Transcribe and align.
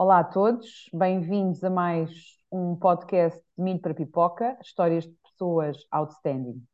Olá 0.00 0.20
a 0.20 0.24
todos, 0.24 0.88
bem-vindos 0.94 1.64
a 1.64 1.68
mais 1.68 2.08
um 2.52 2.76
podcast 2.76 3.36
de 3.56 3.64
Milho 3.64 3.80
para 3.80 3.92
Pipoca, 3.92 4.56
histórias 4.62 5.02
de 5.02 5.12
pessoas 5.24 5.76
outstanding. 5.90 6.64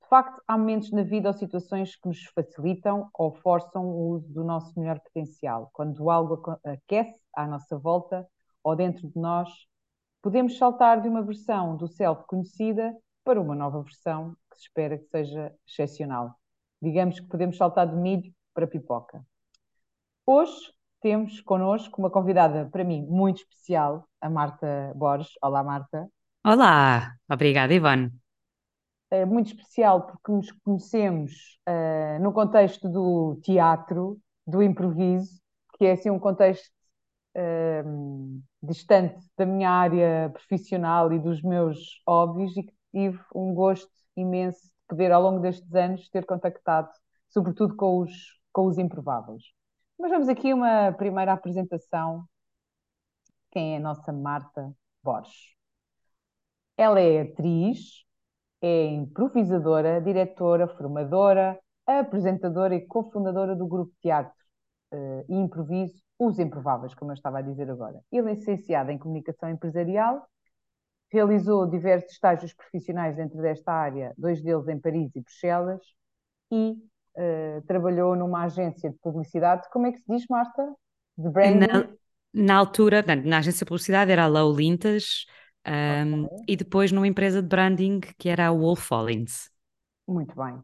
De 0.00 0.08
facto, 0.08 0.42
há 0.48 0.56
momentos 0.56 0.90
na 0.90 1.02
vida 1.02 1.28
ou 1.28 1.34
situações 1.34 1.94
que 1.96 2.08
nos 2.08 2.24
facilitam 2.34 3.10
ou 3.12 3.34
forçam 3.34 3.84
o 3.84 4.12
uso 4.12 4.32
do 4.32 4.42
nosso 4.42 4.72
melhor 4.80 4.98
potencial. 5.00 5.68
Quando 5.74 6.10
algo 6.10 6.58
aquece 6.64 7.20
à 7.36 7.46
nossa 7.46 7.76
volta 7.76 8.26
ou 8.64 8.74
dentro 8.74 9.06
de 9.06 9.20
nós, 9.20 9.50
podemos 10.22 10.56
saltar 10.56 11.02
de 11.02 11.10
uma 11.10 11.20
versão 11.20 11.76
do 11.76 11.86
self 11.86 12.24
conhecida 12.26 12.96
para 13.22 13.38
uma 13.38 13.54
nova 13.54 13.82
versão 13.82 14.34
que 14.50 14.56
se 14.56 14.62
espera 14.62 14.96
que 14.96 15.08
seja 15.08 15.54
excepcional. 15.68 16.36
Digamos 16.80 17.20
que 17.20 17.26
podemos 17.26 17.58
saltar 17.58 17.86
de 17.86 17.96
milho 17.96 18.32
para 18.54 18.66
pipoca. 18.66 19.22
Hoje 20.24 20.72
temos 21.02 21.40
connosco 21.40 22.00
uma 22.00 22.08
convidada, 22.08 22.68
para 22.70 22.84
mim, 22.84 23.04
muito 23.06 23.38
especial, 23.38 24.08
a 24.20 24.30
Marta 24.30 24.92
Borges. 24.94 25.32
Olá, 25.42 25.62
Marta. 25.62 26.08
Olá, 26.46 27.14
obrigada, 27.28 27.74
Ivone. 27.74 28.12
É 29.10 29.26
muito 29.26 29.48
especial 29.48 30.06
porque 30.06 30.30
nos 30.30 30.52
conhecemos 30.64 31.58
uh, 31.68 32.22
no 32.22 32.32
contexto 32.32 32.88
do 32.88 33.38
teatro, 33.42 34.18
do 34.46 34.62
improviso, 34.62 35.40
que 35.76 35.86
é 35.86 35.92
assim 35.92 36.08
um 36.08 36.20
contexto 36.20 36.70
uh, 37.36 38.42
distante 38.62 39.18
da 39.36 39.44
minha 39.44 39.70
área 39.70 40.30
profissional 40.32 41.12
e 41.12 41.18
dos 41.18 41.42
meus 41.42 42.00
hobbies 42.06 42.56
e 42.56 42.62
que 42.62 42.74
tive 42.92 43.20
um 43.34 43.52
gosto 43.52 43.90
imenso 44.16 44.62
de 44.62 44.72
poder, 44.88 45.10
ao 45.10 45.20
longo 45.20 45.40
destes 45.40 45.74
anos, 45.74 46.08
ter 46.08 46.24
contactado, 46.24 46.88
sobretudo 47.28 47.74
com 47.74 47.98
os, 47.98 48.12
com 48.52 48.66
os 48.66 48.78
improváveis. 48.78 49.42
Mas 50.02 50.10
vamos 50.10 50.28
aqui 50.28 50.52
uma 50.52 50.90
primeira 50.90 51.32
apresentação. 51.32 52.24
Quem 53.52 53.74
é 53.74 53.76
a 53.76 53.80
nossa 53.80 54.12
Marta 54.12 54.74
Borges? 55.00 55.54
Ela 56.76 56.98
é 56.98 57.20
atriz, 57.20 58.04
é 58.60 58.86
improvisadora, 58.86 60.00
diretora, 60.00 60.66
formadora, 60.66 61.56
apresentadora 61.86 62.74
e 62.74 62.84
cofundadora 62.84 63.54
do 63.54 63.64
grupo 63.68 63.92
teatro 64.00 64.34
uh, 64.92 65.24
e 65.28 65.36
improviso 65.36 66.02
Os 66.18 66.36
Improváveis, 66.40 66.96
como 66.96 67.12
eu 67.12 67.14
estava 67.14 67.38
a 67.38 67.42
dizer 67.42 67.70
agora. 67.70 68.00
Ele 68.10 68.32
é 68.32 68.34
licenciada 68.34 68.92
em 68.92 68.98
Comunicação 68.98 69.50
Empresarial, 69.50 70.26
realizou 71.12 71.70
diversos 71.70 72.10
estágios 72.10 72.52
profissionais 72.52 73.14
dentro 73.14 73.40
desta 73.40 73.72
área, 73.72 74.12
dois 74.18 74.42
deles 74.42 74.66
em 74.66 74.80
Paris 74.80 75.14
e 75.14 75.20
Bruxelas, 75.20 75.94
e 76.50 76.76
uh, 77.16 77.62
trabalhou 77.66 78.16
numa 78.16 78.44
agência 78.44 78.90
de 78.90 78.98
publicidade. 78.98 79.68
Como 79.70 79.86
é 79.86 79.92
que 79.92 79.98
se 79.98 80.04
diz, 80.08 80.26
Marta? 80.28 80.74
De 81.16 81.28
branding? 81.28 81.66
Na, 81.66 81.88
na 82.32 82.56
altura, 82.56 83.04
na 83.24 83.38
agência 83.38 83.64
de 83.64 83.68
publicidade 83.68 84.10
era 84.10 84.24
a 84.24 84.28
Low 84.28 84.54
Lintas 84.54 85.26
um, 85.66 86.24
okay. 86.24 86.38
e 86.48 86.56
depois 86.56 86.90
numa 86.90 87.06
empresa 87.06 87.42
de 87.42 87.48
branding 87.48 88.00
que 88.18 88.28
era 88.28 88.48
a 88.48 88.52
Wolf 88.52 88.88
Collins. 88.88 89.50
Muito 90.06 90.34
bem. 90.34 90.60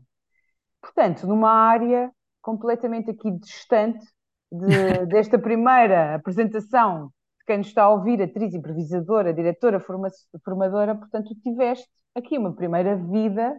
Portanto, 0.81 1.27
numa 1.27 1.51
área 1.51 2.11
completamente 2.41 3.11
aqui 3.11 3.31
distante 3.33 4.05
de, 4.51 5.07
desta 5.07 5.39
primeira 5.39 6.15
apresentação 6.15 7.07
de 7.39 7.45
quem 7.47 7.59
nos 7.59 7.69
está 7.69 7.85
a 7.85 7.91
ouvir, 7.91 8.23
atriz, 8.23 8.55
improvisadora, 8.55 9.33
diretora, 9.33 9.81
forma, 9.81 10.09
formadora, 10.45 10.95
portanto, 10.95 11.35
tiveste 11.43 11.89
aqui 12.15 12.39
uma 12.39 12.55
primeira 12.55 12.97
vida 12.97 13.59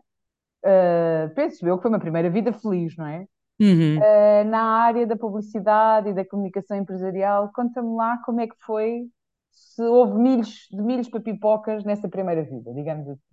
uh, 0.65 1.33
penso 1.35 1.67
eu 1.67 1.77
que 1.77 1.83
foi 1.83 1.91
uma 1.91 1.99
primeira 1.99 2.29
vida 2.29 2.51
feliz, 2.53 2.95
não 2.97 3.07
é? 3.07 3.25
Uhum. 3.59 3.97
Uh, 3.97 4.49
na 4.49 4.61
área 4.61 5.05
da 5.05 5.17
publicidade 5.17 6.09
e 6.09 6.13
da 6.13 6.25
comunicação 6.25 6.77
empresarial, 6.77 7.51
conta-me 7.53 7.95
lá 7.95 8.17
como 8.25 8.39
é 8.39 8.47
que 8.47 8.55
foi, 8.59 9.03
se 9.51 9.81
houve 9.81 10.17
milhos, 10.19 10.67
de 10.71 10.81
milhos 10.81 11.09
para 11.09 11.19
pipocas 11.19 11.83
nessa 11.83 12.07
primeira 12.07 12.43
vida, 12.43 12.73
digamos 12.73 13.07
assim. 13.07 13.29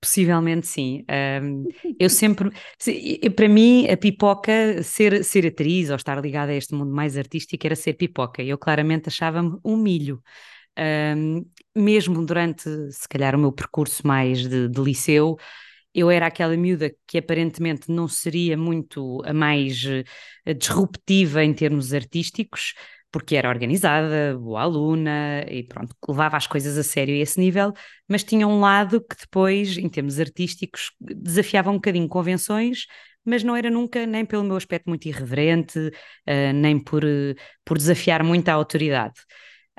Possivelmente 0.00 0.66
sim. 0.66 1.04
Um, 1.42 1.64
eu 1.98 2.10
sempre, 2.10 2.50
para 3.34 3.48
mim, 3.48 3.88
a 3.88 3.96
pipoca, 3.96 4.82
ser, 4.82 5.24
ser 5.24 5.46
atriz 5.46 5.90
ou 5.90 5.96
estar 5.96 6.20
ligada 6.20 6.52
a 6.52 6.54
este 6.54 6.74
mundo 6.74 6.92
mais 6.92 7.16
artístico 7.16 7.66
era 7.66 7.76
ser 7.76 7.94
pipoca. 7.94 8.42
Eu 8.42 8.58
claramente 8.58 9.08
achava-me 9.08 9.58
um 9.64 9.76
milho. 9.76 10.22
Um, 10.78 11.44
mesmo 11.74 12.24
durante, 12.24 12.68
se 12.92 13.08
calhar, 13.08 13.34
o 13.34 13.38
meu 13.38 13.52
percurso 13.52 14.06
mais 14.06 14.46
de, 14.46 14.68
de 14.68 14.80
liceu, 14.80 15.36
eu 15.94 16.10
era 16.10 16.26
aquela 16.26 16.56
miúda 16.56 16.92
que 17.06 17.18
aparentemente 17.18 17.90
não 17.90 18.06
seria 18.08 18.56
muito 18.56 19.22
a 19.24 19.32
mais 19.32 19.82
uh, 19.84 20.54
disruptiva 20.54 21.44
em 21.44 21.52
termos 21.52 21.92
artísticos, 21.92 22.74
porque 23.12 23.36
era 23.36 23.48
organizada, 23.48 24.38
boa 24.38 24.62
aluna 24.62 25.44
e 25.48 25.64
pronto, 25.64 25.94
levava 26.08 26.36
as 26.36 26.46
coisas 26.46 26.78
a 26.78 26.82
sério 26.82 27.14
a 27.14 27.18
esse 27.18 27.40
nível, 27.40 27.72
mas 28.08 28.22
tinha 28.22 28.46
um 28.46 28.60
lado 28.60 29.00
que 29.00 29.16
depois, 29.18 29.76
em 29.76 29.88
termos 29.88 30.20
artísticos, 30.20 30.92
desafiava 31.00 31.70
um 31.70 31.74
bocadinho 31.74 32.08
convenções, 32.08 32.86
mas 33.24 33.42
não 33.42 33.56
era 33.56 33.70
nunca 33.70 34.06
nem 34.06 34.24
pelo 34.24 34.44
meu 34.44 34.56
aspecto 34.56 34.88
muito 34.88 35.06
irreverente, 35.06 35.78
uh, 35.78 36.52
nem 36.54 36.78
por, 36.78 37.04
uh, 37.04 37.34
por 37.64 37.76
desafiar 37.76 38.22
muito 38.22 38.48
a 38.48 38.54
autoridade. 38.54 39.20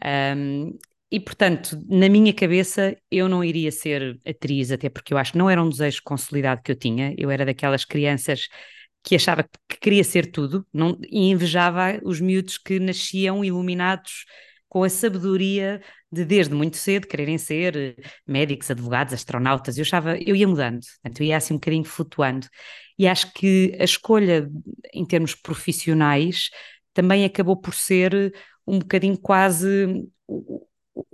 Um, 0.04 0.78
e, 1.12 1.20
portanto, 1.20 1.78
na 1.90 2.08
minha 2.08 2.34
cabeça, 2.34 2.96
eu 3.12 3.28
não 3.28 3.44
iria 3.44 3.72
ser 3.72 4.20
atriz, 4.26 4.72
até 4.72 4.90
porque 4.90 5.14
eu 5.14 5.18
acho 5.18 5.34
que 5.34 5.38
não 5.38 5.50
era 5.50 5.62
um 5.62 5.70
desejo 5.70 6.02
consolidado 6.06 6.62
que 6.64 6.72
eu 6.72 6.76
tinha. 6.76 7.14
Eu 7.18 7.30
era 7.30 7.46
daquelas 7.46 7.84
crianças 7.84 8.48
que 9.04 9.16
achava 9.16 9.44
que 9.44 9.78
queria 9.80 10.04
ser 10.04 10.32
tudo 10.32 10.66
não, 10.74 10.98
e 11.10 11.30
invejava 11.30 12.00
os 12.04 12.22
miúdos 12.22 12.58
que 12.58 12.80
nasciam 12.80 13.44
iluminados 13.44 14.26
com 14.70 14.84
a 14.84 14.90
sabedoria 14.90 15.82
de 16.10 16.24
desde 16.24 16.54
muito 16.56 16.78
cedo 16.78 17.08
quererem 17.08 17.38
ser 17.38 17.76
eh, 17.76 17.96
médicos, 18.26 18.72
advogados, 18.72 19.14
astronautas. 19.14 19.78
Eu 19.78 19.82
achava, 19.84 20.18
eu 20.18 20.36
ia 20.36 20.48
mudando, 20.48 20.80
portanto, 20.82 21.22
eu 21.22 21.26
ia 21.28 21.38
assim 21.38 21.54
um 21.56 21.58
bocadinho 21.58 21.84
flutuando. 21.84 22.48
E 22.98 23.08
acho 23.08 23.34
que 23.34 23.76
a 23.80 23.84
escolha 23.84 24.50
em 24.94 25.06
termos 25.06 25.36
profissionais 25.36 26.50
também 26.94 27.26
acabou 27.26 27.58
por 27.58 27.74
ser 27.74 28.34
um 28.66 28.80
bocadinho 28.80 29.18
quase 29.18 30.06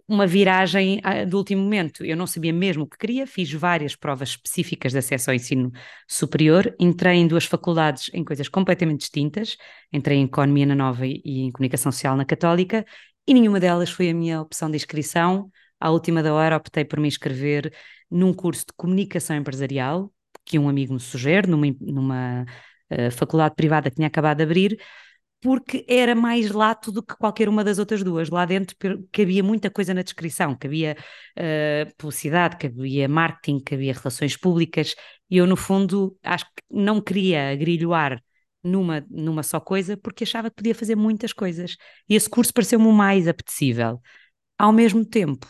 uma 0.07 0.25
viragem 0.25 1.01
ah, 1.03 1.25
do 1.25 1.37
último 1.37 1.61
momento. 1.61 2.05
Eu 2.05 2.15
não 2.15 2.25
sabia 2.25 2.53
mesmo 2.53 2.83
o 2.83 2.87
que 2.87 2.97
queria, 2.97 3.27
fiz 3.27 3.51
várias 3.51 3.95
provas 3.95 4.29
específicas 4.29 4.93
de 4.93 4.99
acesso 4.99 5.29
ao 5.29 5.35
ensino 5.35 5.71
superior, 6.07 6.73
entrei 6.79 7.17
em 7.17 7.27
duas 7.27 7.45
faculdades 7.45 8.09
em 8.13 8.23
coisas 8.23 8.47
completamente 8.47 9.01
distintas, 9.01 9.57
entrei 9.91 10.17
em 10.17 10.23
Economia 10.23 10.65
na 10.65 10.75
Nova 10.75 11.05
e 11.05 11.21
em 11.25 11.51
Comunicação 11.51 11.91
Social 11.91 12.15
na 12.15 12.23
Católica, 12.25 12.85
e 13.27 13.33
nenhuma 13.33 13.59
delas 13.59 13.89
foi 13.89 14.09
a 14.09 14.13
minha 14.13 14.41
opção 14.41 14.71
de 14.71 14.77
inscrição. 14.77 15.51
À 15.79 15.91
última 15.91 16.23
da 16.23 16.33
hora 16.33 16.55
optei 16.55 16.85
por 16.85 16.99
me 16.99 17.07
inscrever 17.07 17.73
num 18.09 18.33
curso 18.33 18.65
de 18.67 18.73
Comunicação 18.77 19.35
Empresarial, 19.35 20.11
que 20.45 20.57
um 20.57 20.69
amigo 20.69 20.93
me 20.93 20.99
sugere, 20.99 21.47
numa, 21.47 21.67
numa 21.81 22.45
uh, 22.89 23.11
faculdade 23.11 23.55
privada 23.55 23.89
que 23.89 23.97
tinha 23.97 24.07
acabado 24.07 24.37
de 24.37 24.43
abrir, 24.43 24.79
porque 25.41 25.85
era 25.87 26.15
mais 26.15 26.51
lato 26.51 26.91
do 26.91 27.03
que 27.03 27.15
qualquer 27.15 27.47
uma 27.47 27.63
das 27.63 27.77
outras 27.79 28.03
duas. 28.03 28.29
Lá 28.29 28.45
dentro 28.45 28.75
cabia 29.11 29.43
muita 29.43 29.69
coisa 29.69 29.93
na 29.93 30.01
descrição, 30.01 30.55
cabia 30.57 30.97
uh, 31.37 31.95
publicidade, 31.97 32.57
cabia 32.57 33.07
marketing, 33.07 33.59
cabia 33.59 33.93
relações 33.93 34.35
públicas, 34.35 34.95
e 35.29 35.37
eu, 35.37 35.45
no 35.45 35.55
fundo, 35.55 36.17
acho 36.23 36.45
que 36.45 36.63
não 36.71 37.01
queria 37.01 37.51
agrilhoar 37.51 38.21
numa, 38.63 39.05
numa 39.09 39.43
só 39.43 39.59
coisa, 39.59 39.95
porque 39.97 40.23
achava 40.23 40.49
que 40.49 40.55
podia 40.57 40.75
fazer 40.75 40.95
muitas 40.95 41.33
coisas. 41.33 41.77
E 42.09 42.15
esse 42.15 42.29
curso 42.29 42.53
pareceu-me 42.53 42.87
o 42.87 42.91
mais 42.91 43.27
apetecível. 43.27 44.01
Ao 44.57 44.73
mesmo 44.73 45.05
tempo, 45.05 45.47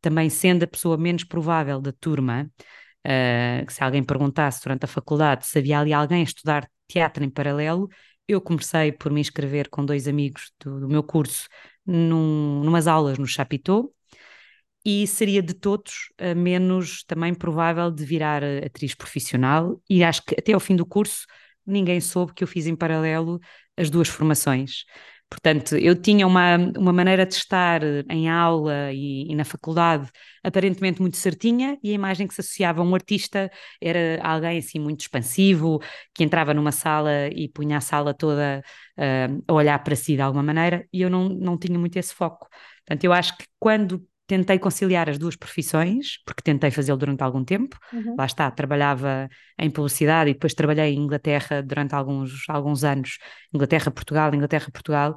também 0.00 0.30
sendo 0.30 0.62
a 0.64 0.66
pessoa 0.66 0.96
menos 0.96 1.24
provável 1.24 1.80
da 1.80 1.92
turma, 1.92 2.50
uh, 3.06 3.70
se 3.70 3.82
alguém 3.82 4.02
perguntasse 4.02 4.62
durante 4.62 4.84
a 4.84 4.88
faculdade 4.88 5.46
se 5.46 5.58
havia 5.58 5.80
ali 5.80 5.92
alguém 5.92 6.20
a 6.20 6.24
estudar 6.24 6.68
teatro 6.88 7.24
em 7.24 7.30
paralelo, 7.30 7.88
eu 8.28 8.40
comecei 8.40 8.92
por 8.92 9.12
me 9.12 9.20
inscrever 9.20 9.68
com 9.68 9.84
dois 9.84 10.08
amigos 10.08 10.52
do, 10.60 10.80
do 10.80 10.88
meu 10.88 11.02
curso 11.02 11.48
num, 11.84 12.62
numas 12.64 12.86
aulas 12.86 13.18
no 13.18 13.26
Chapitão 13.26 13.90
e 14.84 15.06
seria 15.06 15.42
de 15.42 15.54
todos 15.54 16.12
a 16.18 16.34
menos 16.34 17.02
também 17.04 17.34
provável 17.34 17.90
de 17.90 18.04
virar 18.04 18.42
atriz 18.64 18.94
profissional 18.94 19.80
e 19.88 20.04
acho 20.04 20.22
que 20.24 20.36
até 20.38 20.52
ao 20.52 20.60
fim 20.60 20.76
do 20.76 20.86
curso 20.86 21.26
ninguém 21.66 22.00
soube 22.00 22.32
que 22.34 22.44
eu 22.44 22.48
fiz 22.48 22.66
em 22.66 22.76
paralelo 22.76 23.40
as 23.76 23.90
duas 23.90 24.08
formações. 24.08 24.84
Portanto, 25.28 25.76
eu 25.76 26.00
tinha 26.00 26.24
uma, 26.26 26.56
uma 26.78 26.92
maneira 26.92 27.26
de 27.26 27.34
estar 27.34 27.82
em 28.08 28.28
aula 28.28 28.92
e, 28.92 29.30
e, 29.30 29.34
na 29.34 29.44
faculdade 29.44 30.08
aparentemente 30.42 31.00
muito 31.00 31.16
certinha, 31.16 31.76
e 31.82 31.90
a 31.90 31.94
imagem 31.94 32.28
que 32.28 32.34
se 32.34 32.40
associava 32.40 32.80
a 32.80 32.84
um 32.84 32.94
artista 32.94 33.50
era 33.80 34.20
alguém 34.22 34.58
assim 34.58 34.78
muito 34.78 35.00
expansivo, 35.00 35.80
que 36.14 36.22
entrava 36.22 36.54
numa 36.54 36.70
sala 36.70 37.28
e 37.28 37.48
punha 37.48 37.78
a 37.78 37.80
sala 37.80 38.14
toda 38.14 38.62
uh, 38.96 39.44
a 39.48 39.52
olhar 39.52 39.82
para 39.82 39.96
si 39.96 40.14
de 40.14 40.20
alguma 40.22 40.44
maneira, 40.44 40.86
e 40.92 41.02
eu 41.02 41.10
não, 41.10 41.28
não 41.28 41.58
tinha 41.58 41.78
muito 41.78 41.96
esse 41.96 42.14
foco. 42.14 42.48
Portanto, 42.86 43.04
eu 43.04 43.12
acho 43.12 43.36
que 43.36 43.44
quando 43.58 44.06
tentei 44.26 44.58
conciliar 44.58 45.08
as 45.08 45.18
duas 45.18 45.36
profissões, 45.36 46.18
porque 46.24 46.42
tentei 46.42 46.70
fazê-lo 46.70 46.98
durante 46.98 47.22
algum 47.22 47.44
tempo. 47.44 47.78
Uhum. 47.92 48.16
Lá 48.18 48.26
está, 48.26 48.50
trabalhava 48.50 49.28
em 49.58 49.70
publicidade 49.70 50.30
e 50.30 50.34
depois 50.34 50.54
trabalhei 50.54 50.94
em 50.94 50.98
Inglaterra 50.98 51.62
durante 51.62 51.94
alguns, 51.94 52.44
alguns 52.48 52.84
anos. 52.84 53.18
Inglaterra, 53.54 53.90
Portugal, 53.90 54.34
Inglaterra, 54.34 54.68
Portugal. 54.72 55.16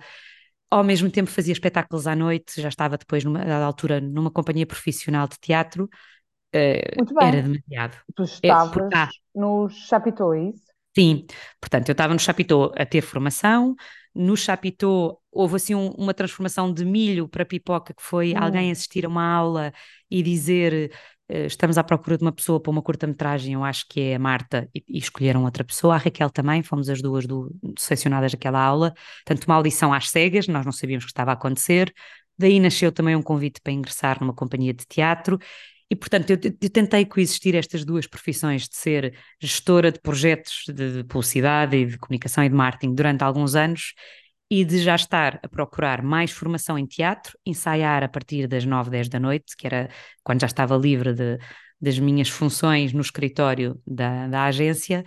ao 0.70 0.84
mesmo 0.84 1.10
tempo 1.10 1.30
fazia 1.30 1.54
espetáculos 1.54 2.06
à 2.06 2.16
noite, 2.16 2.62
já 2.62 2.70
estava 2.70 2.98
depois, 2.98 3.24
numa 3.24 3.40
dada 3.40 3.66
altura, 3.66 4.00
numa 4.00 4.30
companhia 4.30 4.68
profissional 4.68 5.28
de 5.28 5.38
teatro. 5.40 5.90
Uh, 6.56 6.98
Muito 6.98 7.14
bem. 7.14 7.28
Era 7.28 7.42
demasiado. 7.42 7.98
Tu 8.16 8.24
estavas 8.24 8.92
é, 8.94 9.08
no 9.36 9.70
Chapitão, 9.70 10.34
é 10.34 10.50
isso? 10.50 10.70
Sim, 10.98 11.26
portanto, 11.62 11.90
eu 11.90 11.94
estava 11.94 12.14
no 12.14 12.20
Chapitão 12.20 12.72
a 12.76 12.86
ter 12.86 13.02
formação, 13.02 13.76
no 14.14 14.36
Chapitão 14.36 15.18
houve 15.32 15.56
assim 15.56 15.76
um, 15.76 15.90
uma 15.92 16.14
transformação 16.14 16.74
de 16.74 16.84
milho 16.84 17.28
para 17.28 17.46
pipoca, 17.46 17.94
que 17.94 18.02
foi 18.02 18.34
hum. 18.34 18.38
alguém 18.38 18.72
assistir 18.72 19.06
a 19.06 19.10
uma 19.10 19.24
aula 19.24 19.74
e 20.10 20.24
dizer 20.24 20.92
uh, 21.32 21.46
estamos 21.46 21.78
à 21.78 21.84
procura 21.84 22.18
de 22.18 22.24
uma 22.24 22.32
pessoa 22.32 22.60
para 22.60 22.72
uma 22.72 22.82
curta-metragem, 22.82 23.54
eu 23.54 23.64
acho 23.64 23.86
que 23.88 24.02
é 24.02 24.16
a 24.16 24.20
Marta, 24.20 24.68
e, 24.74 24.84
e, 24.88 24.98
escolheram 24.98 25.44
outra 25.44 25.64
pessoa, 25.64 25.96
a 25.96 25.98
Raquel 25.98 26.30
também, 26.30 26.64
fomos 26.64 26.90
as 26.90 27.02
duas 27.02 27.26
do, 27.26 27.54
selecionadas 27.78 28.32
daquela 28.32 28.62
aula, 28.62 28.94
tanto 29.26 29.46
uma 29.46 29.56
audição 29.56 29.94
às 29.94 30.10
cegas, 30.10 30.48
nós 30.48 30.66
não 30.66 30.72
sabíamos 30.72 31.04
o 31.04 31.08
que 31.08 31.12
estava 31.12 31.32
a 31.32 31.36
acontecer, 31.36 31.94
daí 32.38 32.60
nasceu 32.60 32.92
também 32.92 33.16
um 33.16 33.22
convite 33.22 33.62
para 33.62 33.74
ingressar 33.74 34.18
numa 34.20 34.34
companhia 34.34 34.74
de 34.74 34.86
teatro, 34.88 35.38
e, 35.90 35.96
portanto, 35.96 36.30
eu, 36.30 36.38
eu, 36.62 36.70
tentei 36.70 37.04
coexistir 37.04 37.56
estas 37.56 37.84
duas 37.84 38.06
profissões 38.06 38.70
de 38.70 38.76
ser 38.76 39.18
gestora 39.42 39.92
de 39.92 40.00
projetos 40.00 40.64
de, 40.68 41.04
publicidade 41.06 41.76
e 41.76 41.86
de 41.88 41.98
comunicação 41.98 42.44
e 42.44 42.50
de 42.50 42.56
marketing 42.56 42.94
durante 42.94 43.24
alguns 43.24 43.56
anos 43.56 43.96
e 44.52 44.64
de 44.64 44.80
já 44.80 44.96
estar 44.96 45.40
a 45.42 45.48
procurar 45.48 46.04
mais 46.04 46.32
formação 46.32 46.78
em 46.78 46.86
teatro, 46.86 47.38
ensaiar 47.46 48.04
a 48.04 48.08
partir 48.08 48.48
das 48.48 48.66
9, 48.66 48.90
10 48.92 49.10
da 49.10 49.20
noite, 49.20 49.56
que 49.58 49.66
era 49.66 49.90
quando 50.24 50.42
já 50.42 50.48
estava 50.48 50.78
livre 50.78 51.14
de, 51.14 51.40
das 51.82 51.98
minhas 51.98 52.30
funções 52.30 52.94
no 52.94 53.02
escritório 53.02 53.80
da, 53.86 54.28
da 54.28 54.44
agência, 54.46 55.04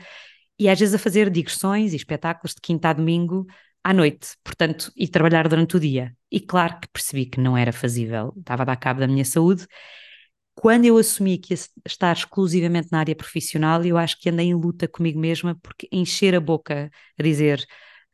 e 0.59 0.69
às 0.69 0.79
vezes 0.79 0.95
a 0.95 0.99
fazer 0.99 1.31
digressões 1.31 1.93
e 1.93 1.97
espetáculos 1.97 2.55
de 2.55 2.61
quinta 2.61 2.91
a 2.91 2.93
domingo 2.93 3.47
à 3.85 3.93
noite, 3.93 4.37
portanto, 4.45 4.93
e 4.97 5.09
trabalhar 5.09 5.49
durante 5.49 5.77
o 5.77 5.81
dia. 5.81 6.15
E 6.31 6.41
claro 6.41 6.79
que 6.81 6.89
percebi 6.93 7.27
que 7.27 7.41
não 7.41 7.57
era 7.57 7.73
fazível, 7.73 8.33
estava 8.39 8.63
a 8.63 8.67
dar 8.67 8.77
cabo 8.77 9.01
da 9.01 9.09
minha 9.09 9.25
saúde 9.25 9.67
quando 10.55 10.85
eu 10.85 10.97
assumi 10.97 11.39
que 11.39 11.55
ia 11.55 11.59
estar 11.87 12.13
exclusivamente 12.13 12.89
na 12.93 12.99
área 13.01 13.17
profissional, 13.17 13.85
eu 13.85 13.97
acho 13.97 14.19
que 14.21 14.29
andei 14.29 14.47
em 14.47 14.55
luta 14.55 14.87
comigo 14.87 15.19
mesma, 15.19 15.59
porque 15.63 15.89
encher 15.91 16.35
a 16.35 16.41
boca 16.41 16.91
a 17.19 17.23
dizer 17.23 17.65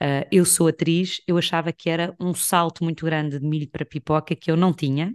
uh, 0.03 0.27
eu 0.31 0.45
sou 0.45 0.69
atriz, 0.69 1.21
eu 1.27 1.37
achava 1.37 1.73
que 1.73 1.91
era 1.91 2.15
um 2.21 2.35
salto 2.35 2.85
muito 2.85 3.05
grande 3.05 3.39
de 3.39 3.47
milho 3.47 3.69
para 3.71 3.85
pipoca 3.85 4.37
que 4.37 4.51
eu 4.51 4.57
não 4.57 4.73
tinha. 4.73 5.13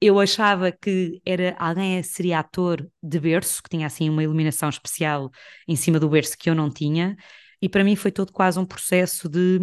Eu 0.00 0.20
achava 0.20 0.70
que 0.70 1.22
era 1.24 1.56
alguém 1.58 2.02
seria 2.02 2.40
ator 2.40 2.86
de 3.02 3.18
berço, 3.18 3.62
que 3.62 3.70
tinha 3.70 3.86
assim 3.86 4.10
uma 4.10 4.22
iluminação 4.22 4.68
especial 4.68 5.30
em 5.66 5.76
cima 5.76 5.98
do 5.98 6.08
berço 6.10 6.36
que 6.36 6.50
eu 6.50 6.54
não 6.54 6.70
tinha, 6.70 7.16
e 7.62 7.68
para 7.68 7.82
mim 7.82 7.96
foi 7.96 8.12
todo 8.12 8.30
quase 8.30 8.58
um 8.58 8.66
processo 8.66 9.26
de 9.28 9.60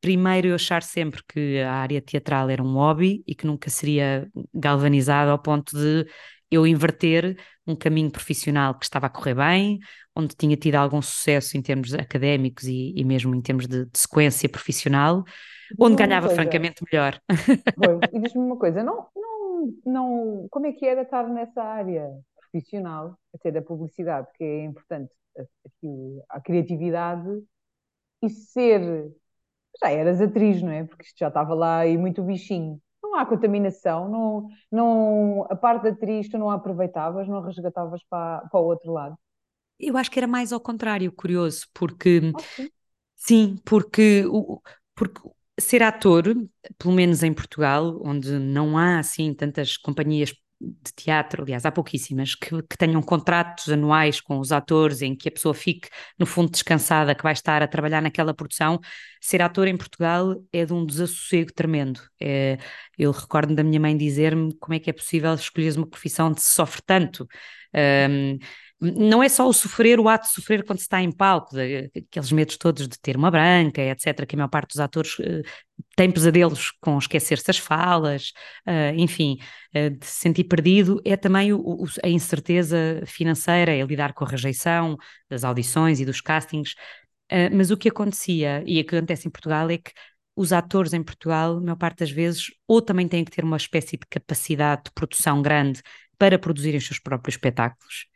primeiro 0.00 0.48
eu 0.48 0.54
achar 0.54 0.82
sempre 0.82 1.22
que 1.26 1.60
a 1.60 1.72
área 1.72 2.00
teatral 2.00 2.48
era 2.50 2.62
um 2.62 2.74
hobby 2.74 3.22
e 3.26 3.34
que 3.34 3.46
nunca 3.46 3.70
seria 3.70 4.28
galvanizada 4.54 5.30
ao 5.30 5.38
ponto 5.38 5.76
de 5.76 6.06
eu 6.50 6.66
inverter 6.66 7.36
um 7.66 7.76
caminho 7.76 8.10
profissional 8.10 8.74
que 8.74 8.84
estava 8.84 9.06
a 9.06 9.10
correr 9.10 9.34
bem, 9.34 9.78
onde 10.16 10.34
tinha 10.34 10.56
tido 10.56 10.76
algum 10.76 11.02
sucesso 11.02 11.56
em 11.56 11.62
termos 11.62 11.92
académicos 11.94 12.64
e, 12.64 12.94
e 12.96 13.04
mesmo 13.04 13.34
em 13.34 13.42
termos 13.42 13.66
de, 13.66 13.84
de 13.84 13.98
sequência 13.98 14.48
profissional, 14.48 15.24
onde 15.78 15.96
ganhava 15.96 16.30
francamente 16.30 16.82
melhor. 16.90 17.20
Pois, 17.76 17.98
e 18.12 18.20
diz-me 18.20 18.40
uma 18.40 18.56
coisa, 18.56 18.82
não, 18.82 19.06
não, 19.14 19.74
não, 19.84 20.48
como 20.50 20.66
é 20.66 20.72
que 20.72 20.86
era 20.86 21.02
estar 21.02 21.28
nessa 21.28 21.62
área 21.62 22.08
profissional, 22.50 23.18
até 23.34 23.50
da 23.50 23.60
publicidade, 23.60 24.26
que 24.34 24.44
é 24.44 24.64
importante 24.64 25.12
a, 25.38 26.36
a 26.36 26.40
criatividade, 26.40 27.42
e 28.22 28.30
ser 28.30 29.12
já 29.82 29.90
eras 29.90 30.20
atriz, 30.20 30.62
não 30.62 30.72
é? 30.72 30.84
Porque 30.84 31.04
isto 31.04 31.18
já 31.18 31.28
estava 31.28 31.54
lá 31.54 31.86
e 31.86 31.96
muito 31.96 32.22
bichinho. 32.22 32.80
Não 33.02 33.14
há 33.16 33.24
contaminação, 33.24 34.08
não, 34.08 34.48
não, 34.70 35.46
a 35.48 35.56
parte 35.56 35.84
da 35.84 35.90
atriz 35.90 36.28
tu 36.28 36.36
não 36.36 36.50
a 36.50 36.54
aproveitavas, 36.54 37.28
não 37.28 37.40
resgatavas 37.40 38.02
para, 38.08 38.40
para 38.48 38.60
o 38.60 38.64
outro 38.64 38.92
lado. 38.92 39.16
Eu 39.78 39.96
acho 39.96 40.10
que 40.10 40.18
era 40.18 40.26
mais 40.26 40.52
ao 40.52 40.60
contrário, 40.60 41.10
curioso, 41.12 41.66
porque 41.72 42.32
ah, 42.34 42.40
sim. 42.56 42.68
sim, 43.14 43.56
porque, 43.64 44.24
porque 44.94 45.20
ser 45.58 45.82
ator, 45.82 46.24
pelo 46.76 46.94
menos 46.94 47.22
em 47.22 47.32
Portugal, 47.32 48.00
onde 48.04 48.38
não 48.38 48.76
há 48.76 48.98
assim 48.98 49.32
tantas 49.32 49.76
companhias 49.76 50.34
de 50.60 50.92
teatro, 50.94 51.42
aliás, 51.42 51.64
há 51.64 51.70
pouquíssimas, 51.70 52.34
que, 52.34 52.50
que, 52.62 52.76
tenham 52.76 53.00
contratos 53.00 53.68
anuais 53.68 54.20
com 54.20 54.38
os 54.38 54.50
atores 54.50 55.02
em 55.02 55.14
que 55.14 55.28
a 55.28 55.32
pessoa 55.32 55.54
fique, 55.54 55.88
no 56.18 56.26
fundo, 56.26 56.50
descansada, 56.50 57.14
que 57.14 57.22
vai 57.22 57.32
estar 57.32 57.62
a 57.62 57.68
trabalhar 57.68 58.02
naquela 58.02 58.34
produção. 58.34 58.80
Ser 59.20 59.40
ator 59.40 59.68
em 59.68 59.76
Portugal 59.76 60.34
é 60.52 60.64
de 60.64 60.72
um 60.72 60.84
desassossego 60.84 61.52
tremendo. 61.52 62.00
É, 62.20 62.58
eu 62.98 63.12
recordo 63.12 63.54
da 63.54 63.62
minha 63.62 63.78
mãe 63.78 63.96
dizer-me 63.96 64.52
como 64.58 64.74
é 64.74 64.80
que 64.80 64.90
é 64.90 64.92
possível 64.92 65.32
escolher 65.34 65.76
uma 65.76 65.86
profissão 65.86 66.32
de 66.32 66.42
se 66.42 66.54
sofre 66.54 66.82
tanto. 66.84 67.26
Um, 68.10 68.38
não 68.80 69.22
é 69.22 69.28
só 69.28 69.48
o 69.48 69.52
sofrer, 69.52 69.98
o 69.98 70.08
ato 70.08 70.28
de 70.28 70.34
sofrer 70.34 70.64
quando 70.64 70.78
se 70.78 70.84
está 70.84 71.02
em 71.02 71.10
palco, 71.10 71.54
de, 71.54 71.90
aqueles 71.96 72.30
medos 72.30 72.56
todos 72.56 72.86
de 72.86 72.98
ter 73.00 73.16
uma 73.16 73.30
branca, 73.30 73.82
etc., 73.82 74.24
que 74.24 74.36
a 74.36 74.38
maior 74.38 74.48
parte 74.48 74.70
dos 74.70 74.80
atores 74.80 75.18
uh, 75.18 75.42
tem 75.96 76.10
pesadelos 76.10 76.72
com 76.80 76.96
esquecer-se 76.96 77.46
das 77.46 77.58
falas, 77.58 78.32
uh, 78.66 78.94
enfim, 78.96 79.38
uh, 79.74 79.90
de 79.90 80.06
se 80.06 80.20
sentir 80.20 80.44
perdido, 80.44 81.00
é 81.04 81.16
também 81.16 81.52
o, 81.52 81.58
o, 81.58 81.86
a 82.04 82.08
incerteza 82.08 83.02
financeira, 83.04 83.74
é 83.74 83.82
lidar 83.82 84.12
com 84.12 84.24
a 84.24 84.28
rejeição 84.28 84.96
das 85.28 85.42
audições 85.42 85.98
e 86.00 86.04
dos 86.04 86.20
castings. 86.20 86.74
mas 87.52 87.70
o 87.70 87.76
que 87.76 87.88
acontecia, 87.88 88.62
e 88.66 88.80
o 88.80 88.84
que 88.84 88.96
acontece 88.96 89.26
em 89.28 89.30
Portugal, 89.30 89.68
é 89.70 89.78
que 89.78 89.92
os 90.36 90.52
atores 90.52 90.92
em 90.92 91.02
Portugal, 91.02 91.56
a 91.56 91.60
maior 91.60 91.76
parte 91.76 91.98
das 91.98 92.10
vezes, 92.12 92.46
ou 92.66 92.80
também 92.80 93.08
têm 93.08 93.24
que 93.24 93.30
ter 93.32 93.44
uma 93.44 93.56
espécie 93.56 93.96
de 93.96 94.06
capacidade 94.08 94.84
de 94.84 94.92
produção 94.92 95.42
grande 95.42 95.82
para 96.16 96.38
produzirem 96.38 96.78
os 96.78 96.86
seus 96.86 97.00
próprios 97.00 97.34
espetáculos, 97.34 98.06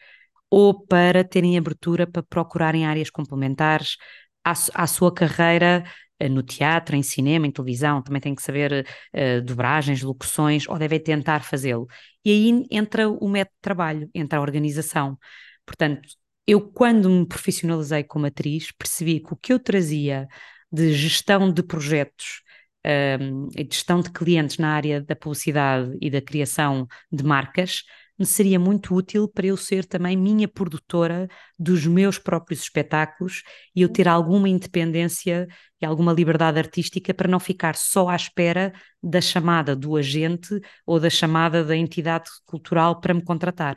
ou 0.53 0.79
para 0.87 1.25
terem 1.25 1.57
abertura 1.57 2.07
para 2.07 2.23
procurarem 2.23 2.85
áreas 2.85 3.09
complementares 3.09 3.97
à, 4.45 4.53
à 4.75 4.87
sua 4.87 5.11
carreira 5.11 5.83
eh, 6.19 6.29
no 6.29 6.43
teatro, 6.43 6.95
em 6.95 7.03
cinema, 7.03 7.47
em 7.47 7.51
televisão, 7.51 8.03
também 8.03 8.21
tem 8.21 8.35
que 8.35 8.43
saber 8.43 8.87
uh, 9.15 9.41
dobragens, 9.43 10.03
locuções, 10.03 10.69
ou 10.69 10.79
devem 10.79 11.01
tentar 11.01 11.41
fazê-lo. 11.43 11.87
E 12.23 12.31
aí 12.31 12.67
entra 12.71 13.09
o 13.09 13.29
método 13.31 13.55
de 13.57 13.63
trabalho, 13.63 14.11
entra 14.15 14.39
a 14.39 14.43
organização. 14.43 15.19
Portanto, 15.65 16.07
eu 16.47 16.61
quando 16.61 17.09
me 17.09 17.27
profissionalizei 17.27 18.05
como 18.05 18.27
atriz, 18.27 18.71
percebi 18.73 19.21
que 19.21 19.33
o 19.33 19.37
que 19.37 19.55
eu 19.55 19.59
trazia 19.59 20.29
de 20.71 20.93
gestão 20.93 21.51
de 21.51 21.63
projetos, 21.63 22.43
um, 22.85 22.91
ehm, 22.91 23.49
gestão 23.71 24.01
de 24.03 24.11
clientes 24.11 24.59
na 24.59 24.75
área 24.75 25.01
da 25.01 25.17
publicidade 25.17 25.97
e 26.01 26.11
da 26.11 26.21
criação 26.21 26.87
de 27.11 27.25
marcas, 27.25 27.85
me 28.23 28.27
seria 28.27 28.59
muito 28.59 28.95
útil 28.95 29.27
para 29.27 29.49
eu 29.49 29.57
ser 29.57 29.85
também 29.85 30.17
minha 30.17 30.47
produtora 30.47 31.27
dos 31.59 31.85
meus 31.85 32.21
próprios 32.21 32.61
espetáculos 32.61 33.43
e 33.75 33.83
eu 33.83 33.89
ter 33.89 34.07
alguma 34.07 34.49
independência 34.49 35.49
e 35.81 35.85
alguma 35.85 36.13
liberdade 36.13 36.57
artística 36.57 37.13
para 37.13 37.29
não 37.29 37.41
ficar 37.41 37.75
só 37.75 38.09
à 38.09 38.15
espera 38.15 38.73
da 39.03 39.21
chamada 39.21 39.75
do 39.75 39.97
agente 39.97 40.61
ou 40.87 41.01
da 41.01 41.11
chamada 41.11 41.65
da 41.65 41.77
entidade 41.77 42.31
cultural 42.47 43.01
para 43.01 43.13
me 43.13 43.25
contratar. 43.25 43.75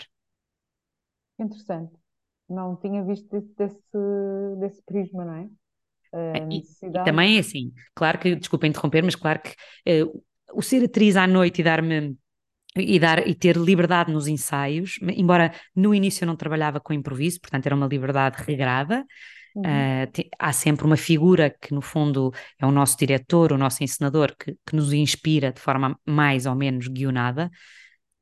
Interessante. 1.40 1.94
Não 2.48 2.76
tinha 2.76 3.04
visto 3.04 3.28
desse, 3.58 3.80
desse, 4.60 4.84
prisma, 4.86 5.26
não 5.26 5.34
é? 5.34 5.50
E, 6.52 6.60
e, 6.60 6.92
também 7.04 7.38
é 7.38 7.40
assim, 7.40 7.74
claro 7.96 8.20
que, 8.20 8.36
desculpa 8.36 8.68
interromper, 8.68 9.04
mas 9.04 9.16
claro 9.16 9.42
que 9.42 10.04
uh, 10.04 10.24
o 10.54 10.62
ser 10.62 10.86
atriz 10.86 11.18
à 11.18 11.26
noite 11.26 11.62
e 11.62 11.64
dar-me 11.64 12.16
e, 12.76 13.00
dar, 13.00 13.28
e 13.28 13.34
ter 13.34 13.56
liberdade 13.56 14.12
nos 14.12 14.28
ensaios, 14.28 15.00
embora 15.02 15.54
no 15.76 15.94
início 15.94 16.24
eu 16.24 16.28
não 16.28 16.36
trabalhava 16.36 16.80
com 16.80 16.94
improviso, 16.94 17.40
portanto 17.40 17.66
era 17.66 17.76
uma 17.76 17.88
liberdade 17.88 18.44
regrada. 18.44 19.06
Uhum. 19.56 19.64
Uh, 19.64 20.12
te, 20.12 20.30
há 20.38 20.52
sempre 20.52 20.86
uma 20.86 20.98
figura 20.98 21.50
que, 21.50 21.74
no 21.74 21.82
fundo, 21.82 22.34
é 22.60 22.66
o 22.66 22.72
nosso 22.72 22.98
diretor, 22.98 23.54
o 23.54 23.58
nosso 23.58 23.82
encenador, 23.82 24.36
que, 24.38 24.54
que 24.66 24.76
nos 24.76 24.92
inspira 24.92 25.54
de 25.54 25.62
forma 25.62 25.98
mais 26.06 26.46
ou 26.46 26.54
menos 26.54 26.88
guionada. 26.90 27.50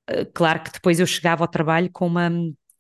Uh, 0.10 0.32
claro 0.32 0.62
que 0.62 0.72
depois 0.72 1.00
eu 1.00 1.08
chegava 1.08 1.44
ao 1.44 1.48
trabalho 1.48 1.90
com 1.92 2.06
uma, 2.06 2.30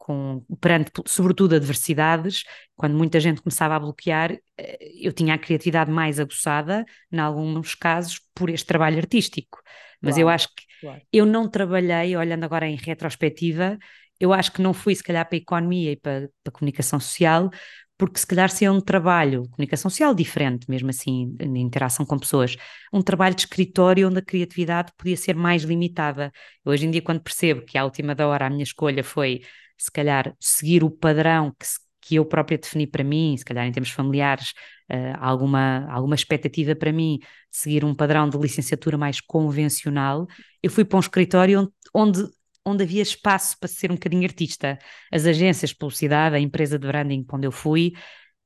com, 0.03 0.45
perante, 0.59 0.91
sobretudo, 1.07 1.55
adversidades, 1.55 2.43
quando 2.75 2.95
muita 2.95 3.21
gente 3.21 3.41
começava 3.41 3.75
a 3.75 3.79
bloquear, 3.79 4.33
eh, 4.57 4.77
eu 5.01 5.13
tinha 5.13 5.33
a 5.33 5.37
criatividade 5.37 5.89
mais 5.89 6.19
aguçada, 6.19 6.85
em 7.09 7.19
alguns 7.19 7.73
casos, 7.73 8.19
por 8.35 8.49
este 8.49 8.67
trabalho 8.67 8.97
artístico. 8.97 9.61
Mas 10.01 10.15
claro, 10.15 10.21
eu 10.21 10.29
acho 10.29 10.49
que 10.49 10.63
claro. 10.83 11.01
eu 11.11 11.25
não 11.25 11.49
trabalhei, 11.49 12.15
olhando 12.17 12.43
agora 12.43 12.67
em 12.67 12.75
retrospectiva, 12.75 13.77
eu 14.19 14.33
acho 14.33 14.51
que 14.51 14.61
não 14.61 14.73
fui, 14.73 14.95
se 14.95 15.03
calhar, 15.03 15.27
para 15.27 15.37
a 15.37 15.39
economia 15.39 15.91
e 15.91 15.95
para, 15.95 16.29
para 16.43 16.49
a 16.49 16.51
comunicação 16.51 16.99
social, 16.99 17.49
porque 17.97 18.19
se 18.19 18.27
calhar 18.27 18.49
se 18.49 18.65
é 18.65 18.71
um 18.71 18.81
trabalho, 18.81 19.43
comunicação 19.51 19.89
social 19.89 20.13
diferente, 20.13 20.69
mesmo 20.69 20.89
assim, 20.89 21.35
em 21.39 21.57
interação 21.59 22.05
com 22.05 22.17
pessoas, 22.17 22.57
um 22.91 23.01
trabalho 23.01 23.35
de 23.35 23.41
escritório 23.41 24.07
onde 24.07 24.19
a 24.19 24.21
criatividade 24.21 24.91
podia 24.97 25.15
ser 25.15 25.35
mais 25.35 25.63
limitada. 25.63 26.31
Hoje 26.65 26.85
em 26.85 26.91
dia, 26.91 27.01
quando 27.01 27.21
percebo 27.21 27.63
que 27.63 27.77
à 27.77 27.83
última 27.83 28.13
da 28.15 28.27
hora 28.27 28.47
a 28.47 28.49
minha 28.49 28.63
escolha 28.63 29.03
foi, 29.03 29.41
se 29.77 29.91
calhar, 29.91 30.35
seguir 30.39 30.83
o 30.83 30.89
padrão 30.91 31.51
que, 31.57 31.65
que 32.03 32.15
eu 32.15 32.25
própria 32.25 32.57
defini 32.57 32.85
para 32.85 33.03
mim, 33.03 33.35
se 33.37 33.45
calhar 33.45 33.65
em 33.65 33.71
termos 33.71 33.91
familiares, 33.91 34.53
uh, 34.91 35.17
alguma, 35.19 35.87
alguma 35.89 36.15
expectativa 36.15 36.75
para 36.75 36.91
mim 36.91 37.19
de 37.19 37.57
seguir 37.57 37.85
um 37.85 37.95
padrão 37.95 38.29
de 38.29 38.37
licenciatura 38.37 38.97
mais 38.97 39.21
convencional, 39.21 40.27
eu 40.61 40.69
fui 40.69 40.83
para 40.83 40.97
um 40.97 40.99
escritório 40.99 41.71
onde, 41.93 42.19
onde 42.19 42.31
onde 42.65 42.83
havia 42.83 43.01
espaço 43.01 43.57
para 43.59 43.67
ser 43.67 43.91
um 43.91 43.95
bocadinho 43.95 44.23
artista. 44.23 44.79
As 45.11 45.25
agências 45.25 45.71
de 45.71 45.75
publicidade, 45.75 46.35
a 46.35 46.39
empresa 46.39 46.79
de 46.79 46.87
branding 46.87 47.23
para 47.23 47.37
onde 47.37 47.47
eu 47.47 47.51
fui, 47.51 47.93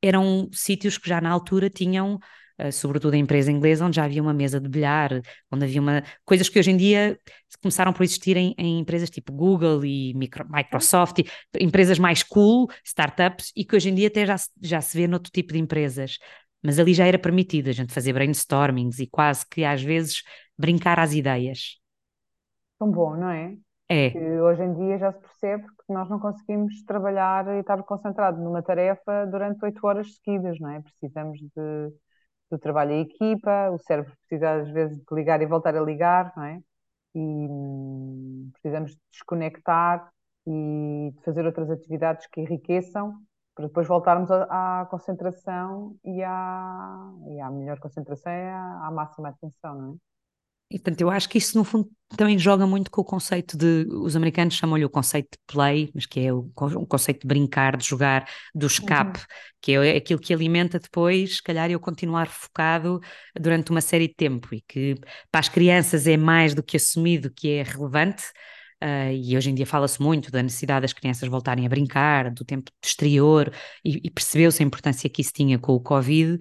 eram 0.02 0.50
sítios 0.52 0.98
que 0.98 1.10
já 1.10 1.22
na 1.22 1.30
altura 1.30 1.70
tinham 1.70 2.20
sobretudo 2.72 3.14
a 3.14 3.18
empresa 3.18 3.52
inglesa, 3.52 3.86
onde 3.86 3.96
já 3.96 4.06
havia 4.06 4.22
uma 4.22 4.34
mesa 4.34 4.60
de 4.60 4.68
bilhar, 4.68 5.12
onde 5.52 5.66
havia 5.66 5.82
uma. 5.82 6.04
coisas 6.26 6.50
que 6.50 6.58
hoje 6.58 6.72
em 6.72 6.78
dia 6.78 7.20
começaram 7.62 7.94
por 7.94 8.04
existir 8.04 8.36
em, 8.38 8.54
em 8.58 8.80
empresas 8.80 9.10
tipo 9.10 9.32
Google 9.32 9.86
e 9.86 10.14
micro, 10.16 10.46
Microsoft, 10.50 11.20
e, 11.20 11.26
empresas 11.60 12.00
mais 12.00 12.24
cool, 12.24 12.68
startups, 12.84 13.52
e 13.56 13.64
que 13.64 13.76
hoje 13.76 13.90
em 13.90 13.96
dia 13.96 14.08
até 14.08 14.26
já, 14.26 14.36
já 14.62 14.82
se 14.82 14.98
vê 14.98 15.08
noutro 15.08 15.32
tipo 15.32 15.54
de 15.54 15.60
empresas. 15.60 16.18
Mas 16.64 16.80
ali 16.80 16.94
já 16.94 17.06
era 17.06 17.20
permitido 17.20 17.70
a 17.70 17.74
gente 17.74 17.94
fazer 17.94 18.14
brainstormings 18.14 19.00
e 19.00 19.08
quase 19.08 19.46
que 19.50 19.64
às 19.64 19.82
vezes 19.82 20.24
brincar 20.58 21.00
às 21.00 21.14
ideias. 21.14 21.80
Tão 22.80 22.92
bom, 22.92 23.16
não 23.16 23.30
é? 23.30 23.56
É. 23.90 24.10
Que 24.10 24.20
hoje 24.20 24.64
em 24.64 24.74
dia 24.74 24.98
já 24.98 25.14
se 25.14 25.20
percebe 25.20 25.64
que 25.66 25.94
nós 25.94 26.10
não 26.10 26.20
conseguimos 26.20 26.84
trabalhar 26.84 27.48
e 27.56 27.60
estar 27.60 27.82
concentrado 27.84 28.42
numa 28.42 28.62
tarefa 28.62 29.26
durante 29.28 29.64
oito 29.64 29.86
horas 29.86 30.16
seguidas, 30.16 30.60
não 30.60 30.70
é? 30.70 30.82
Precisamos 30.82 31.40
de, 31.40 31.94
do 32.50 32.58
trabalho 32.58 32.92
em 32.94 33.02
equipa, 33.02 33.70
o 33.72 33.78
cérebro 33.80 34.14
precisa 34.18 34.62
às 34.62 34.70
vezes 34.70 34.98
de 34.98 35.06
ligar 35.16 35.42
e 35.42 35.46
voltar 35.46 35.76
a 35.76 35.82
ligar, 35.82 36.34
não 36.36 36.44
é? 36.44 36.62
E 37.16 37.20
hum, 37.20 38.50
precisamos 38.54 38.92
de 38.92 39.00
desconectar 39.12 40.10
e 40.48 41.12
de 41.16 41.24
fazer 41.24 41.46
outras 41.46 41.70
atividades 41.70 42.28
que 42.28 42.42
enriqueçam 42.42 43.14
para 43.56 43.68
depois 43.68 43.88
voltarmos 43.88 44.30
à, 44.32 44.88
concentração 44.90 45.98
e 46.06 46.24
à, 46.24 47.12
e 47.30 47.40
à 47.42 47.50
melhor 47.50 47.80
concentração 47.80 48.32
é 48.32 48.52
à, 48.52 48.88
à 48.88 48.92
máxima 48.92 49.30
atenção, 49.30 49.76
não 49.76 49.94
é? 49.94 49.98
E 50.70 50.78
portanto, 50.78 51.00
eu 51.00 51.10
acho 51.10 51.30
que 51.30 51.38
isso 51.38 51.58
no 51.58 51.64
fundo 51.64 51.90
também 52.16 52.38
joga 52.38 52.68
muito 52.68 52.92
com 52.92 53.02
o 53.02 53.06
conceito 53.06 53.58
de, 53.58 53.86
os 53.90 54.16
americanos 54.16 54.56
chamam-lhe 54.56 54.84
o 54.84 54.90
conceito 54.90 55.32
de 55.32 55.40
play, 55.48 55.90
mas 55.94 56.06
que 56.06 56.20
é 56.20 56.34
o, 56.34 56.52
o 56.56 56.86
conceito 56.86 57.22
de 57.22 57.28
brincar, 57.28 57.78
de 57.78 57.86
jogar, 57.86 58.28
do 58.54 58.68
escape, 58.68 59.20
uhum. 59.20 59.26
que 59.62 59.72
é 59.74 59.96
aquilo 59.96 60.20
que 60.20 60.34
alimenta 60.34 60.78
depois, 60.78 61.38
se 61.38 61.44
calhar, 61.44 61.72
eu 61.72 61.80
continuar 61.80 62.28
focado 62.28 63.00
durante 63.40 63.72
uma 63.72 63.80
série 63.80 64.10
de 64.10 64.14
tempo 64.14 64.54
e 64.54 64.62
que 64.62 64.96
para 65.32 65.40
as 65.40 65.50
crianças 65.50 66.06
é 66.06 66.18
mais 66.18 66.54
do 66.54 66.62
que 66.62 66.76
assumido 66.76 67.32
que 67.32 67.50
é 67.50 67.64
relevante. 67.64 68.24
Uh, 68.84 69.12
e 69.12 69.36
hoje 69.36 69.50
em 69.50 69.56
dia 69.56 69.66
fala-se 69.66 70.00
muito 70.00 70.30
da 70.30 70.44
necessidade 70.44 70.82
das 70.82 70.94
crianças 70.94 71.28
voltarem 71.28 71.66
a 71.66 71.70
brincar, 71.70 72.30
do 72.30 72.46
tempo 72.46 72.72
exterior, 72.84 73.52
e, 73.84 74.02
e 74.04 74.12
percebeu-se 74.12 74.62
a 74.62 74.66
importância 74.66 75.10
que 75.10 75.22
isso 75.22 75.32
tinha 75.34 75.58
com 75.58 75.74
o 75.74 75.80
Covid, 75.80 76.40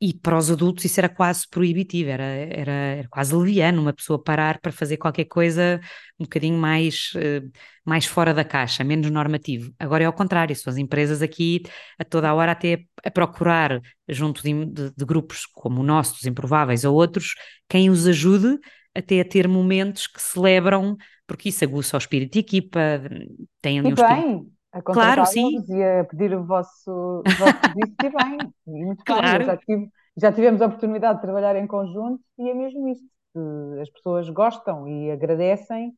e 0.00 0.12
para 0.12 0.36
os 0.36 0.50
adultos 0.50 0.84
isso 0.84 1.00
era 1.00 1.08
quase 1.08 1.48
proibitivo, 1.48 2.10
era, 2.10 2.24
era, 2.24 2.72
era, 2.72 3.08
quase 3.08 3.34
leviano 3.34 3.80
uma 3.80 3.94
pessoa 3.94 4.22
parar 4.22 4.60
para 4.60 4.70
fazer 4.70 4.98
qualquer 4.98 5.24
coisa 5.24 5.80
um 6.18 6.24
bocadinho 6.24 6.58
mais, 6.58 7.12
uh, 7.14 7.50
mais 7.84 8.04
fora 8.04 8.34
da 8.34 8.44
caixa, 8.44 8.84
menos 8.84 9.10
normativo. 9.10 9.72
Agora 9.78 10.04
é 10.04 10.06
ao 10.06 10.12
contrário, 10.12 10.54
são 10.54 10.70
as 10.70 10.76
empresas 10.76 11.22
aqui 11.22 11.62
a 11.98 12.04
toda 12.04 12.28
a 12.28 12.34
hora 12.34 12.52
até 12.52 12.84
a 13.02 13.10
procurar, 13.10 13.80
junto 14.06 14.42
de, 14.42 14.66
de, 14.66 14.90
de 14.94 15.04
grupos 15.04 15.46
como 15.46 15.80
o 15.80 15.84
nosso, 15.84 16.14
dos 16.14 16.26
Improváveis 16.26 16.84
ou 16.84 16.94
outros, 16.94 17.34
quem 17.68 17.88
os 17.88 18.06
ajude 18.06 18.58
até 18.94 19.20
a 19.20 19.24
ter 19.24 19.48
momentos 19.48 20.06
que 20.06 20.20
celebram, 20.20 20.96
porque 21.26 21.48
isso 21.48 21.64
aguça 21.64 21.96
o 21.96 21.98
espírito 21.98 22.34
de 22.34 22.38
equipa, 22.40 22.80
tem 23.62 23.78
ali 23.78 23.88
e 23.88 23.92
um 23.92 23.94
bem, 23.94 24.04
espírito 24.04 24.55
a 24.76 24.82
claro, 24.82 25.24
sim. 25.24 25.64
e 25.68 25.82
a 25.82 26.04
pedir 26.04 26.34
o 26.34 26.44
vosso, 26.44 26.90
o 26.90 27.22
vosso 27.22 27.58
serviço 27.64 27.94
e 28.04 28.10
bem, 28.10 28.52
muito 28.66 29.04
claro. 29.04 29.38
bem. 29.38 29.46
Já, 29.46 29.56
tive, 29.56 29.90
já 30.18 30.32
tivemos 30.32 30.60
a 30.60 30.66
oportunidade 30.66 31.16
de 31.16 31.22
trabalhar 31.22 31.56
em 31.56 31.66
conjunto 31.66 32.22
e 32.38 32.50
é 32.50 32.54
mesmo 32.54 32.86
isso. 32.88 33.04
As 33.80 33.88
pessoas 33.88 34.28
gostam 34.28 34.86
e 34.86 35.10
agradecem 35.10 35.94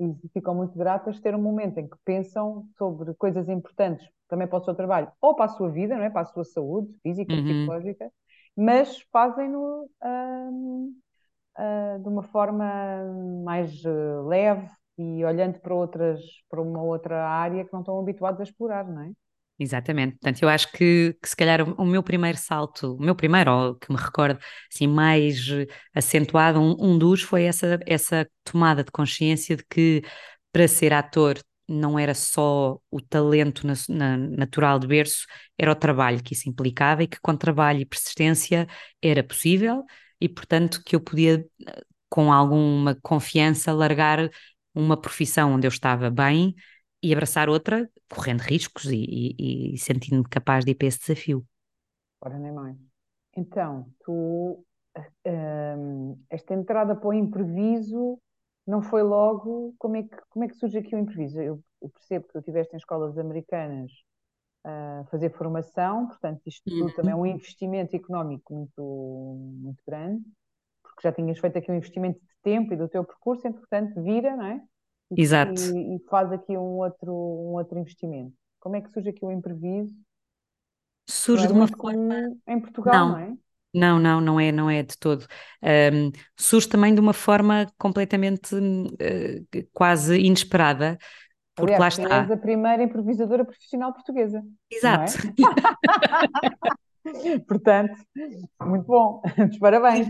e 0.00 0.28
ficam 0.32 0.54
muito 0.54 0.76
gratas 0.76 1.16
de 1.16 1.22
ter 1.22 1.34
um 1.34 1.42
momento 1.42 1.78
em 1.78 1.88
que 1.88 1.96
pensam 2.04 2.64
sobre 2.78 3.12
coisas 3.14 3.48
importantes 3.50 4.08
também 4.28 4.46
para 4.46 4.58
o 4.58 4.64
seu 4.64 4.74
trabalho 4.74 5.12
ou 5.20 5.34
para 5.34 5.44
a 5.44 5.48
sua 5.48 5.68
vida, 5.70 5.94
não 5.94 6.02
é? 6.02 6.10
para 6.10 6.22
a 6.22 6.26
sua 6.26 6.44
saúde 6.44 6.90
física, 7.02 7.34
uhum. 7.34 7.44
psicológica, 7.44 8.10
mas 8.56 8.98
fazem-no 9.12 9.90
hum, 10.02 10.94
hum, 11.58 12.02
de 12.02 12.08
uma 12.08 12.22
forma 12.22 12.64
mais 13.44 13.84
uh, 13.84 14.26
leve, 14.26 14.66
e 14.98 15.24
olhando 15.24 15.58
para 15.60 15.74
outras, 15.74 16.20
para 16.48 16.60
uma 16.60 16.82
outra 16.82 17.26
área 17.26 17.64
que 17.64 17.72
não 17.72 17.80
estão 17.80 17.98
habituados 17.98 18.40
a 18.40 18.44
explorar, 18.44 18.86
não 18.86 19.02
é? 19.02 19.10
Exatamente, 19.58 20.12
portanto 20.14 20.42
eu 20.42 20.48
acho 20.48 20.72
que, 20.72 21.16
que 21.22 21.28
se 21.28 21.36
calhar 21.36 21.62
o, 21.62 21.84
meu 21.86 22.02
primeiro 22.02 22.36
salto, 22.36 22.96
o 22.96 23.00
meu 23.00 23.14
primeiro, 23.14 23.52
ou 23.52 23.74
que 23.76 23.92
me 23.92 23.98
recordo 23.98 24.40
assim 24.72 24.88
mais 24.88 25.46
acentuado, 25.94 26.58
um, 26.58 26.74
um 26.78 26.98
dos 26.98 27.22
foi 27.22 27.44
essa, 27.44 27.78
essa 27.86 28.28
tomada 28.42 28.82
de 28.82 28.90
consciência 28.90 29.56
de 29.56 29.64
que 29.64 30.02
para 30.50 30.66
ser 30.66 30.92
ator 30.92 31.38
não 31.68 31.98
era 31.98 32.14
só 32.14 32.78
o 32.90 33.00
talento 33.00 33.66
na, 33.66 33.74
na, 33.88 34.16
natural 34.16 34.78
de 34.78 34.86
berço, 34.86 35.26
era 35.56 35.70
o 35.70 35.76
trabalho 35.76 36.22
que 36.22 36.34
isso 36.34 36.48
implicava 36.48 37.02
e 37.04 37.06
que 37.06 37.20
com 37.20 37.36
trabalho 37.36 37.80
e 37.80 37.86
persistência 37.86 38.66
era 39.00 39.22
possível 39.22 39.84
e 40.20 40.28
portanto 40.28 40.82
que 40.84 40.96
eu 40.96 41.00
podia 41.00 41.44
com 42.08 42.32
alguma 42.32 42.94
confiança 43.02 43.72
largar 43.72 44.28
uma 44.74 44.96
profissão 44.96 45.52
onde 45.52 45.66
eu 45.66 45.70
estava 45.70 46.10
bem 46.10 46.54
e 47.02 47.12
abraçar 47.12 47.48
outra, 47.48 47.90
correndo 48.08 48.40
riscos 48.40 48.84
e, 48.86 48.96
e, 48.96 49.74
e 49.74 49.78
sentindo-me 49.78 50.28
capaz 50.28 50.64
de 50.64 50.70
ir 50.70 50.74
para 50.74 50.86
esse 50.86 51.00
desafio. 51.00 51.44
Ora, 52.20 52.38
nem 52.38 52.52
mais. 52.52 52.76
Então, 53.36 53.86
tu, 54.04 54.64
um, 55.26 56.18
esta 56.30 56.54
entrada 56.54 56.94
para 56.94 57.08
o 57.08 57.12
improviso 57.12 58.20
não 58.66 58.82
foi 58.82 59.02
logo. 59.02 59.74
Como 59.78 59.96
é 59.96 60.02
que, 60.04 60.16
como 60.28 60.44
é 60.44 60.48
que 60.48 60.54
surge 60.54 60.78
aqui 60.78 60.94
o 60.94 60.98
improviso? 60.98 61.40
Eu, 61.40 61.62
eu 61.80 61.88
percebo 61.88 62.26
que 62.26 62.32
tu 62.32 62.38
estiveste 62.38 62.74
em 62.74 62.78
escolas 62.78 63.18
americanas 63.18 63.90
a 64.64 65.04
fazer 65.10 65.30
formação, 65.30 66.06
portanto, 66.06 66.40
isto 66.46 66.62
tudo 66.64 66.84
uhum. 66.84 66.94
também 66.94 67.12
é 67.12 67.16
um 67.16 67.26
investimento 67.26 67.96
económico 67.96 68.54
muito, 68.54 69.60
muito 69.60 69.82
grande 69.84 70.22
porque 70.92 71.08
já 71.08 71.12
tinhas 71.12 71.38
feito 71.38 71.58
aqui 71.58 71.70
um 71.70 71.76
investimento 71.76 72.20
de 72.20 72.26
tempo 72.42 72.72
e 72.72 72.76
do 72.76 72.88
teu 72.88 73.04
percurso, 73.04 73.46
entretanto 73.46 74.02
vira, 74.02 74.36
não 74.36 74.46
é? 74.46 74.60
E, 75.10 75.20
Exato. 75.20 75.60
E, 75.60 75.96
e, 75.96 75.98
faz 76.08 76.30
aqui 76.32 76.56
um 76.56 76.78
outro, 76.78 77.12
um 77.12 77.54
outro 77.54 77.78
investimento. 77.78 78.34
Como 78.60 78.76
é 78.76 78.80
que 78.80 78.90
surge 78.90 79.10
aqui 79.10 79.24
o 79.24 79.32
imprevisto? 79.32 79.96
Surge 81.08 81.44
é 81.44 81.46
de 81.48 81.52
uma 81.52 81.66
forma. 81.66 82.14
Em 82.46 82.60
Portugal, 82.60 82.94
não, 82.94 83.08
não 83.10 83.18
é? 83.18 83.34
Não, 83.74 83.98
não, 83.98 84.20
não 84.20 84.40
é, 84.40 84.52
não 84.52 84.70
é 84.70 84.82
de 84.82 84.96
todo. 84.98 85.26
Um, 85.62 86.12
surge 86.36 86.68
também 86.68 86.94
de 86.94 87.00
uma 87.00 87.14
forma 87.14 87.66
completamente 87.78 88.54
uh, 88.54 89.68
quase 89.72 90.18
inesperada, 90.18 90.98
porque 91.54 91.74
Aliás, 91.74 91.98
lá 91.98 92.04
está. 92.04 92.22
És 92.22 92.30
a 92.30 92.36
primeira 92.36 92.82
improvisadora 92.82 93.44
profissional 93.44 93.92
portuguesa. 93.92 94.38
É? 94.70 94.76
Exato. 94.76 95.12
Portanto, 97.46 97.94
muito 98.60 98.84
bom, 98.86 99.22
parabéns. 99.60 100.08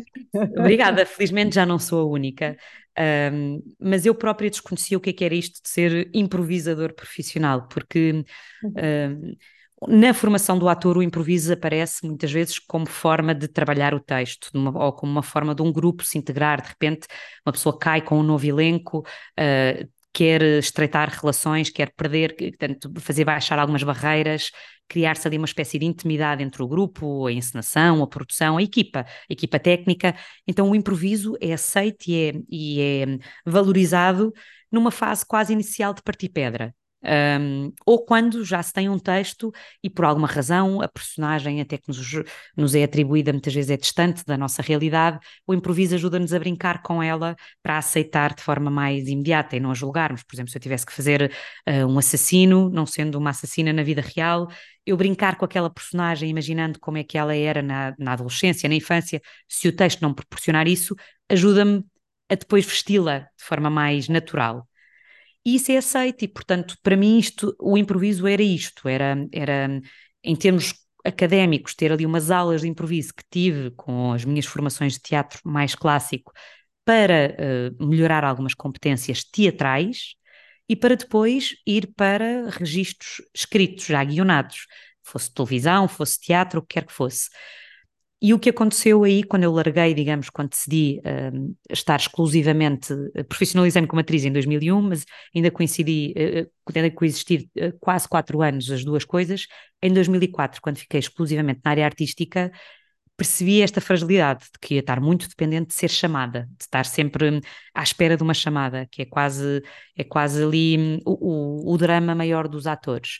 Obrigada, 0.56 1.04
felizmente 1.06 1.54
já 1.54 1.64
não 1.64 1.78
sou 1.78 2.00
a 2.00 2.04
única, 2.04 2.56
um, 3.32 3.62
mas 3.80 4.04
eu 4.04 4.14
própria 4.14 4.50
desconhecia 4.50 4.96
o 4.99 5.00
que, 5.00 5.11
é 5.11 5.12
que 5.12 5.25
era 5.25 5.34
isto 5.34 5.62
de 5.62 5.68
ser 5.68 6.11
improvisador 6.12 6.94
profissional, 6.94 7.66
porque 7.68 8.25
um, 8.64 9.34
na 9.88 10.14
formação 10.14 10.58
do 10.58 10.68
ator 10.68 10.96
o 10.96 11.02
improviso 11.02 11.52
aparece 11.52 12.06
muitas 12.06 12.30
vezes 12.30 12.58
como 12.58 12.87
forma 12.87 13.34
de 13.34 13.49
trabalhar 13.49 13.94
o 13.94 14.00
texto, 14.00 14.50
uma, 14.54 14.84
ou 14.84 14.92
como 14.92 15.11
uma 15.11 15.22
forma 15.22 15.54
de 15.54 15.62
um 15.62 15.72
grupo 15.72 16.04
se 16.04 16.18
integrar, 16.18 16.61
de 16.62 16.68
repente 16.68 17.06
uma 17.44 17.52
pessoa 17.52 17.76
cai 17.76 18.00
com 18.00 18.18
um 18.18 18.22
novo 18.22 18.46
elenco, 18.46 19.00
uh, 19.00 19.88
quer 20.12 20.42
estreitar 20.42 21.08
relações, 21.11 21.70
quer 21.70 21.90
perder, 21.94 22.37
portanto, 22.37 22.92
fazer 23.00 23.25
baixar 23.25 23.58
algumas 23.58 23.82
barreiras, 23.82 24.50
criar-se 24.92 25.26
ali 25.26 25.38
uma 25.38 25.46
espécie 25.46 25.78
de 25.78 25.87
intimidade 25.87 26.42
entre 26.42 26.62
o 26.62 26.68
grupo, 26.68 27.26
a 27.26 27.32
encenação, 27.32 28.02
a 28.02 28.06
produção, 28.06 28.58
a 28.58 28.62
equipa, 28.62 29.00
a 29.00 29.32
equipa 29.32 29.58
técnica. 29.58 30.14
Então 30.46 30.70
o 30.70 30.75
improviso 30.75 31.34
é 31.40 31.54
aceito 31.54 32.08
e 32.08 32.14
é, 32.14 32.32
e 32.50 32.80
é 32.80 33.18
valorizado 33.46 34.32
numa 34.70 34.90
fase 34.90 35.25
quase 35.25 35.52
inicial 35.52 35.94
de 35.94 36.02
partir 36.02 36.28
pedra. 36.28 36.75
Um, 37.04 37.73
ou 37.85 38.04
quando 38.04 38.44
já 38.44 38.62
se 38.62 38.73
tem 38.73 38.88
um 38.88 38.99
texto 38.99 39.52
e 39.82 39.90
por 39.90 40.04
alguma 40.04 40.28
razão 40.28 40.80
a 40.80 40.87
personagem 40.87 41.61
até 41.61 41.76
que 41.76 41.88
nos, 41.88 41.99
nos 42.56 42.75
é 42.76 42.85
atribuída 42.85 43.32
muitas 43.32 43.52
vezes 43.52 43.71
é 43.71 43.76
distante 43.76 44.25
da 44.25 44.38
nossa 44.38 44.62
realidade, 44.62 45.18
o 45.44 45.52
improviso 45.52 45.97
ajuda-nos 45.97 46.32
a 46.32 46.38
brincar 46.38 46.80
com 46.82 47.02
ela 47.02 47.35
para 47.61 47.78
aceitar 47.78 48.35
de 48.35 48.42
forma 48.42 48.71
mais 48.71 49.09
imediata 49.09 49.56
e 49.56 49.61
não 49.61 49.73
a 49.73 49.75
julgarmos. 49.75 50.23
Por 50.23 50.37
exemplo, 50.37 50.52
se 50.52 50.56
eu 50.56 50.62
tivesse 50.62 50.87
que 50.87 50.92
fazer 50.92 51.32
uh, 51.68 51.87
um 51.87 51.99
assassino, 51.99 52.71
não 52.71 52.87
sendo 52.87 53.18
uma 53.18 53.30
assassina 53.30 53.73
na 53.73 53.82
vida 53.82 54.00
real, 54.00 54.49
eu 54.87 54.97
brincar 54.97 55.37
com 55.37 55.44
aquela 55.44 55.71
personagem, 55.71 56.30
imaginando 56.30 56.78
como 56.80 56.99
é 56.99 57.04
que 57.04 57.18
ela 57.18 57.35
era 57.35 57.62
na, 57.62 57.94
na 57.99 58.12
adolescência, 58.12 58.68
na 58.68 58.75
infância, 58.75 59.21
se 59.49 59.68
o 59.68 59.75
texto 59.75 60.00
não 60.02 60.14
proporcionar 60.14 60.66
isso, 60.68 60.94
ajuda-me 61.28 61.85
a 62.28 62.35
depois 62.35 62.64
vesti-la 62.64 63.21
de 63.37 63.44
forma 63.44 63.71
mais 63.71 64.09
natural. 64.09 64.66
E 65.44 65.56
isso 65.56 65.72
é 65.72 65.76
aceito, 65.76 66.25
e 66.25 66.28
portanto, 66.28 66.76
para 66.82 66.96
mim, 66.96 67.18
isto, 67.18 67.54
o 67.61 67.76
improviso 67.76 68.26
era 68.26 68.42
isto, 68.42 68.88
era, 68.88 69.16
era 69.32 69.80
em 70.22 70.37
termos 70.37 70.75
académicos, 71.04 71.75
ter 71.75 71.92
ali 71.92 72.06
umas 72.06 72.30
aulas 72.30 72.61
de 72.61 72.68
improviso 72.68 73.12
que 73.14 73.25
tive 73.30 73.70
com 73.72 74.12
as 74.12 74.25
minhas 74.25 74.46
formações 74.46 74.94
de 74.94 75.00
teatro 75.00 75.40
mais 75.44 75.75
clássico 75.75 76.32
para 76.84 77.37
uh, 77.80 77.87
melhorar 77.87 78.25
algumas 78.25 78.54
competências 78.54 79.25
teatrais 79.25 80.14
e 80.68 80.76
para 80.76 80.96
depois 80.96 81.56
ir 81.66 81.92
para 81.96 82.49
registros 82.50 83.20
escritos, 83.34 83.87
já 83.87 84.02
guionados, 84.04 84.66
fosse 85.02 85.32
televisão, 85.32 85.88
fosse 85.88 86.20
teatro, 86.20 86.61
o 86.61 86.62
que 86.62 86.75
quer 86.75 86.87
que 86.87 86.92
fosse. 86.92 87.28
E 88.25 88.33
o 88.33 88.38
que 88.38 88.50
aconteceu 88.50 89.02
aí, 89.02 89.25
quando 89.25 89.43
eu 89.43 89.52
larguei, 89.52 89.93
digamos, 89.95 90.31
quando 90.31 90.50
decidi 90.50 91.00
uh, 91.00 91.57
estar 91.69 91.99
exclusivamente, 91.99 92.93
uh, 92.93 93.25
profissionalizei-me 93.29 93.88
como 93.88 94.00
atriz 94.00 94.25
em 94.25 94.31
2001, 94.31 94.81
mas 94.81 95.05
ainda 95.35 95.50
coincidi, 95.50 96.14
uh, 96.17 96.49
ainda 96.73 96.88
coexistir 96.93 97.49
uh, 97.59 97.76
quase 97.81 98.09
quatro 98.09 98.41
anos 98.41 98.71
as 98.71 98.85
duas 98.85 99.05
coisas, 99.05 99.49
em 99.83 99.93
2004, 99.93 100.62
quando 100.62 100.79
fiquei 100.79 101.00
exclusivamente 101.00 101.62
na 101.64 101.73
área 101.73 101.85
artística, 101.85 102.52
percebi 103.17 103.61
esta 103.61 103.81
fragilidade 103.81 104.45
de 104.45 104.59
que 104.61 104.75
ia 104.75 104.81
estar 104.81 105.00
muito 105.00 105.29
dependente 105.29 105.69
de 105.69 105.75
ser 105.75 105.91
chamada, 105.91 106.49
de 106.57 106.62
estar 106.62 106.87
sempre 106.87 107.41
à 107.75 107.83
espera 107.83 108.17
de 108.17 108.23
uma 108.23 108.35
chamada, 108.35 108.87
que 108.88 109.02
é 109.02 109.05
quase, 109.05 109.62
é 109.97 110.05
quase 110.05 110.45
ali 110.45 110.79
hum, 110.79 110.99
o, 111.05 111.71
o, 111.71 111.75
o 111.75 111.76
drama 111.76 112.14
maior 112.14 112.47
dos 112.47 112.69
atores. 112.69 113.19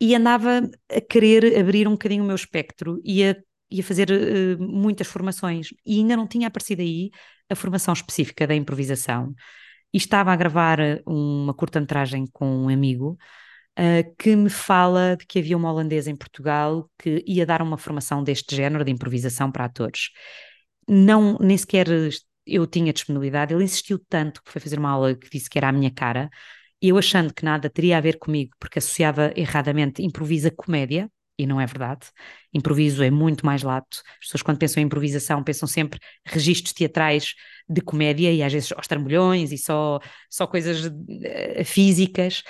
E 0.00 0.14
andava 0.14 0.68
a 0.90 1.00
querer 1.00 1.58
abrir 1.58 1.86
um 1.86 1.92
bocadinho 1.92 2.24
o 2.24 2.26
meu 2.26 2.36
espectro 2.36 3.00
e 3.04 3.24
a 3.24 3.36
ia 3.70 3.82
fazer 3.82 4.10
uh, 4.10 4.62
muitas 4.62 5.06
formações 5.06 5.68
e 5.84 5.98
ainda 5.98 6.16
não 6.16 6.26
tinha 6.26 6.48
aparecido 6.48 6.82
aí 6.82 7.10
a 7.50 7.54
formação 7.54 7.92
específica 7.92 8.46
da 8.46 8.54
improvisação. 8.54 9.34
E 9.92 9.96
estava 9.96 10.32
a 10.32 10.36
gravar 10.36 10.78
eh, 10.80 11.02
uma 11.06 11.54
curta-metragem 11.54 12.26
com 12.30 12.46
um 12.46 12.68
amigo 12.68 13.18
uh, 13.78 14.14
que 14.18 14.36
me 14.36 14.50
fala 14.50 15.16
de 15.16 15.26
que 15.26 15.38
havia 15.38 15.56
uma 15.56 15.70
holandesa 15.72 16.10
em 16.10 16.16
Portugal 16.16 16.90
que 16.98 17.24
ia 17.26 17.46
dar 17.46 17.62
uma 17.62 17.78
formação 17.78 18.22
deste 18.22 18.54
género 18.54 18.84
de 18.84 18.92
improvisação 18.92 19.50
para 19.50 19.64
atores. 19.64 20.10
Não, 20.86 21.38
nem 21.40 21.56
sequer 21.56 21.86
eu 22.46 22.66
tinha 22.66 22.92
disponibilidade, 22.92 23.54
ele 23.54 23.64
insistiu 23.64 23.98
tanto 24.08 24.42
que 24.42 24.50
foi 24.50 24.60
fazer 24.60 24.78
uma 24.78 24.90
aula 24.90 25.14
que 25.14 25.28
disse 25.30 25.50
que 25.50 25.58
era 25.58 25.68
a 25.68 25.72
minha 25.72 25.90
cara, 25.90 26.30
e 26.80 26.88
eu 26.88 26.98
achando 26.98 27.34
que 27.34 27.44
nada 27.44 27.68
teria 27.68 27.98
a 27.98 28.00
ver 28.00 28.18
comigo, 28.18 28.52
porque 28.58 28.78
associava 28.78 29.32
erradamente 29.36 30.02
improvisa 30.02 30.50
comédia, 30.50 31.10
e 31.38 31.46
não 31.46 31.60
é 31.60 31.66
verdade. 31.66 32.08
Improviso 32.52 33.02
é 33.02 33.10
muito 33.10 33.46
mais 33.46 33.62
lato. 33.62 34.02
As 34.20 34.26
pessoas, 34.26 34.42
quando 34.42 34.58
pensam 34.58 34.82
em 34.82 34.86
improvisação, 34.86 35.42
pensam 35.44 35.68
sempre 35.68 36.00
registros 36.26 36.72
teatrais 36.72 37.34
de 37.68 37.80
comédia 37.80 38.32
e 38.32 38.42
às 38.42 38.52
vezes 38.52 38.72
aos 38.72 38.88
trambolhões 38.88 39.52
e 39.52 39.58
só, 39.58 40.00
só 40.28 40.46
coisas 40.46 40.86
uh, 40.86 41.64
físicas. 41.64 42.42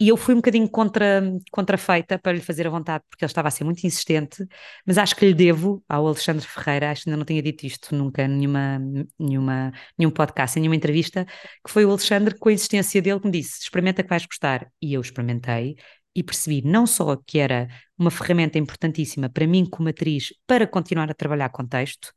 E 0.00 0.08
eu 0.08 0.16
fui 0.16 0.34
um 0.34 0.38
bocadinho 0.38 0.68
contra, 0.68 1.22
contrafeita 1.52 2.18
para 2.18 2.32
lhe 2.32 2.40
fazer 2.40 2.66
a 2.66 2.70
vontade, 2.70 3.04
porque 3.08 3.24
ele 3.24 3.30
estava 3.30 3.46
a 3.46 3.50
ser 3.50 3.62
muito 3.62 3.84
insistente, 3.86 4.44
mas 4.84 4.98
acho 4.98 5.14
que 5.14 5.24
lhe 5.24 5.32
devo 5.32 5.84
ao 5.88 6.06
Alexandre 6.08 6.44
Ferreira, 6.44 6.90
acho 6.90 7.04
que 7.04 7.10
ainda 7.10 7.16
não 7.16 7.24
tinha 7.24 7.40
dito 7.40 7.64
isto 7.64 7.94
nunca, 7.94 8.26
nenhuma, 8.26 8.80
nenhuma, 9.18 9.72
nenhum 9.96 10.10
podcast, 10.10 10.58
nenhuma 10.58 10.74
entrevista, 10.74 11.24
que 11.64 11.70
foi 11.70 11.84
o 11.84 11.90
Alexandre, 11.90 12.36
com 12.36 12.48
a 12.48 12.52
insistência 12.52 13.00
dele, 13.00 13.20
que 13.20 13.26
me 13.26 13.32
disse: 13.32 13.60
experimenta 13.62 14.02
que 14.02 14.08
vais 14.08 14.26
gostar. 14.26 14.68
E 14.82 14.92
eu 14.94 15.00
experimentei, 15.00 15.76
e 16.14 16.22
percebi 16.22 16.62
não 16.62 16.86
só 16.86 17.16
que 17.16 17.38
era 17.38 17.68
uma 17.98 18.10
ferramenta 18.10 18.58
importantíssima 18.58 19.28
para 19.28 19.46
mim 19.46 19.64
como 19.64 19.88
atriz 19.88 20.32
para 20.46 20.66
continuar 20.66 21.10
a 21.10 21.14
trabalhar 21.14 21.48
com 21.50 21.66
texto, 21.66 22.12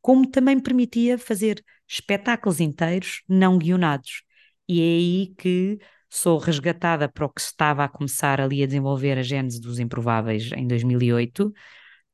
como 0.00 0.28
também 0.30 0.58
permitia 0.58 1.18
fazer 1.18 1.62
espetáculos 1.88 2.60
inteiros 2.60 3.22
não 3.28 3.58
guionados. 3.58 4.22
E 4.68 4.80
é 4.80 4.84
aí 4.84 5.34
que 5.36 5.78
sou 6.08 6.38
resgatada 6.38 7.08
para 7.08 7.24
o 7.26 7.28
que 7.28 7.40
estava 7.40 7.84
a 7.84 7.88
começar 7.88 8.40
ali 8.40 8.62
a 8.62 8.66
desenvolver 8.66 9.18
a 9.18 9.22
gênese 9.22 9.60
dos 9.60 9.78
Improváveis 9.78 10.50
em 10.52 10.66
2008 10.66 11.52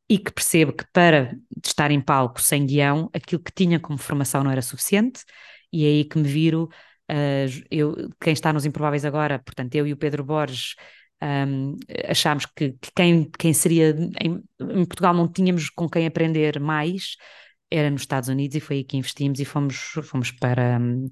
e 0.09 0.19
que 0.19 0.33
percebo 0.33 0.73
que 0.73 0.85
para 0.93 1.37
estar 1.65 1.91
em 1.91 2.01
palco 2.01 2.41
sem 2.41 2.65
guião, 2.65 3.11
aquilo 3.13 3.43
que 3.43 3.53
tinha 3.53 3.79
como 3.81 3.99
formação 3.99 4.43
não 4.43 4.51
era 4.51 4.63
suficiente 4.63 5.25
e 5.73 5.85
é 5.85 5.89
aí 5.89 6.05
que 6.05 6.19
me 6.19 6.29
viro, 6.29 6.65
uh, 7.11 7.67
eu, 7.71 8.11
quem 8.21 8.33
está 8.33 8.53
nos 8.53 8.65
Improváveis 8.65 9.05
agora, 9.05 9.39
portanto 9.39 9.75
eu 9.75 9.87
e 9.87 9.93
o 9.93 9.97
Pedro 9.97 10.25
Borges, 10.25 10.75
um, 11.23 11.77
achámos 12.09 12.47
que, 12.47 12.73
que, 12.73 12.91
quem, 12.95 13.31
quem 13.39 13.53
seria 13.53 13.91
em, 14.21 14.43
em, 14.61 14.85
Portugal 14.85 15.15
não 15.15 15.31
tínhamos 15.31 15.69
com 15.71 15.89
quem 15.89 16.07
aprender 16.07 16.61
mais, 16.61 17.17
era 17.71 17.91
nos 17.91 18.03
Estados 18.03 18.29
Unidos 18.29 18.57
e 18.57 18.61
foi 18.61 18.77
aí 18.77 18.85
que 18.85 18.97
investimos 18.97 19.41
e 19.41 19.45
fomos, 19.45 19.77
fomos 20.05 20.31
para, 20.31 20.79
um, 20.81 21.09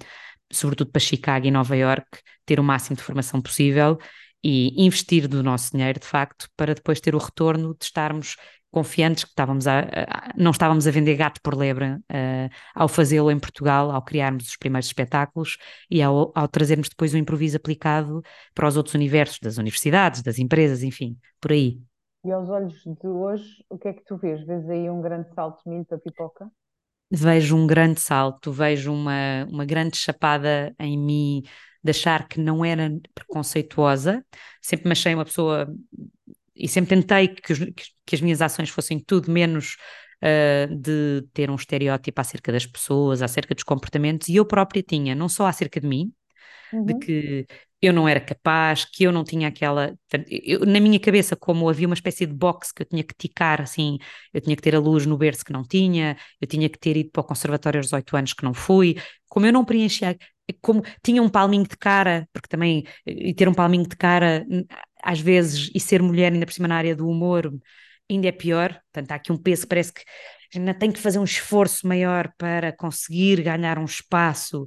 sobretudo 0.52 0.90
para 0.90 1.00
Chicago 1.00 1.46
e 1.46 1.50
Nova 1.50 1.76
York, 1.76 2.06
ter 2.44 2.60
o 2.60 2.64
máximo 2.64 2.96
de 2.96 3.02
formação 3.02 3.42
possível 3.42 3.98
e 4.42 4.84
investir 4.84 5.26
do 5.26 5.42
nosso 5.42 5.72
dinheiro, 5.72 5.98
de 5.98 6.06
facto, 6.06 6.48
para 6.56 6.74
depois 6.74 7.00
ter 7.00 7.14
o 7.14 7.18
retorno 7.18 7.76
de 7.78 7.84
estarmos 7.84 8.36
confiantes 8.76 9.24
que 9.24 9.30
estávamos 9.30 9.66
a, 9.66 9.80
a, 9.80 10.32
não 10.36 10.50
estávamos 10.50 10.86
a 10.86 10.90
vender 10.90 11.16
gato 11.16 11.40
por 11.40 11.56
lebre 11.56 11.94
uh, 11.94 12.50
ao 12.74 12.86
fazê-lo 12.88 13.30
em 13.30 13.38
Portugal, 13.38 13.90
ao 13.90 14.02
criarmos 14.02 14.48
os 14.48 14.56
primeiros 14.58 14.86
espetáculos 14.86 15.56
e 15.90 16.02
ao, 16.02 16.30
ao, 16.34 16.46
trazermos 16.46 16.90
depois 16.90 17.14
o 17.14 17.16
improviso 17.16 17.56
aplicado 17.56 18.20
para 18.54 18.68
os 18.68 18.76
outros 18.76 18.94
universos, 18.94 19.38
das 19.40 19.56
universidades, 19.56 20.20
das 20.20 20.38
empresas, 20.38 20.82
enfim, 20.82 21.16
por 21.40 21.52
aí. 21.52 21.80
E 22.22 22.30
aos 22.30 22.50
olhos 22.50 22.74
de 22.84 23.08
hoje, 23.08 23.64
o 23.70 23.78
que 23.78 23.88
é 23.88 23.94
que 23.94 24.04
tu 24.04 24.18
vês? 24.18 24.44
Vês 24.44 24.68
aí 24.68 24.90
um 24.90 25.00
grande 25.00 25.32
salto 25.34 25.62
de 25.64 25.70
milho 25.70 25.86
para 25.86 25.98
pipoca? 25.98 26.50
Vejo 27.10 27.56
um 27.56 27.66
grande 27.66 27.98
salto, 27.98 28.52
vejo 28.52 28.92
uma, 28.92 29.46
uma 29.48 29.64
grande 29.64 29.96
chapada 29.96 30.74
em 30.78 30.98
mim 30.98 31.42
de 31.82 31.90
achar 31.92 32.28
que 32.28 32.38
não 32.38 32.62
era 32.62 32.90
preconceituosa, 33.14 34.22
sempre 34.60 34.86
me 34.86 34.92
achei 34.92 35.14
uma 35.14 35.24
pessoa 35.24 35.66
e 36.56 36.68
sempre 36.68 36.96
tentei 36.96 37.28
que, 37.28 37.52
os, 37.52 37.58
que, 38.04 38.14
as 38.14 38.20
minhas 38.20 38.40
ações 38.40 38.70
fossem 38.70 38.98
tudo 38.98 39.30
menos 39.30 39.76
uh, 40.22 40.74
de 40.74 41.22
ter 41.32 41.50
um 41.50 41.54
estereótipo 41.54 42.20
acerca 42.20 42.50
das 42.52 42.66
pessoas, 42.66 43.22
acerca 43.22 43.54
dos 43.54 43.64
comportamentos, 43.64 44.28
e 44.28 44.36
eu 44.36 44.46
própria 44.46 44.82
tinha, 44.82 45.14
não 45.14 45.28
só 45.28 45.46
acerca 45.46 45.80
de 45.80 45.86
mim, 45.86 46.12
uhum. 46.72 46.84
de 46.84 46.98
que 46.98 47.46
eu 47.80 47.92
não 47.92 48.08
era 48.08 48.20
capaz, 48.20 48.84
que 48.84 49.04
eu 49.04 49.12
não 49.12 49.22
tinha 49.22 49.48
aquela. 49.48 49.94
Eu, 50.28 50.60
na 50.60 50.80
minha 50.80 50.98
cabeça, 50.98 51.36
como 51.36 51.68
havia 51.68 51.86
uma 51.86 51.94
espécie 51.94 52.26
de 52.26 52.32
box 52.32 52.72
que 52.72 52.82
eu 52.82 52.86
tinha 52.86 53.04
que 53.04 53.14
ticar, 53.16 53.60
assim, 53.60 53.98
eu 54.32 54.40
tinha 54.40 54.56
que 54.56 54.62
ter 54.62 54.74
a 54.74 54.80
luz 54.80 55.04
no 55.06 55.16
berço 55.16 55.44
que 55.44 55.52
não 55.52 55.62
tinha, 55.62 56.16
eu 56.40 56.48
tinha 56.48 56.68
que 56.68 56.78
ter 56.78 56.96
ido 56.96 57.10
para 57.10 57.20
o 57.20 57.24
conservatório 57.24 57.78
aos 57.78 57.86
18 57.86 58.16
anos 58.16 58.32
que 58.32 58.44
não 58.44 58.54
fui, 58.54 58.96
como 59.28 59.46
eu 59.46 59.52
não 59.52 59.64
preenchia, 59.64 60.16
como 60.62 60.82
tinha 61.02 61.22
um 61.22 61.28
palminho 61.28 61.64
de 61.64 61.76
cara, 61.76 62.28
porque 62.32 62.48
também, 62.48 62.84
e 63.06 63.34
ter 63.34 63.48
um 63.48 63.54
palminho 63.54 63.86
de 63.86 63.96
cara 63.96 64.44
às 65.02 65.20
vezes, 65.20 65.70
e 65.74 65.80
ser 65.80 66.02
mulher 66.02 66.32
ainda 66.32 66.46
por 66.46 66.52
cima 66.52 66.68
na 66.68 66.76
área 66.76 66.96
do 66.96 67.08
humor 67.08 67.52
ainda 68.10 68.28
é 68.28 68.32
pior. 68.32 68.72
Portanto, 68.92 69.12
há 69.12 69.14
aqui 69.16 69.32
um 69.32 69.36
peso, 69.36 69.66
parece 69.66 69.92
que 69.92 70.02
ainda 70.54 70.74
tem 70.74 70.90
que 70.90 71.00
fazer 71.00 71.18
um 71.18 71.24
esforço 71.24 71.86
maior 71.86 72.32
para 72.38 72.72
conseguir 72.72 73.42
ganhar 73.42 73.78
um 73.78 73.84
espaço, 73.84 74.62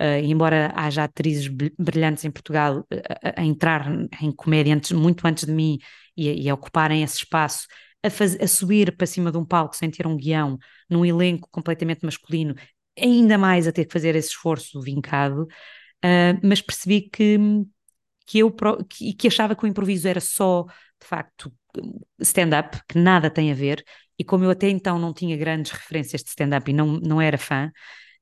uh, 0.00 0.24
embora 0.24 0.72
haja 0.74 1.04
atrizes 1.04 1.48
brilhantes 1.78 2.24
em 2.24 2.30
Portugal 2.30 2.86
a, 3.22 3.40
a 3.40 3.44
entrar 3.44 3.86
em 4.20 4.32
comédia 4.32 4.74
antes, 4.74 4.92
muito 4.92 5.26
antes 5.26 5.44
de 5.44 5.52
mim 5.52 5.78
e 6.16 6.44
e 6.44 6.50
a 6.50 6.54
ocuparem 6.54 7.02
esse 7.02 7.18
espaço, 7.18 7.66
a, 8.02 8.10
faz, 8.10 8.36
a 8.40 8.46
subir 8.46 8.96
para 8.96 9.06
cima 9.06 9.30
de 9.30 9.38
um 9.38 9.44
palco 9.44 9.76
sem 9.76 9.90
ter 9.90 10.06
um 10.06 10.16
guião, 10.16 10.58
num 10.90 11.04
elenco 11.04 11.48
completamente 11.50 12.04
masculino, 12.04 12.54
ainda 12.98 13.38
mais 13.38 13.68
a 13.68 13.72
ter 13.72 13.84
que 13.84 13.92
fazer 13.92 14.16
esse 14.16 14.30
esforço 14.30 14.80
vincado, 14.80 15.42
uh, 15.42 16.40
mas 16.42 16.60
percebi 16.60 17.02
que 17.02 17.38
que 18.28 18.40
eu 18.40 18.54
que, 18.88 19.14
que 19.14 19.26
achava 19.26 19.56
que 19.56 19.64
o 19.64 19.66
improviso 19.66 20.06
era 20.06 20.20
só, 20.20 20.64
de 21.00 21.06
facto, 21.06 21.50
stand-up, 22.20 22.78
que 22.86 22.98
nada 22.98 23.30
tem 23.30 23.50
a 23.50 23.54
ver, 23.54 23.82
e 24.18 24.24
como 24.24 24.44
eu 24.44 24.50
até 24.50 24.68
então 24.68 24.98
não 24.98 25.14
tinha 25.14 25.34
grandes 25.34 25.72
referências 25.72 26.22
de 26.22 26.28
stand-up 26.28 26.70
e 26.70 26.74
não, 26.74 26.86
não 27.00 27.22
era 27.22 27.38
fã, 27.38 27.72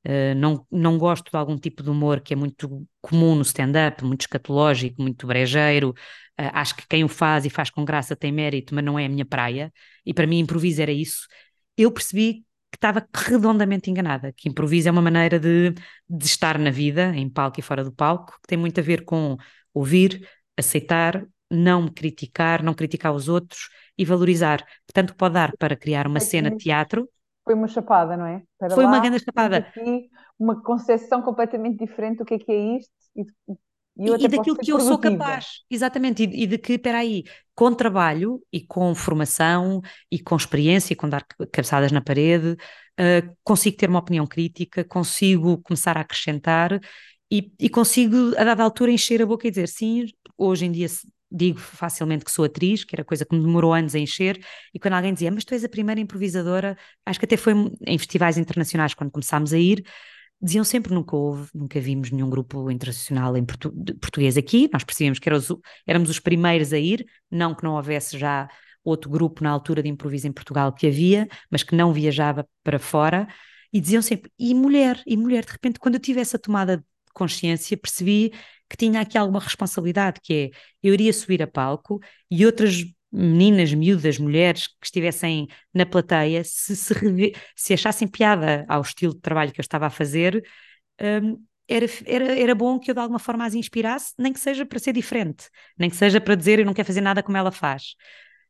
uh, 0.05 0.35
não, 0.37 0.65
não 0.71 0.97
gosto 0.97 1.29
de 1.29 1.37
algum 1.37 1.57
tipo 1.57 1.83
de 1.83 1.89
humor 1.89 2.21
que 2.21 2.33
é 2.33 2.37
muito 2.37 2.87
comum 3.01 3.35
no 3.35 3.41
stand-up, 3.41 4.01
muito 4.05 4.21
escatológico, 4.21 5.01
muito 5.01 5.27
brejeiro, 5.27 5.89
uh, 5.89 6.51
acho 6.53 6.75
que 6.77 6.87
quem 6.87 7.03
o 7.03 7.09
faz 7.09 7.45
e 7.45 7.49
faz 7.49 7.69
com 7.69 7.83
graça 7.83 8.15
tem 8.15 8.31
mérito, 8.31 8.73
mas 8.73 8.85
não 8.85 8.97
é 8.97 9.05
a 9.05 9.09
minha 9.09 9.25
praia, 9.25 9.73
e 10.05 10.13
para 10.13 10.25
mim 10.25 10.39
improviso 10.39 10.81
era 10.81 10.91
isso, 10.91 11.27
eu 11.75 11.91
percebi 11.91 12.45
que 12.71 12.77
estava 12.77 13.05
redondamente 13.13 13.89
enganada, 13.89 14.31
que 14.31 14.47
improviso 14.47 14.87
é 14.87 14.91
uma 14.91 15.01
maneira 15.01 15.37
de, 15.37 15.71
de 16.09 16.25
estar 16.25 16.57
na 16.57 16.69
vida, 16.69 17.13
em 17.13 17.29
palco 17.29 17.59
e 17.59 17.63
fora 17.63 17.83
do 17.83 17.91
palco, 17.91 18.33
que 18.41 18.47
tem 18.47 18.57
muito 18.57 18.79
a 18.79 18.83
ver 18.83 19.03
com 19.03 19.37
ouvir, 19.77 20.27
aceitar, 20.57 21.25
não 21.49 21.83
me 21.83 21.91
criticar, 21.91 22.63
não 22.63 22.73
criticar 22.73 23.13
os 23.13 23.29
outros 23.29 23.69
e 23.97 24.05
valorizar. 24.05 24.65
Tanto 24.93 25.15
pode 25.15 25.35
dar 25.35 25.55
para 25.57 25.75
criar 25.75 26.07
uma 26.07 26.19
cena 26.19 26.51
de 26.51 26.57
teatro. 26.57 27.09
Foi 27.43 27.53
uma 27.53 27.67
chapada, 27.67 28.17
não 28.17 28.25
é? 28.25 28.43
Para 28.57 28.75
foi 28.75 28.83
lá, 28.83 28.89
uma 28.89 28.99
grande 28.99 29.23
chapada. 29.23 29.57
Aqui, 29.57 30.09
uma 30.37 30.61
concepção 30.61 31.21
completamente 31.21 31.77
diferente 31.77 32.17
do 32.17 32.25
que 32.25 32.33
é 32.33 32.39
que 32.39 32.51
é 32.51 32.77
isto 32.77 32.91
e, 33.15 33.21
e, 33.97 34.25
e 34.25 34.27
daquilo 34.27 34.57
que 34.57 34.71
eu 34.71 34.79
sou 34.79 34.99
capaz, 34.99 35.63
exatamente, 35.69 36.23
e, 36.23 36.43
e 36.43 36.47
de 36.47 36.57
que, 36.57 36.73
espera 36.73 36.99
aí, 36.99 37.23
com 37.55 37.73
trabalho 37.73 38.39
e 38.51 38.61
com 38.61 38.93
formação 38.93 39.81
e 40.11 40.19
com 40.19 40.35
experiência 40.35 40.93
e 40.93 40.95
com 40.95 41.09
dar 41.09 41.25
cabeçadas 41.51 41.91
na 41.91 42.01
parede, 42.01 42.51
uh, 42.51 43.35
consigo 43.43 43.77
ter 43.77 43.89
uma 43.89 43.99
opinião 43.99 44.27
crítica, 44.27 44.83
consigo 44.83 45.57
começar 45.63 45.97
a 45.97 46.01
acrescentar 46.01 46.79
e, 47.31 47.51
e, 47.59 47.69
consigo, 47.69 48.33
a 48.37 48.43
dada 48.43 48.63
altura, 48.63 48.91
encher 48.91 49.21
a 49.21 49.25
boca 49.25 49.47
e 49.47 49.51
dizer 49.51 49.67
sim, 49.67 50.05
hoje 50.37 50.65
em 50.65 50.71
dia 50.71 50.87
digo 51.29 51.59
facilmente 51.59 52.23
que 52.23 52.31
sou 52.31 52.45
atriz, 52.45 52.83
que 52.83 52.95
era 52.95 53.03
coisa 53.03 53.25
que 53.25 53.35
me 53.35 53.41
demorou 53.41 53.73
anos 53.73 53.93
a 53.95 53.99
encher, 53.99 54.39
e 54.73 54.79
quando 54.79 54.93
alguém 54.93 55.13
dizia, 55.13 55.31
mas 55.31 55.43
tu 55.43 55.53
és 55.53 55.63
a 55.63 55.69
primeira 55.69 55.99
improvisadora, 55.99 56.77
acho 57.05 57.19
que 57.19 57.25
até 57.25 57.35
foi 57.35 57.53
em 57.85 57.97
festivais 57.97 58.37
internacionais 58.37 58.93
quando 58.93 59.11
começámos 59.11 59.53
a 59.53 59.57
ir, 59.57 59.83
diziam 60.41 60.63
sempre 60.63 60.93
nunca 60.93 61.15
houve, 61.15 61.49
nunca 61.53 61.79
vimos 61.79 62.11
nenhum 62.11 62.29
grupo 62.29 62.69
internacional 62.71 63.35
em 63.35 63.43
portu 63.43 63.71
português 63.99 64.37
aqui, 64.37 64.69
nós 64.71 64.83
percebíamos 64.83 65.19
que 65.19 65.29
éramos, 65.85 66.09
os 66.09 66.19
primeiros 66.19 66.71
a 66.71 66.77
ir, 66.77 67.05
não 67.29 67.55
que 67.55 67.63
não 67.63 67.73
houvesse 67.75 68.17
já 68.17 68.47
outro 68.83 69.09
grupo 69.09 69.43
na 69.43 69.49
altura 69.49 69.83
de 69.83 69.89
improviso 69.89 70.27
em 70.27 70.31
Portugal 70.31 70.71
que 70.71 70.87
havia, 70.87 71.27
mas 71.51 71.63
que 71.63 71.75
não 71.75 71.91
viajava 71.91 72.47
para 72.63 72.79
fora, 72.79 73.27
e 73.73 73.81
diziam 73.81 74.01
sempre, 74.01 74.31
e 74.39 74.53
mulher, 74.55 75.01
e 75.05 75.17
mulher, 75.17 75.43
de 75.43 75.51
repente 75.51 75.79
quando 75.79 75.95
eu 75.95 75.99
tive 75.99 76.21
essa 76.21 76.39
tomada 76.39 76.85
consciência, 77.17 77.77
percebi 77.77 78.31
que 78.69 78.77
tinha 78.77 79.01
aqui 79.01 79.17
alguma 79.17 79.39
responsabilidade, 79.39 80.19
que 80.21 80.51
é, 80.53 80.57
eu 80.83 80.93
iria 80.93 81.13
subir 81.13 81.41
a 81.41 81.47
palco 81.47 81.99
e 82.29 82.45
outras 82.45 82.83
meninas, 83.11 83.73
miúdas, 83.73 84.19
mulheres 84.19 84.67
que 84.67 84.85
estivessem 84.85 85.47
na 85.73 85.85
plateia, 85.85 86.43
se, 86.43 86.75
se, 86.75 86.93
se 87.55 87.73
achassem 87.73 88.07
piada 88.07 88.65
ao 88.67 88.81
estilo 88.81 89.13
de 89.13 89.21
trabalho 89.21 89.51
que 89.51 89.59
eu 89.59 89.63
estava 89.63 89.87
a 89.87 89.89
fazer, 89.89 90.45
um, 91.01 91.43
era, 91.67 91.85
era, 92.05 92.39
era 92.39 92.55
bom 92.55 92.79
que 92.79 92.91
eu 92.91 92.95
de 92.95 93.01
alguma 93.01 93.19
forma 93.19 93.45
as 93.45 93.53
inspirasse, 93.53 94.13
nem 94.17 94.33
que 94.33 94.39
seja 94.39 94.65
para 94.65 94.79
ser 94.79 94.93
diferente, 94.93 95.49
nem 95.77 95.89
que 95.89 95.95
seja 95.95 96.21
para 96.21 96.35
dizer 96.35 96.59
eu 96.59 96.65
não 96.65 96.73
quero 96.73 96.87
fazer 96.87 97.01
nada 97.01 97.23
como 97.23 97.37
ela 97.37 97.51
faz. 97.51 97.95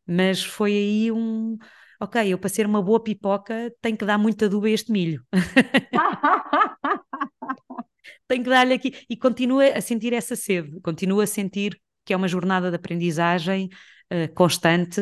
Mas 0.05 0.43
foi 0.43 0.71
aí 0.71 1.11
um. 1.11 1.57
Ok, 1.99 2.31
eu 2.31 2.37
para 2.37 2.49
ser 2.49 2.65
uma 2.65 2.81
boa 2.81 3.03
pipoca 3.03 3.73
tenho 3.81 3.97
que 3.97 4.05
dar 4.05 4.17
muita 4.17 4.45
adubo 4.45 4.67
a 4.67 4.69
este 4.69 4.91
milho. 4.91 5.23
tenho 8.27 8.43
que 8.43 8.49
dar-lhe 8.49 8.73
aqui. 8.73 8.93
E 9.09 9.17
continua 9.17 9.65
a 9.69 9.81
sentir 9.81 10.13
essa 10.13 10.35
sede, 10.35 10.79
continua 10.81 11.23
a 11.23 11.27
sentir 11.27 11.79
que 12.05 12.13
é 12.13 12.17
uma 12.17 12.27
jornada 12.27 12.69
de 12.69 12.75
aprendizagem 12.75 13.69
uh, 14.11 14.33
constante 14.33 15.01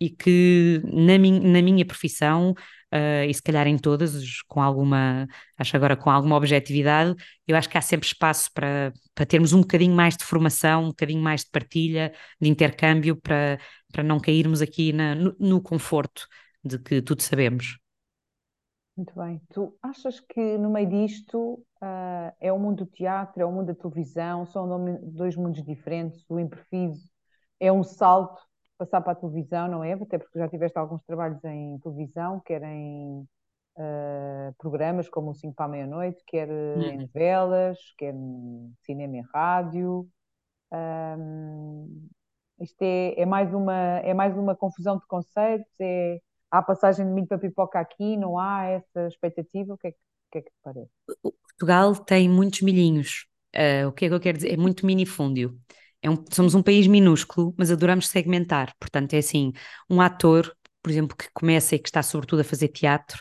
e 0.00 0.10
que 0.10 0.80
na, 0.84 1.18
min 1.18 1.40
na 1.40 1.62
minha 1.62 1.84
profissão, 1.84 2.52
uh, 2.52 3.24
e 3.28 3.32
se 3.34 3.42
calhar 3.42 3.66
em 3.66 3.78
todas, 3.78 4.42
com 4.48 4.60
alguma, 4.62 5.26
acho 5.58 5.76
agora 5.76 5.96
com 5.96 6.10
alguma 6.10 6.36
objetividade, 6.36 7.14
eu 7.46 7.56
acho 7.56 7.68
que 7.68 7.78
há 7.78 7.80
sempre 7.80 8.06
espaço 8.06 8.50
para, 8.52 8.92
para 9.14 9.26
termos 9.26 9.52
um 9.52 9.60
bocadinho 9.60 9.94
mais 9.94 10.16
de 10.16 10.24
formação, 10.24 10.84
um 10.84 10.88
bocadinho 10.88 11.22
mais 11.22 11.42
de 11.42 11.50
partilha, 11.50 12.12
de 12.40 12.48
intercâmbio, 12.48 13.16
para, 13.16 13.58
para 13.92 14.02
não 14.02 14.20
cairmos 14.20 14.62
aqui 14.62 14.92
na, 14.92 15.14
no, 15.14 15.34
no 15.38 15.60
conforto 15.60 16.26
de 16.64 16.78
que 16.78 17.02
tudo 17.02 17.22
sabemos. 17.22 17.83
Muito 18.96 19.12
bem. 19.16 19.40
Tu 19.50 19.76
achas 19.82 20.20
que 20.20 20.56
no 20.56 20.70
meio 20.70 20.88
disto 20.88 21.54
uh, 21.82 22.32
é 22.40 22.52
o 22.52 22.58
mundo 22.58 22.84
do 22.84 22.90
teatro, 22.90 23.42
é 23.42 23.44
o 23.44 23.50
mundo 23.50 23.66
da 23.66 23.74
televisão, 23.74 24.46
são 24.46 24.68
dois 25.02 25.34
mundos 25.36 25.64
diferentes, 25.64 26.24
o 26.28 26.38
improviso 26.38 27.10
é 27.58 27.72
um 27.72 27.82
salto 27.82 28.40
passar 28.78 29.00
para 29.00 29.12
a 29.12 29.16
televisão, 29.16 29.68
não 29.68 29.84
é? 29.84 29.92
Até 29.92 30.18
porque 30.18 30.38
já 30.38 30.48
tiveste 30.48 30.78
alguns 30.78 31.02
trabalhos 31.04 31.42
em 31.44 31.78
televisão, 31.78 32.40
quer 32.40 32.62
em 32.62 33.26
uh, 33.76 34.54
programas 34.58 35.08
como 35.08 35.30
o 35.30 35.34
5 35.34 35.54
para 35.54 35.66
a 35.66 35.68
meia-noite, 35.68 36.22
quer 36.26 36.48
uhum. 36.48 36.82
em 36.82 36.98
novelas, 36.98 37.78
quer 37.96 38.14
em 38.14 38.72
cinema 38.82 39.16
e 39.16 39.20
rádio. 39.32 40.08
Um, 40.72 42.08
isto 42.60 42.82
é, 42.82 43.20
é, 43.20 43.26
mais 43.26 43.52
uma, 43.52 43.98
é 44.00 44.14
mais 44.14 44.36
uma 44.36 44.54
confusão 44.54 44.98
de 44.98 45.06
conceitos, 45.06 45.72
é 45.80 46.20
há 46.54 46.62
passagem 46.62 47.06
de 47.06 47.12
milho 47.12 47.26
para 47.26 47.38
pipoca 47.38 47.80
aqui, 47.80 48.16
não 48.16 48.38
há 48.38 48.64
essa 48.66 49.08
expectativa? 49.08 49.74
O 49.74 49.78
que 49.78 49.88
é 49.88 49.90
que, 49.90 49.98
que, 50.30 50.38
é 50.38 50.40
que 50.42 50.50
te 50.50 50.56
parece? 50.62 50.90
Portugal 51.22 51.96
tem 51.96 52.28
muitos 52.28 52.62
milhinhos. 52.62 53.26
Uh, 53.54 53.88
o 53.88 53.92
que 53.92 54.04
é 54.04 54.08
que 54.08 54.14
eu 54.14 54.20
quero 54.20 54.38
dizer? 54.38 54.52
É 54.52 54.56
muito 54.56 54.86
minifúndio. 54.86 55.58
É 56.00 56.08
um, 56.08 56.22
somos 56.32 56.54
um 56.54 56.62
país 56.62 56.86
minúsculo, 56.86 57.54
mas 57.58 57.70
adoramos 57.70 58.08
segmentar. 58.08 58.72
Portanto, 58.78 59.14
é 59.14 59.18
assim, 59.18 59.52
um 59.90 60.00
ator, 60.00 60.54
por 60.82 60.90
exemplo, 60.90 61.16
que 61.16 61.28
começa 61.32 61.74
e 61.74 61.78
que 61.78 61.88
está 61.88 62.02
sobretudo 62.02 62.40
a 62.40 62.44
fazer 62.44 62.68
teatro, 62.68 63.20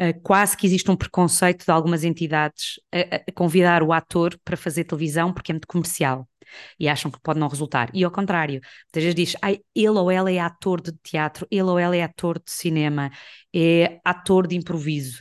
uh, 0.00 0.18
quase 0.22 0.56
que 0.56 0.66
existe 0.66 0.90
um 0.90 0.96
preconceito 0.96 1.64
de 1.64 1.70
algumas 1.70 2.04
entidades 2.04 2.80
a, 2.92 3.16
a 3.16 3.32
convidar 3.34 3.82
o 3.82 3.92
ator 3.92 4.38
para 4.44 4.56
fazer 4.56 4.84
televisão 4.84 5.32
porque 5.32 5.52
é 5.52 5.54
muito 5.54 5.68
comercial 5.68 6.26
e 6.78 6.88
acham 6.88 7.10
que 7.10 7.20
pode 7.20 7.38
não 7.38 7.48
resultar. 7.48 7.90
E 7.94 8.04
ao 8.04 8.10
contrário, 8.10 8.60
muitas 8.86 9.02
vezes 9.02 9.14
diz, 9.14 9.36
ai, 9.42 9.60
ele 9.74 9.88
ou 9.90 10.10
ela 10.10 10.30
é 10.30 10.38
ator 10.38 10.80
de 10.80 10.92
teatro, 11.02 11.46
ele 11.50 11.62
ou 11.62 11.78
ela 11.78 11.96
é 11.96 12.02
ator 12.02 12.38
de 12.38 12.50
cinema, 12.50 13.10
é 13.54 14.00
ator 14.04 14.46
de 14.46 14.56
improviso 14.56 15.20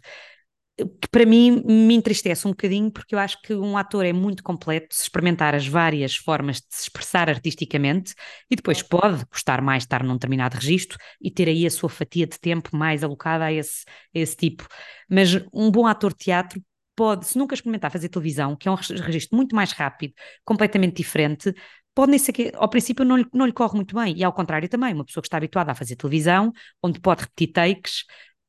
que 1.01 1.09
para 1.11 1.25
mim 1.25 1.61
me 1.65 1.93
entristece 1.93 2.47
um 2.47 2.51
bocadinho, 2.51 2.91
porque 2.91 3.13
eu 3.15 3.19
acho 3.19 3.41
que 3.41 3.53
um 3.53 3.77
ator 3.77 4.05
é 4.05 4.13
muito 4.13 4.43
completo 4.43 4.95
se 4.95 5.03
experimentar 5.03 5.53
as 5.53 5.67
várias 5.67 6.15
formas 6.15 6.57
de 6.57 6.67
se 6.69 6.83
expressar 6.83 7.29
artisticamente 7.29 8.13
e 8.49 8.55
depois 8.55 8.81
pode 8.81 9.25
gostar 9.25 9.61
mais 9.61 9.83
de 9.83 9.87
estar 9.87 10.03
num 10.03 10.13
determinado 10.13 10.55
registro 10.55 10.97
e 11.21 11.29
ter 11.31 11.47
aí 11.49 11.65
a 11.65 11.71
sua 11.71 11.89
fatia 11.89 12.25
de 12.25 12.39
tempo 12.39 12.75
mais 12.75 13.03
alocada 13.03 13.45
a 13.45 13.53
esse, 13.53 13.83
a 14.15 14.19
esse 14.19 14.35
tipo. 14.35 14.67
Mas 15.09 15.29
um 15.53 15.69
bom 15.71 15.85
ator 15.85 16.11
de 16.13 16.19
teatro 16.25 16.61
pode, 16.99 17.27
se 17.27 17.37
nunca 17.37 17.55
experimentar 17.55 17.89
fazer 17.89 18.09
televisão, 18.09 18.57
que 18.57 18.67
é 18.67 18.71
um 18.71 18.75
registro 18.75 19.37
muito 19.37 19.55
mais 19.55 19.71
rápido, 19.71 20.13
completamente 20.43 20.97
diferente, 20.97 21.53
pode 21.95 22.09
nem 22.11 22.19
ser 22.19 22.33
que 22.33 22.51
ao 22.55 22.67
princípio 22.67 23.05
não 23.05 23.15
lhe, 23.15 23.25
não 23.33 23.45
lhe 23.45 23.53
corre 23.53 23.75
muito 23.77 23.95
bem, 23.95 24.17
e 24.17 24.21
ao 24.21 24.33
contrário 24.33 24.67
também, 24.67 24.93
uma 24.93 25.05
pessoa 25.05 25.21
que 25.21 25.27
está 25.27 25.37
habituada 25.37 25.71
a 25.71 25.75
fazer 25.75 25.95
televisão, 25.95 26.51
onde 26.83 26.99
pode 26.99 27.21
repetir 27.21 27.53
takes, 27.53 28.03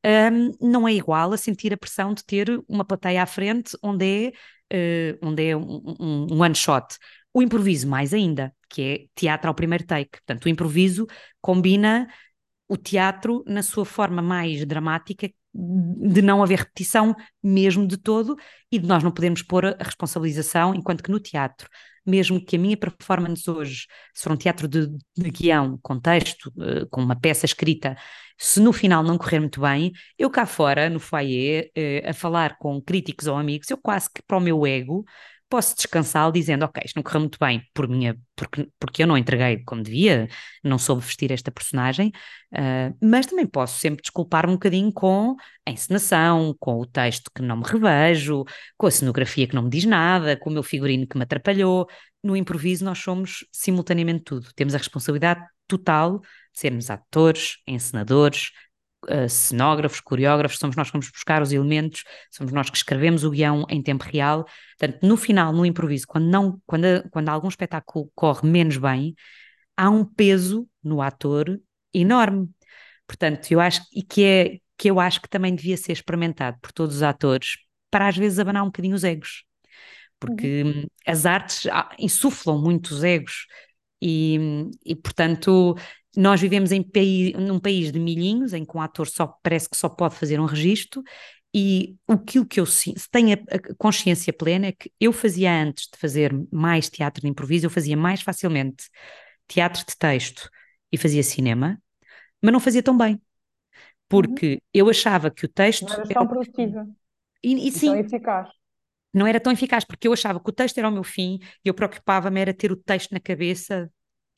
um, 0.04 0.50
não 0.68 0.88
é 0.88 0.92
igual 0.92 1.32
a 1.32 1.36
sentir 1.36 1.72
a 1.72 1.76
pressão 1.76 2.12
de 2.12 2.24
ter 2.24 2.60
uma 2.68 2.84
plateia 2.84 3.22
à 3.22 3.26
frente 3.26 3.76
onde 3.84 4.32
é, 4.72 5.14
uh, 5.14 5.28
onde 5.28 5.48
é 5.48 5.56
um, 5.56 5.80
um, 6.00 6.26
um 6.32 6.42
one 6.42 6.54
shot. 6.56 6.96
O 7.32 7.40
improviso 7.40 7.86
mais 7.86 8.12
ainda, 8.12 8.52
que 8.68 8.82
é 8.82 9.06
teatro 9.14 9.46
ao 9.46 9.54
primeiro 9.54 9.86
take. 9.86 10.10
Portanto, 10.10 10.46
o 10.46 10.48
improviso 10.48 11.06
combina 11.40 12.08
o 12.68 12.76
teatro 12.76 13.44
na 13.46 13.62
sua 13.62 13.84
forma 13.84 14.20
mais 14.20 14.66
dramática, 14.66 15.30
de 15.52 16.22
não 16.22 16.42
haver 16.42 16.60
repetição 16.60 17.14
mesmo 17.42 17.86
de 17.86 17.96
todo 17.96 18.36
e 18.70 18.78
de 18.78 18.86
nós 18.86 19.02
não 19.02 19.10
podermos 19.10 19.42
pôr 19.42 19.66
a 19.66 19.76
responsabilização, 19.80 20.74
enquanto 20.74 21.02
que 21.02 21.10
no 21.10 21.18
teatro, 21.18 21.68
mesmo 22.06 22.44
que 22.44 22.56
a 22.56 22.58
minha 22.58 22.76
performance 22.76 23.48
hoje, 23.50 23.86
se 24.14 24.22
for 24.22 24.32
um 24.32 24.36
teatro 24.36 24.68
de, 24.68 24.86
de 25.16 25.30
guião, 25.30 25.78
contexto, 25.82 26.52
uh, 26.56 26.88
com 26.88 27.02
uma 27.02 27.18
peça 27.18 27.44
escrita, 27.44 27.96
se 28.38 28.60
no 28.60 28.72
final 28.72 29.02
não 29.02 29.18
correr 29.18 29.40
muito 29.40 29.60
bem, 29.60 29.92
eu 30.18 30.30
cá 30.30 30.46
fora, 30.46 30.88
no 30.88 31.00
foyer, 31.00 31.70
uh, 31.76 32.10
a 32.10 32.14
falar 32.14 32.56
com 32.58 32.80
críticos 32.80 33.26
ou 33.26 33.36
amigos, 33.36 33.68
eu 33.70 33.76
quase 33.76 34.08
que 34.12 34.22
para 34.22 34.36
o 34.36 34.40
meu 34.40 34.66
ego 34.66 35.04
posso 35.50 35.74
descansar 35.74 36.30
dizendo, 36.32 36.64
ok, 36.64 36.82
isto 36.84 36.96
não 36.96 37.02
correu 37.02 37.20
muito 37.20 37.38
bem 37.38 37.62
por 37.74 37.88
minha, 37.88 38.16
porque, 38.36 38.68
porque 38.78 39.02
eu 39.02 39.06
não 39.06 39.18
entreguei 39.18 39.62
como 39.64 39.82
devia, 39.82 40.28
não 40.62 40.78
soube 40.78 41.02
vestir 41.02 41.32
esta 41.32 41.50
personagem, 41.50 42.12
uh, 42.54 42.96
mas 43.02 43.26
também 43.26 43.46
posso 43.46 43.78
sempre 43.80 44.00
desculpar 44.00 44.48
um 44.48 44.52
bocadinho 44.52 44.92
com 44.92 45.36
a 45.66 45.70
encenação, 45.70 46.56
com 46.58 46.80
o 46.80 46.86
texto 46.86 47.30
que 47.34 47.42
não 47.42 47.56
me 47.56 47.64
revejo, 47.64 48.44
com 48.78 48.86
a 48.86 48.90
cenografia 48.90 49.46
que 49.46 49.54
não 49.54 49.64
me 49.64 49.70
diz 49.70 49.84
nada, 49.84 50.36
com 50.36 50.48
o 50.48 50.52
meu 50.52 50.62
figurino 50.62 51.06
que 51.06 51.18
me 51.18 51.24
atrapalhou. 51.24 51.86
No 52.22 52.36
improviso 52.36 52.84
nós 52.84 52.98
somos 52.98 53.44
simultaneamente 53.52 54.24
tudo, 54.24 54.50
temos 54.54 54.74
a 54.74 54.78
responsabilidade 54.78 55.44
total 55.66 56.20
de 56.20 56.60
sermos 56.60 56.90
atores, 56.90 57.58
encenadores, 57.66 58.50
uh, 59.10 59.28
cenógrafos, 59.28 60.00
coreógrafos, 60.00 60.58
somos 60.58 60.76
nós 60.76 60.88
que 60.88 60.92
vamos 60.92 61.10
buscar 61.10 61.42
os 61.42 61.52
elementos, 61.52 62.04
somos 62.30 62.52
nós 62.52 62.70
que 62.70 62.76
escrevemos 62.76 63.24
o 63.24 63.30
guião 63.30 63.66
em 63.68 63.82
tempo 63.82 64.04
real. 64.04 64.46
Portanto, 64.78 65.06
no 65.06 65.16
final, 65.16 65.52
no 65.52 65.66
improviso, 65.66 66.06
quando, 66.06 66.26
não, 66.26 66.60
quando, 66.66 66.86
quando 67.10 67.28
algum 67.28 67.48
espetáculo 67.48 68.10
corre 68.14 68.48
menos 68.48 68.76
bem, 68.76 69.14
há 69.76 69.90
um 69.90 70.04
peso 70.04 70.68
no 70.82 71.02
ator 71.02 71.60
enorme. 71.92 72.48
Portanto, 73.06 73.50
eu 73.50 73.60
acho 73.60 73.82
e 73.92 74.02
que 74.02 74.24
é 74.24 74.58
que 74.76 74.90
eu 74.90 74.98
acho 74.98 75.20
que 75.20 75.28
também 75.28 75.54
devia 75.54 75.76
ser 75.76 75.92
experimentado 75.92 76.58
por 76.62 76.72
todos 76.72 76.96
os 76.96 77.02
atores 77.02 77.58
para 77.90 78.08
às 78.08 78.16
vezes 78.16 78.38
abanar 78.38 78.62
um 78.62 78.66
bocadinho 78.66 78.94
os 78.94 79.04
egos. 79.04 79.44
Porque 80.18 80.62
uhum. 80.62 80.86
as 81.06 81.26
artes 81.26 81.66
ah, 81.66 81.90
insuflam 81.98 82.58
muito 82.58 82.90
os 82.90 83.04
egos 83.04 83.46
e, 84.00 84.38
e 84.84 84.94
portanto 84.96 85.76
nós 86.16 86.40
vivemos 86.40 86.72
em 86.72 86.82
país, 86.82 87.32
num 87.34 87.58
país 87.58 87.92
de 87.92 87.98
milhinhos, 87.98 88.52
em 88.52 88.64
que 88.64 88.76
um 88.76 88.80
ator 88.80 89.06
só 89.06 89.26
parece 89.42 89.68
que 89.68 89.76
só 89.76 89.88
pode 89.88 90.16
fazer 90.16 90.40
um 90.40 90.44
registro, 90.44 91.02
e 91.54 91.96
aquilo 92.06 92.46
que 92.46 92.60
eu 92.60 92.64
tenho 93.10 93.34
a 93.34 93.74
consciência 93.76 94.32
plena 94.32 94.66
é 94.66 94.72
que 94.72 94.92
eu 95.00 95.12
fazia 95.12 95.52
antes 95.52 95.88
de 95.92 95.98
fazer 95.98 96.32
mais 96.52 96.88
teatro 96.88 97.22
de 97.22 97.28
improviso, 97.28 97.66
eu 97.66 97.70
fazia 97.70 97.96
mais 97.96 98.22
facilmente 98.22 98.88
teatro 99.48 99.84
de 99.84 99.96
texto 99.96 100.48
e 100.92 100.96
fazia 100.96 101.22
cinema, 101.22 101.80
mas 102.40 102.52
não 102.52 102.60
fazia 102.60 102.82
tão 102.82 102.96
bem. 102.96 103.20
Porque 104.08 104.54
uhum. 104.54 104.58
eu 104.74 104.90
achava 104.90 105.30
que 105.30 105.44
o 105.44 105.48
texto. 105.48 105.88
Não 105.88 105.94
era 105.94 106.08
tão 106.08 106.26
produtiva. 106.26 106.88
E, 107.42 107.68
e, 107.68 107.72
sim, 107.72 107.86
tão 107.86 107.96
eficaz. 107.96 108.48
Não 109.12 109.26
era 109.26 109.40
tão 109.40 109.52
eficaz, 109.52 109.84
porque 109.84 110.06
eu 110.06 110.12
achava 110.12 110.40
que 110.40 110.50
o 110.50 110.52
texto 110.52 110.78
era 110.78 110.88
o 110.88 110.92
meu 110.92 111.02
fim 111.02 111.40
e 111.64 111.68
eu 111.68 111.74
preocupava-me 111.74 112.40
era 112.40 112.54
ter 112.54 112.70
o 112.70 112.76
texto 112.76 113.10
na 113.12 113.20
cabeça 113.20 113.90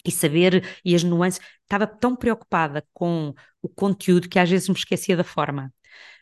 e 0.05 0.11
saber 0.11 0.65
e 0.85 0.95
as 0.95 1.03
nuances. 1.03 1.41
Estava 1.63 1.87
tão 1.87 2.17
preocupada 2.17 2.85
com 2.93 3.35
o 3.61 3.69
conteúdo 3.69 4.29
que 4.29 4.39
às 4.39 4.51
vezes 4.51 4.69
me 4.69 4.75
esquecia 4.75 5.17
da 5.17 5.25
forma. 5.25 5.73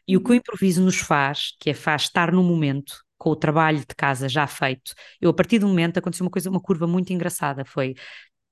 E 0.06 0.16
o 0.16 0.20
que 0.20 0.30
o 0.30 0.32
uhum. 0.32 0.38
improviso 0.38 0.82
nos 0.82 0.96
faz, 0.96 1.52
que 1.60 1.70
é 1.70 1.74
faz 1.74 2.02
estar 2.02 2.32
no 2.32 2.42
momento, 2.42 2.94
com 3.16 3.30
o 3.30 3.36
trabalho 3.36 3.80
de 3.80 3.94
casa 3.94 4.28
já 4.28 4.46
feito, 4.46 4.94
eu 5.20 5.30
a 5.30 5.34
partir 5.34 5.58
do 5.58 5.68
momento 5.68 5.98
aconteceu 5.98 6.24
uma 6.24 6.30
coisa, 6.30 6.48
uma 6.48 6.60
curva 6.60 6.86
muito 6.86 7.12
engraçada, 7.12 7.64
foi, 7.66 7.94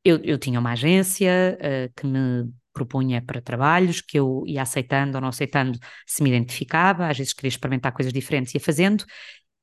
eu, 0.04 0.18
eu 0.22 0.38
tinha 0.38 0.60
uma 0.60 0.72
agência 0.72 1.58
uh, 1.58 1.92
que 1.96 2.06
me 2.06 2.52
propunha 2.72 3.22
para 3.22 3.40
trabalhos, 3.40 4.00
que 4.00 4.18
eu 4.18 4.44
ia 4.46 4.62
aceitando 4.62 5.16
ou 5.16 5.20
não 5.20 5.28
aceitando 5.28 5.78
se 6.06 6.22
me 6.22 6.28
identificava, 6.28 7.08
às 7.08 7.18
vezes 7.18 7.32
queria 7.32 7.48
experimentar 7.48 7.92
coisas 7.92 8.12
diferentes, 8.12 8.54
ia 8.54 8.60
fazendo, 8.60 9.04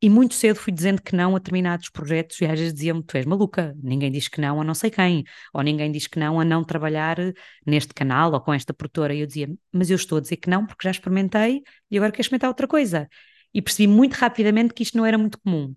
e 0.02 0.10
muito 0.10 0.36
cedo 0.36 0.58
fui 0.58 0.74
dizendo 0.74 1.02
que 1.02 1.16
não 1.16 1.36
a 1.36 1.40
determinados 1.40 1.90
projetos 1.90 2.40
e 2.42 2.46
às 2.46 2.60
vezes 2.60 2.74
diziam-me, 2.74 3.04
tu 3.04 3.16
és 3.18 3.26
maluca, 3.26 3.76
ninguém 3.82 4.12
diz 4.12 4.28
que 4.28 4.42
não 4.42 4.60
a 4.62 4.64
não 4.64 4.74
sei 4.74 4.92
quem, 4.92 5.24
ou 5.54 5.62
ninguém 5.64 5.92
diz 5.92 6.08
que 6.08 6.20
não 6.20 6.40
a 6.40 6.46
não 6.46 6.64
trabalhar 6.64 7.18
neste 7.66 7.94
canal 7.94 8.32
ou 8.34 8.42
com 8.42 8.54
esta 8.54 8.74
produtora. 8.74 9.14
E 9.14 9.22
eu 9.22 9.28
dizia, 9.28 9.50
mas 9.72 9.90
eu 9.90 9.96
estou 9.96 10.18
a 10.18 10.22
dizer 10.22 10.38
que 10.38 10.50
não 10.50 10.66
porque 10.66 10.86
já 10.86 10.92
experimentei 10.92 11.64
e 11.90 11.98
agora 11.98 12.12
quero 12.12 12.22
experimentar 12.22 12.50
outra 12.50 12.68
coisa. 12.68 13.08
E 13.54 13.62
percebi 13.62 13.88
muito 13.88 14.14
rapidamente 14.14 14.74
que 14.74 14.84
isto 14.84 14.98
não 14.98 15.06
era 15.06 15.18
muito 15.18 15.40
comum, 15.40 15.74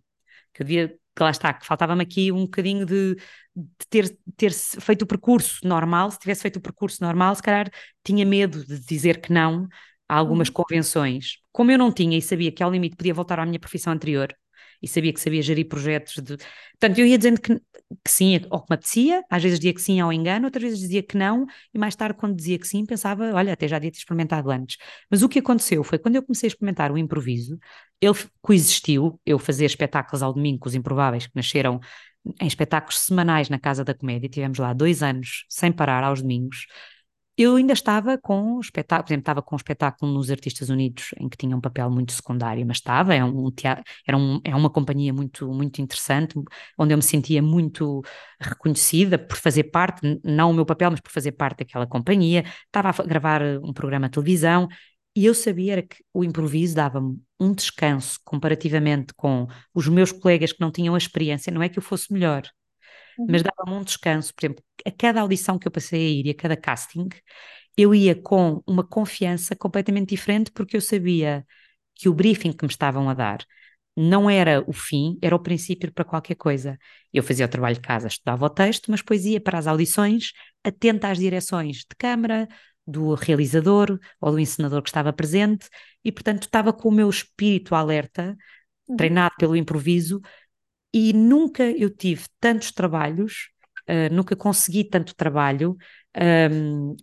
que 0.52 0.62
eu 0.62 0.66
devia, 0.66 0.88
que 0.88 1.22
lá 1.22 1.30
está, 1.30 1.52
que 1.54 1.64
faltava-me 1.64 2.02
aqui 2.02 2.32
um 2.32 2.42
bocadinho 2.42 2.84
de, 2.84 3.14
de 3.54 3.86
ter, 3.88 4.18
ter 4.36 4.52
feito 4.52 5.02
o 5.02 5.06
percurso 5.06 5.66
normal, 5.66 6.10
se 6.10 6.18
tivesse 6.18 6.42
feito 6.42 6.56
o 6.56 6.60
percurso 6.60 7.02
normal, 7.02 7.34
se 7.36 7.42
calhar 7.42 7.70
tinha 8.04 8.26
medo 8.26 8.64
de 8.64 8.80
dizer 8.80 9.20
que 9.20 9.32
não 9.32 9.68
a 10.08 10.16
algumas 10.16 10.48
uhum. 10.48 10.54
convenções. 10.54 11.38
Como 11.52 11.70
eu 11.70 11.78
não 11.78 11.92
tinha 11.92 12.16
e 12.16 12.22
sabia 12.22 12.52
que 12.52 12.62
ao 12.62 12.70
limite 12.70 12.96
podia 12.96 13.14
voltar 13.14 13.38
à 13.38 13.46
minha 13.46 13.58
profissão 13.58 13.92
anterior 13.92 14.34
e 14.82 14.88
sabia 14.88 15.12
que 15.12 15.20
sabia 15.20 15.42
gerir 15.42 15.68
projetos 15.68 16.14
de. 16.22 16.36
Portanto, 16.36 16.98
eu 16.98 17.06
ia 17.06 17.18
dizendo 17.18 17.40
que, 17.40 17.56
que 17.56 18.10
sim 18.10 18.40
ou 18.50 18.60
que 18.60 18.66
me 18.70 18.74
apetecia, 18.74 19.24
às 19.28 19.42
vezes 19.42 19.58
dizia 19.58 19.74
que 19.74 19.82
sim 19.82 20.00
ao 20.00 20.12
engano, 20.12 20.46
outras 20.46 20.62
vezes 20.62 20.78
dizia 20.78 21.02
que 21.02 21.16
não, 21.16 21.46
e 21.74 21.78
mais 21.78 21.96
tarde, 21.96 22.16
quando 22.16 22.36
dizia 22.36 22.58
que 22.58 22.66
sim, 22.66 22.86
pensava, 22.86 23.32
olha, 23.34 23.52
até 23.52 23.66
já 23.66 23.78
devia 23.78 23.90
ter 23.90 23.98
experimentado 23.98 24.50
antes. 24.50 24.76
Mas 25.10 25.22
o 25.22 25.28
que 25.28 25.40
aconteceu 25.40 25.82
foi 25.82 25.98
quando 25.98 26.16
eu 26.16 26.22
comecei 26.22 26.46
a 26.46 26.50
experimentar 26.50 26.92
o 26.92 26.98
improviso, 26.98 27.58
ele 28.00 28.14
coexistiu, 28.40 29.20
eu 29.26 29.38
fazia 29.38 29.66
espetáculos 29.66 30.22
ao 30.22 30.32
domingo 30.32 30.60
com 30.60 30.68
os 30.68 30.74
improváveis 30.74 31.26
que 31.26 31.32
nasceram 31.34 31.80
em 32.40 32.46
espetáculos 32.46 33.00
semanais 33.00 33.48
na 33.48 33.58
Casa 33.58 33.84
da 33.84 33.94
Comédia, 33.94 34.28
tivemos 34.28 34.58
lá 34.58 34.72
dois 34.72 35.02
anos 35.02 35.44
sem 35.48 35.72
parar 35.72 36.04
aos 36.04 36.20
domingos 36.20 36.66
eu 37.38 37.54
ainda 37.54 37.72
estava 37.72 38.18
com 38.18 38.58
espetáculo, 38.58 39.04
por 39.04 39.12
exemplo, 39.12 39.22
estava 39.22 39.42
com 39.42 39.54
um 39.54 39.56
espetáculo 39.56 40.12
nos 40.12 40.28
Artistas 40.28 40.68
Unidos, 40.70 41.10
em 41.20 41.28
que 41.28 41.36
tinha 41.36 41.56
um 41.56 41.60
papel 41.60 41.88
muito 41.88 42.12
secundário, 42.12 42.66
mas 42.66 42.78
estava, 42.78 43.14
é, 43.14 43.22
um 43.22 43.48
teatro, 43.52 43.84
era 44.06 44.16
um, 44.18 44.40
é 44.42 44.56
uma 44.56 44.68
companhia 44.68 45.12
muito, 45.12 45.46
muito 45.52 45.80
interessante, 45.80 46.34
onde 46.76 46.92
eu 46.92 46.98
me 46.98 47.02
sentia 47.02 47.40
muito 47.40 48.02
reconhecida 48.40 49.16
por 49.16 49.36
fazer 49.36 49.64
parte, 49.64 50.20
não 50.24 50.50
o 50.50 50.54
meu 50.54 50.66
papel, 50.66 50.90
mas 50.90 51.00
por 51.00 51.12
fazer 51.12 51.32
parte 51.32 51.58
daquela 51.58 51.86
companhia, 51.86 52.44
estava 52.66 52.90
a 52.90 53.06
gravar 53.06 53.40
um 53.62 53.72
programa 53.72 54.08
de 54.08 54.14
televisão, 54.14 54.68
e 55.14 55.24
eu 55.24 55.34
sabia 55.34 55.82
que 55.82 55.96
o 56.12 56.24
improviso 56.24 56.74
dava-me 56.74 57.20
um 57.40 57.52
descanso 57.54 58.18
comparativamente 58.24 59.12
com 59.14 59.46
os 59.72 59.86
meus 59.88 60.10
colegas 60.12 60.52
que 60.52 60.60
não 60.60 60.72
tinham 60.72 60.94
a 60.94 60.98
experiência, 60.98 61.52
não 61.52 61.62
é 61.62 61.68
que 61.68 61.78
eu 61.78 61.82
fosse 61.82 62.12
melhor, 62.12 62.42
mas 63.26 63.42
uhum. 63.42 63.48
dava-me 63.56 63.76
um 63.78 63.84
descanso. 63.84 64.34
Por 64.34 64.44
exemplo, 64.44 64.64
a 64.84 64.90
cada 64.90 65.20
audição 65.20 65.58
que 65.58 65.66
eu 65.66 65.72
passei 65.72 66.06
a 66.06 66.10
ir 66.10 66.26
e 66.26 66.30
a 66.30 66.34
cada 66.34 66.56
casting, 66.56 67.08
eu 67.76 67.94
ia 67.94 68.14
com 68.14 68.62
uma 68.66 68.84
confiança 68.86 69.54
completamente 69.56 70.10
diferente, 70.10 70.50
porque 70.52 70.76
eu 70.76 70.80
sabia 70.80 71.46
que 71.94 72.08
o 72.08 72.14
briefing 72.14 72.52
que 72.52 72.64
me 72.64 72.70
estavam 72.70 73.08
a 73.08 73.14
dar 73.14 73.44
não 73.96 74.30
era 74.30 74.62
o 74.68 74.72
fim, 74.72 75.18
era 75.20 75.34
o 75.34 75.40
princípio 75.40 75.92
para 75.92 76.04
qualquer 76.04 76.36
coisa. 76.36 76.78
Eu 77.12 77.22
fazia 77.22 77.46
o 77.46 77.48
trabalho 77.48 77.74
de 77.74 77.80
casa, 77.80 78.06
estudava 78.06 78.46
o 78.46 78.50
texto, 78.50 78.90
mas 78.90 79.00
depois 79.00 79.24
ia 79.24 79.40
para 79.40 79.58
as 79.58 79.66
audições, 79.66 80.32
atenta 80.62 81.08
às 81.10 81.18
direções 81.18 81.78
de 81.78 81.96
câmara, 81.98 82.48
do 82.86 83.14
realizador 83.14 83.98
ou 84.20 84.32
do 84.32 84.38
encenador 84.38 84.82
que 84.82 84.88
estava 84.88 85.12
presente, 85.12 85.68
e 86.04 86.12
portanto 86.12 86.44
estava 86.44 86.72
com 86.72 86.88
o 86.88 86.92
meu 86.92 87.10
espírito 87.10 87.74
alerta, 87.74 88.36
uhum. 88.88 88.96
treinado 88.96 89.34
pelo 89.36 89.56
improviso, 89.56 90.20
e 90.92 91.12
nunca 91.12 91.64
eu 91.64 91.90
tive 91.90 92.24
tantos 92.40 92.72
trabalhos, 92.72 93.50
uh, 93.88 94.14
nunca 94.14 94.34
consegui 94.34 94.84
tanto 94.84 95.14
trabalho 95.14 95.76
um, 96.52 96.96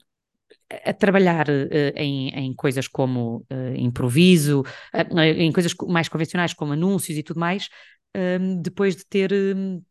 a 0.83 0.93
trabalhar 0.93 1.47
uh, 1.47 1.93
em, 1.95 2.29
em, 2.29 2.53
coisas 2.55 2.87
como 2.87 3.45
uh, 3.51 3.75
improviso, 3.75 4.63
em 5.37 5.51
coisas 5.51 5.73
mais 5.87 6.09
convencionais 6.09 6.53
como 6.53 6.73
anúncios 6.73 7.17
e 7.17 7.23
tudo 7.23 7.39
mais, 7.39 7.69
um, 8.15 8.61
depois 8.61 8.95
de 8.95 9.05
ter. 9.05 9.31
Um, 9.31 9.81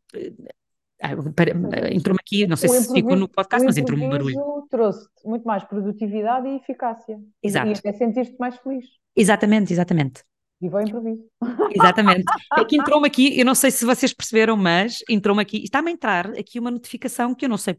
entrou-me 1.91 2.19
aqui, 2.19 2.47
não 2.47 2.55
sei 2.55 2.69
se 2.69 2.91
ficou 2.91 3.15
no 3.15 3.27
podcast, 3.27 3.65
mas 3.65 3.77
entrou-me 3.77 4.05
um 4.05 4.09
barulho. 4.09 4.65
trouxe 4.69 5.07
muito 5.23 5.43
mais 5.43 5.63
produtividade 5.63 6.47
e 6.47 6.55
eficácia. 6.55 7.19
Exato. 7.43 7.67
E 7.67 7.73
até 7.73 7.93
sentiste 7.93 8.35
mais 8.39 8.57
feliz. 8.57 8.85
Exatamente, 9.15 9.71
exatamente. 9.71 10.23
Viva 10.65 10.79
o 10.79 10.81
improviso. 10.81 11.23
Exatamente. 11.71 12.23
É 12.57 12.63
que 12.63 12.77
entrou-me 12.77 13.07
aqui, 13.07 13.37
eu 13.37 13.45
não 13.45 13.53
sei 13.53 13.69
se 13.69 13.85
vocês 13.85 14.13
perceberam, 14.13 14.55
mas 14.55 14.99
entrou-me 15.09 15.41
aqui, 15.41 15.63
está-me 15.63 15.89
a 15.89 15.93
entrar 15.93 16.27
aqui 16.31 16.57
uma 16.57 16.71
notificação 16.71 17.35
que 17.35 17.45
eu 17.45 17.49
não 17.49 17.57
sei 17.57 17.77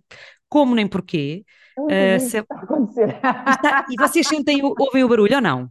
como 0.48 0.74
nem 0.74 0.86
porquê. 0.86 1.44
Uh, 1.78 2.20
se... 2.20 2.38
está 2.38 2.54
a 2.54 2.62
acontecer. 2.62 3.08
Está... 3.08 3.86
E 3.90 3.96
vocês 3.98 4.26
sentem, 4.28 4.60
ouvem 4.62 5.02
o 5.02 5.08
barulho 5.08 5.36
ou 5.36 5.40
não? 5.40 5.70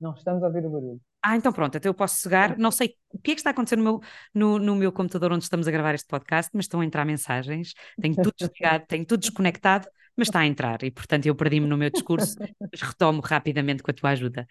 Não 0.00 0.12
estamos 0.12 0.42
a 0.42 0.46
ouvir 0.46 0.64
o 0.64 0.70
barulho. 0.70 1.00
Ah, 1.22 1.36
então 1.36 1.52
pronto, 1.52 1.76
até 1.76 1.88
eu 1.88 1.94
posso 1.94 2.16
cegar. 2.16 2.56
Não 2.58 2.70
sei 2.70 2.94
o 3.12 3.18
que 3.18 3.32
é 3.32 3.34
que 3.34 3.40
está 3.40 3.50
a 3.50 3.52
acontecer 3.52 3.76
no 3.76 3.82
meu, 3.82 4.00
no, 4.34 4.58
no 4.58 4.74
meu 4.74 4.90
computador 4.90 5.32
onde 5.32 5.44
estamos 5.44 5.68
a 5.68 5.70
gravar 5.70 5.94
este 5.94 6.08
podcast, 6.08 6.50
mas 6.54 6.64
estão 6.64 6.80
a 6.80 6.84
entrar 6.84 7.04
mensagens. 7.04 7.74
Tenho 8.00 8.14
tudo 8.16 8.32
desligado, 8.38 8.84
tenho 8.86 9.04
tudo 9.04 9.20
desconectado, 9.20 9.86
mas 10.16 10.28
está 10.28 10.40
a 10.40 10.46
entrar. 10.46 10.82
E 10.82 10.90
portanto 10.90 11.26
eu 11.26 11.34
perdi-me 11.34 11.66
no 11.66 11.76
meu 11.76 11.90
discurso, 11.90 12.36
mas 12.60 12.80
retomo 12.80 13.20
rapidamente 13.20 13.82
com 13.82 13.90
a 13.90 13.94
tua 13.94 14.10
ajuda. 14.10 14.46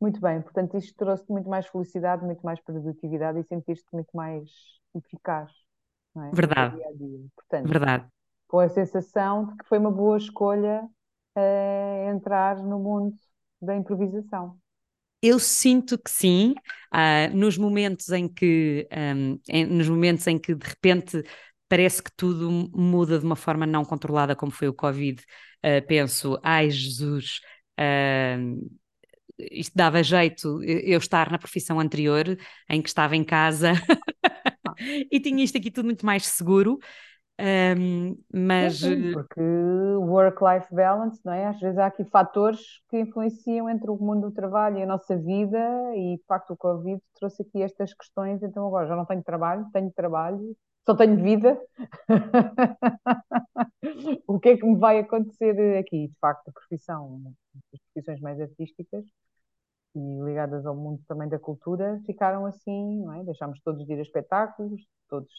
Muito 0.00 0.20
bem, 0.20 0.40
portanto, 0.40 0.78
isto 0.78 0.94
trouxe 0.96 1.24
muito 1.28 1.48
mais 1.48 1.66
felicidade, 1.66 2.24
muito 2.24 2.40
mais 2.40 2.58
produtividade 2.60 3.38
e 3.38 3.44
sentiste 3.44 3.86
muito 3.92 4.10
mais 4.14 4.48
eficaz. 4.94 5.50
Não 6.14 6.24
é? 6.24 6.30
Verdade. 6.30 6.76
Dia 6.76 6.92
-dia. 6.94 7.26
Portanto, 7.36 7.68
Verdade. 7.68 8.06
Com 8.48 8.60
a 8.60 8.68
sensação 8.68 9.46
de 9.46 9.56
que 9.58 9.68
foi 9.68 9.78
uma 9.78 9.90
boa 9.90 10.16
escolha 10.16 10.82
uh, 11.36 12.10
entrar 12.10 12.56
no 12.56 12.78
mundo 12.78 13.14
da 13.60 13.76
improvisação. 13.76 14.56
Eu 15.22 15.38
sinto 15.38 15.98
que 15.98 16.10
sim, 16.10 16.54
uh, 16.94 17.36
nos 17.36 17.58
momentos 17.58 18.08
em 18.08 18.26
que, 18.26 18.88
um, 18.90 19.38
em, 19.50 19.66
nos 19.66 19.88
momentos 19.88 20.26
em 20.26 20.38
que 20.38 20.54
de 20.54 20.66
repente 20.66 21.22
parece 21.68 22.02
que 22.02 22.10
tudo 22.16 22.50
muda 22.74 23.18
de 23.18 23.24
uma 23.24 23.36
forma 23.36 23.66
não 23.66 23.84
controlada, 23.84 24.34
como 24.34 24.50
foi 24.50 24.68
o 24.68 24.74
Covid, 24.74 25.22
uh, 25.22 25.86
penso, 25.86 26.40
ai 26.42 26.70
Jesus, 26.70 27.40
uh, 27.78 28.80
isto 29.50 29.72
dava 29.76 30.02
jeito 30.02 30.62
eu 30.62 30.98
estar 30.98 31.30
na 31.30 31.38
profissão 31.38 31.80
anterior, 31.80 32.24
em 32.68 32.82
que 32.82 32.88
estava 32.88 33.16
em 33.16 33.24
casa 33.24 33.72
e 35.10 35.20
tinha 35.20 35.44
isto 35.44 35.58
aqui 35.58 35.70
tudo 35.70 35.86
muito 35.86 36.04
mais 36.04 36.26
seguro. 36.26 36.78
Um, 37.42 38.18
mas 38.30 38.80
sim, 38.80 39.14
porque 39.14 39.40
work-life 39.40 40.66
balance, 40.74 41.18
não 41.24 41.32
é? 41.32 41.46
Às 41.46 41.58
vezes 41.58 41.78
há 41.78 41.86
aqui 41.86 42.04
fatores 42.04 42.60
que 42.90 43.00
influenciam 43.00 43.70
entre 43.70 43.90
o 43.90 43.96
mundo 43.96 44.28
do 44.28 44.34
trabalho 44.34 44.78
e 44.78 44.82
a 44.82 44.86
nossa 44.86 45.16
vida, 45.16 45.58
e 45.96 46.18
de 46.18 46.24
facto 46.26 46.52
o 46.52 46.56
Covid 46.56 47.00
trouxe 47.18 47.42
aqui 47.42 47.62
estas 47.62 47.94
questões. 47.94 48.42
Então 48.42 48.66
agora 48.66 48.86
já 48.86 48.94
não 48.94 49.06
tenho 49.06 49.22
trabalho, 49.22 49.66
tenho 49.72 49.90
trabalho, 49.90 50.54
só 50.84 50.94
tenho 50.94 51.16
vida. 51.22 51.58
o 54.26 54.38
que 54.38 54.50
é 54.50 54.56
que 54.58 54.66
me 54.66 54.78
vai 54.78 54.98
acontecer 54.98 55.78
aqui? 55.78 56.08
De 56.08 56.18
facto, 56.20 56.48
a 56.48 56.52
profissão, 56.52 57.22
as 57.72 57.80
profissões 57.94 58.20
mais 58.20 58.38
artísticas 58.38 59.06
e 59.94 59.98
ligadas 60.24 60.64
ao 60.66 60.76
mundo 60.76 61.02
também 61.06 61.28
da 61.28 61.38
cultura 61.38 62.00
ficaram 62.06 62.46
assim, 62.46 63.00
não 63.02 63.14
é? 63.14 63.24
Deixámos 63.24 63.60
todos 63.62 63.86
de 63.86 63.92
ir 63.92 63.98
a 63.98 64.02
espetáculos, 64.02 64.80
todos. 65.08 65.32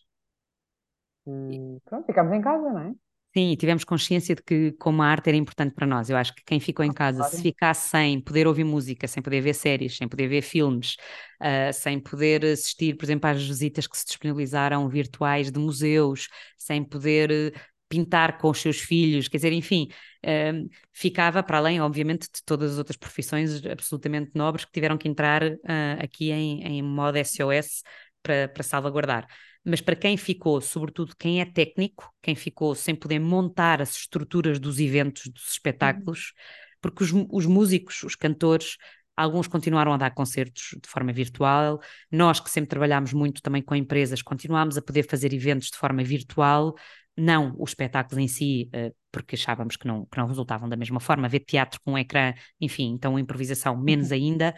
E, 1.26 1.80
pronto, 1.86 2.06
ficámos 2.06 2.34
em 2.34 2.42
casa, 2.42 2.70
não 2.72 2.80
é? 2.80 2.94
Sim, 3.34 3.56
tivemos 3.56 3.86
consciência 3.86 4.36
de 4.36 4.44
que 4.44 4.74
como 4.74 5.02
a 5.02 5.06
arte 5.06 5.30
era 5.30 5.38
importante 5.38 5.74
para 5.74 5.88
nós. 5.88 6.10
Eu 6.10 6.18
acho 6.18 6.36
que 6.36 6.44
quem 6.44 6.60
ficou 6.60 6.84
em 6.84 6.92
casa, 6.92 7.24
se 7.24 7.42
ficasse 7.42 7.88
sem 7.88 8.20
poder 8.20 8.46
ouvir 8.46 8.66
música, 8.66 9.08
sem 9.08 9.24
poder 9.24 9.40
ver 9.40 9.54
séries, 9.54 9.96
sem 9.96 10.06
poder 10.06 10.28
ver 10.28 10.42
filmes, 10.42 10.98
uh, 11.42 11.72
sem 11.72 11.98
poder 11.98 12.44
assistir, 12.44 12.98
por 12.98 13.06
exemplo, 13.06 13.30
às 13.30 13.42
visitas 13.42 13.88
que 13.88 13.98
se 13.98 14.06
disponibilizaram 14.06 14.90
virtuais 14.90 15.50
de 15.50 15.58
museus, 15.58 16.28
sem 16.58 16.84
poder 16.84 17.54
pintar 17.92 18.38
com 18.38 18.50
os 18.50 18.62
seus 18.62 18.80
filhos, 18.80 19.28
quer 19.28 19.36
dizer, 19.36 19.52
enfim, 19.52 19.90
uh, 20.26 20.70
ficava 20.94 21.44
para 21.44 21.58
além, 21.58 21.82
obviamente, 21.82 22.30
de 22.34 22.42
todas 22.46 22.72
as 22.72 22.78
outras 22.78 22.96
profissões 22.96 23.66
absolutamente 23.66 24.32
nobres 24.34 24.64
que 24.64 24.72
tiveram 24.72 24.98
que 24.98 25.10
entrar 25.10 25.44
uh, 25.44 25.58
aqui 26.02 26.32
em, 26.32 26.64
em 26.64 26.82
modo 26.82 27.18
SOS 27.18 27.84
para, 28.24 28.48
para 28.48 28.64
salvaguardar. 28.64 29.28
Mas 29.66 29.82
para 29.82 29.96
quem 29.96 30.16
ficou, 30.16 30.62
sobretudo 30.62 31.14
quem 31.20 31.42
é 31.42 31.46
técnico, 31.46 32.10
quem 32.22 32.34
ficou 32.34 32.74
sem 32.74 32.96
poder 32.96 33.20
montar 33.20 33.82
as 33.82 33.98
estruturas 33.98 34.58
dos 34.58 34.80
eventos, 34.80 35.28
dos 35.28 35.52
espetáculos, 35.52 36.20
uhum. 36.20 36.78
porque 36.82 37.04
os, 37.04 37.12
os 37.30 37.46
músicos, 37.46 38.02
os 38.04 38.16
cantores, 38.16 38.78
Alguns 39.16 39.48
continuaram 39.48 39.94
a 39.94 39.98
dar 39.98 40.12
concertos 40.12 40.76
de 40.82 40.90
forma 40.90 41.12
virtual. 41.12 41.80
Nós, 42.10 42.40
que 42.40 42.50
sempre 42.50 42.70
trabalhámos 42.70 43.14
muito 43.14 43.42
também 43.42 43.62
com 43.62 43.76
empresas, 43.76 44.22
continuámos 44.22 44.78
a 44.78 44.82
poder 44.82 45.04
fazer 45.04 45.34
eventos 45.34 45.70
de 45.70 45.78
forma 45.78 46.04
virtual, 46.04 46.74
não 47.18 47.56
os 47.60 47.72
espetáculos 47.72 48.18
em 48.18 48.28
si, 48.28 48.70
uh, 48.76 48.96
porque 49.12 49.36
achávamos 49.36 49.76
que 49.76 49.88
não, 49.88 50.06
que 50.06 50.18
não 50.18 50.28
resultavam 50.28 50.70
da 50.70 50.78
mesma 50.78 51.00
forma, 51.00 51.28
ver 51.28 51.42
teatro 51.42 51.80
com 51.84 51.94
um 51.94 51.98
ecrã, 51.98 52.34
enfim, 52.60 52.94
então 52.94 53.20
improvisação 53.20 53.78
menos 53.78 54.10
uhum. 54.10 54.16
ainda, 54.16 54.56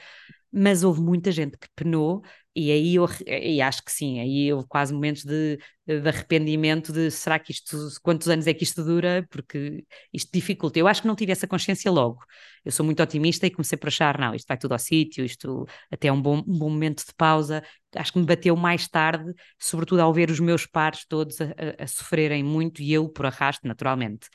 mas 0.53 0.83
houve 0.83 1.01
muita 1.01 1.31
gente 1.31 1.57
que 1.57 1.67
penou 1.75 2.23
e 2.55 2.71
aí 2.71 2.95
eu 2.95 3.07
e 3.25 3.61
acho 3.61 3.83
que 3.83 3.91
sim, 3.91 4.19
aí 4.19 4.53
houve 4.53 4.67
quase 4.67 4.93
momentos 4.93 5.23
de, 5.23 5.57
de 5.87 6.07
arrependimento 6.07 6.93
de 6.93 7.09
será 7.09 7.39
que 7.39 7.51
isto, 7.51 7.75
quantos 8.03 8.29
anos 8.29 8.45
é 8.45 8.53
que 8.53 8.63
isto 8.63 8.83
dura, 8.83 9.25
porque 9.31 9.83
isto 10.13 10.29
dificulta. 10.31 10.77
Eu 10.77 10.87
acho 10.87 11.01
que 11.01 11.07
não 11.07 11.15
tive 11.15 11.31
essa 11.31 11.47
consciência 11.47 11.89
logo. 11.91 12.19
Eu 12.63 12.71
sou 12.71 12.85
muito 12.85 13.01
otimista 13.01 13.47
e 13.47 13.51
comecei 13.51 13.75
por 13.77 13.87
achar, 13.87 14.19
não, 14.19 14.35
isto 14.35 14.47
vai 14.47 14.57
tudo 14.57 14.73
ao 14.73 14.79
sítio, 14.79 15.25
isto 15.25 15.65
até 15.91 16.09
é 16.09 16.11
um 16.13 16.21
bom, 16.21 16.37
um 16.47 16.57
bom 16.59 16.69
momento 16.69 17.03
de 17.05 17.13
pausa. 17.17 17.63
Acho 17.95 18.13
que 18.13 18.19
me 18.19 18.25
bateu 18.25 18.55
mais 18.55 18.87
tarde, 18.87 19.33
sobretudo 19.59 20.01
ao 20.01 20.13
ver 20.13 20.29
os 20.29 20.39
meus 20.39 20.65
pares 20.67 21.05
todos 21.07 21.41
a, 21.41 21.45
a, 21.45 21.83
a 21.83 21.87
sofrerem 21.87 22.43
muito 22.43 22.81
e 22.83 22.93
eu 22.93 23.09
por 23.09 23.25
arrasto, 23.25 23.67
naturalmente. 23.67 24.27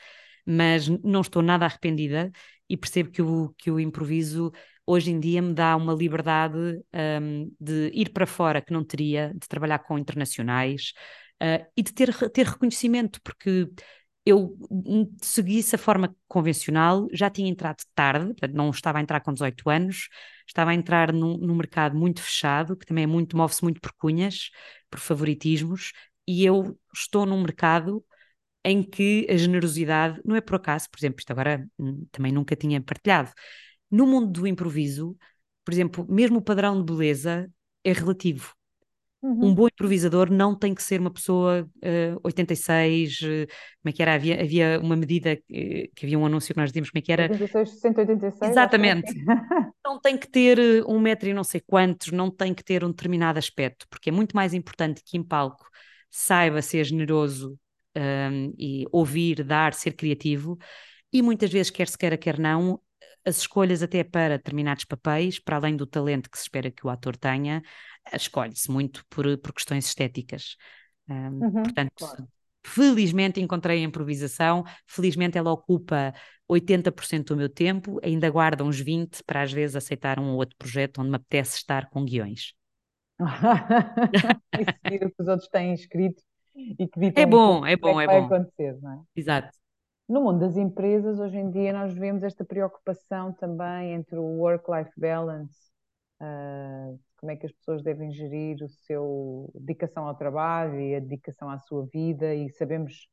Mas 0.45 0.87
não 0.89 1.21
estou 1.21 1.41
nada 1.41 1.65
arrependida 1.65 2.31
e 2.69 2.77
percebo 2.77 3.11
que 3.11 3.21
o, 3.21 3.53
que 3.57 3.71
o 3.71 3.79
improviso 3.79 4.51
hoje 4.89 5.11
em 5.11 5.19
dia 5.19 5.39
me 5.39 5.53
dá 5.53 5.75
uma 5.75 5.93
liberdade 5.93 6.57
um, 7.21 7.51
de 7.59 7.91
ir 7.93 8.09
para 8.09 8.25
fora 8.25 8.59
que 8.59 8.73
não 8.73 8.83
teria, 8.83 9.31
de 9.35 9.47
trabalhar 9.47 9.79
com 9.79 9.99
internacionais 9.99 10.93
uh, 11.41 11.63
e 11.77 11.83
de 11.83 11.93
ter, 11.93 12.11
ter 12.31 12.47
reconhecimento, 12.47 13.21
porque 13.21 13.69
eu 14.25 14.57
segui 15.21 15.59
essa 15.59 15.77
forma 15.77 16.15
convencional, 16.27 17.07
já 17.13 17.29
tinha 17.29 17.49
entrado 17.49 17.83
tarde, 17.93 18.33
não 18.51 18.71
estava 18.71 18.97
a 18.97 19.01
entrar 19.01 19.19
com 19.21 19.31
18 19.31 19.69
anos, 19.69 20.09
estava 20.47 20.71
a 20.71 20.73
entrar 20.73 21.13
num, 21.13 21.37
num 21.37 21.55
mercado 21.55 21.95
muito 21.95 22.21
fechado, 22.23 22.75
que 22.75 22.85
também 22.85 23.03
é 23.03 23.07
muito, 23.07 23.37
move-se 23.37 23.63
muito 23.63 23.79
por 23.79 23.93
cunhas, 23.93 24.49
por 24.89 24.99
favoritismos, 24.99 25.91
e 26.27 26.43
eu 26.45 26.77
estou 26.93 27.27
num 27.27 27.41
mercado 27.41 28.03
em 28.65 28.83
que 28.83 29.27
a 29.29 29.37
generosidade, 29.37 30.19
não 30.25 30.35
é 30.35 30.41
por 30.41 30.55
acaso, 30.55 30.89
por 30.89 30.97
exemplo, 30.99 31.19
isto 31.19 31.31
agora 31.31 31.65
hum, 31.77 32.05
também 32.11 32.31
nunca 32.31 32.55
tinha 32.55 32.81
partilhado, 32.81 33.31
no 33.91 34.05
mundo 34.05 34.31
do 34.31 34.47
improviso, 34.47 35.17
por 35.65 35.73
exemplo, 35.73 36.05
mesmo 36.09 36.39
o 36.39 36.41
padrão 36.41 36.83
de 36.83 36.91
beleza 36.91 37.51
é 37.83 37.91
relativo. 37.91 38.53
Uhum. 39.21 39.47
Um 39.47 39.53
bom 39.53 39.67
improvisador 39.67 40.31
não 40.31 40.55
tem 40.55 40.73
que 40.73 40.81
ser 40.81 41.01
uma 41.01 41.11
pessoa 41.11 41.69
uh, 41.83 42.19
86, 42.23 43.19
uh, 43.21 43.25
como 43.81 43.89
é 43.89 43.91
que 43.91 44.01
era? 44.01 44.13
Havia, 44.13 44.41
havia 44.41 44.79
uma 44.81 44.95
medida 44.95 45.33
uh, 45.33 45.93
que 45.93 46.05
havia 46.05 46.17
um 46.17 46.25
anúncio 46.25 46.53
que 46.53 46.59
nós 46.59 46.69
dizíamos, 46.69 46.89
como 46.89 46.99
é 46.99 47.01
que 47.01 47.11
era? 47.11 47.23
86, 47.23 47.81
186. 47.81 48.51
Exatamente. 48.51 49.13
não 49.85 49.99
tem 49.99 50.17
que 50.17 50.29
ter 50.29 50.57
eh, 50.57 50.83
um 50.87 50.99
metro 50.99 51.27
e 51.27 51.33
não 51.33 51.43
sei 51.43 51.59
quantos, 51.59 52.11
não 52.11 52.31
tem 52.31 52.53
que 52.53 52.63
ter 52.63 52.83
um 52.83 52.91
determinado 52.91 53.37
aspecto, 53.37 53.85
porque 53.89 54.09
é 54.09 54.11
muito 54.11 54.35
mais 54.35 54.53
importante 54.53 55.01
que 55.03 55.17
em 55.17 55.23
palco 55.23 55.67
saiba 56.09 56.61
ser 56.61 56.85
generoso 56.85 57.59
um, 57.95 57.99
ehm, 57.99 58.53
e 58.57 58.85
ouvir, 58.91 59.43
dar, 59.43 59.73
ser 59.73 59.93
criativo, 59.93 60.57
e 61.11 61.21
muitas 61.21 61.51
vezes, 61.51 61.71
quer 61.71 61.87
se 61.87 61.97
queira, 61.97 62.17
quer 62.17 62.39
não, 62.39 62.79
as 63.29 63.37
escolhas 63.37 63.81
até 63.81 64.03
para 64.03 64.37
determinados 64.37 64.85
papéis, 64.85 65.39
para 65.39 65.55
além 65.55 65.75
do 65.75 65.85
talento 65.85 66.29
que 66.29 66.37
se 66.37 66.43
espera 66.43 66.69
que 66.69 66.85
o 66.85 66.89
ator 66.89 67.15
tenha, 67.15 67.61
escolhe-se 68.13 68.69
muito 68.69 69.05
por, 69.09 69.37
por 69.37 69.53
questões 69.53 69.85
estéticas. 69.85 70.55
Um, 71.07 71.43
uhum, 71.43 71.63
portanto, 71.63 71.91
claro. 71.95 72.27
felizmente 72.63 73.39
encontrei 73.39 73.79
a 73.79 73.87
improvisação, 73.87 74.63
felizmente 74.85 75.37
ela 75.37 75.51
ocupa 75.51 76.13
80% 76.47 77.27
do 77.27 77.37
meu 77.37 77.49
tempo, 77.49 77.99
ainda 78.03 78.29
guarda 78.29 78.63
uns 78.63 78.79
20% 78.79 79.23
para 79.25 79.43
às 79.43 79.51
vezes 79.51 79.75
aceitar 79.75 80.19
um 80.19 80.31
ou 80.31 80.37
outro 80.37 80.57
projeto 80.57 80.99
onde 80.99 81.09
me 81.09 81.15
apetece 81.15 81.57
estar 81.57 81.89
com 81.89 82.03
guiões. 82.03 82.53
e 84.57 84.89
seguir 84.89 85.05
o 85.05 85.11
que 85.11 85.21
os 85.21 85.27
outros 85.27 85.49
têm 85.49 85.73
escrito 85.73 86.23
e 86.55 86.87
que 86.87 87.19
é 87.19 87.25
bom, 87.25 87.65
é 87.65 87.75
bom, 87.75 87.99
é, 87.99 88.03
é 88.03 88.07
bom. 88.07 88.27
Vai 88.27 88.37
acontecer, 88.37 88.77
não 88.81 88.93
é? 88.93 88.99
Exato. 89.15 89.58
No 90.09 90.23
mundo 90.23 90.39
das 90.39 90.57
empresas, 90.57 91.19
hoje 91.19 91.37
em 91.37 91.51
dia, 91.51 91.71
nós 91.71 91.93
vemos 91.93 92.23
esta 92.23 92.43
preocupação 92.43 93.31
também 93.31 93.93
entre 93.93 94.17
o 94.17 94.39
work-life 94.39 94.91
balance, 94.97 95.55
uh, 96.19 96.99
como 97.17 97.31
é 97.31 97.35
que 97.35 97.45
as 97.45 97.51
pessoas 97.51 97.83
devem 97.83 98.11
gerir 98.11 98.57
o 98.63 98.67
seu 98.67 99.51
dedicação 99.53 100.07
ao 100.07 100.15
trabalho 100.15 100.79
e 100.79 100.95
a 100.95 100.99
dedicação 100.99 101.47
à 101.47 101.59
sua 101.59 101.85
vida, 101.93 102.33
e 102.33 102.49
sabemos, 102.49 103.07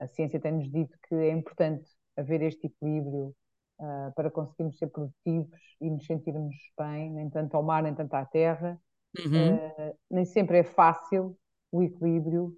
a 0.00 0.06
ciência 0.06 0.40
tem-nos 0.40 0.70
dito 0.70 0.96
que 1.06 1.14
é 1.14 1.30
importante 1.30 1.84
haver 2.16 2.40
este 2.40 2.68
equilíbrio 2.68 3.34
uh, 3.78 4.10
para 4.16 4.30
conseguirmos 4.30 4.78
ser 4.78 4.86
produtivos 4.86 5.60
e 5.78 5.90
nos 5.90 6.06
sentirmos 6.06 6.56
bem, 6.78 7.10
nem 7.10 7.28
tanto 7.28 7.54
ao 7.54 7.62
mar, 7.62 7.82
nem 7.82 7.94
tanto 7.94 8.14
à 8.14 8.24
terra. 8.24 8.80
Uhum. 9.18 9.56
Uh, 9.56 9.98
nem 10.10 10.24
sempre 10.24 10.60
é 10.60 10.64
fácil 10.64 11.36
o 11.70 11.82
equilíbrio, 11.82 12.56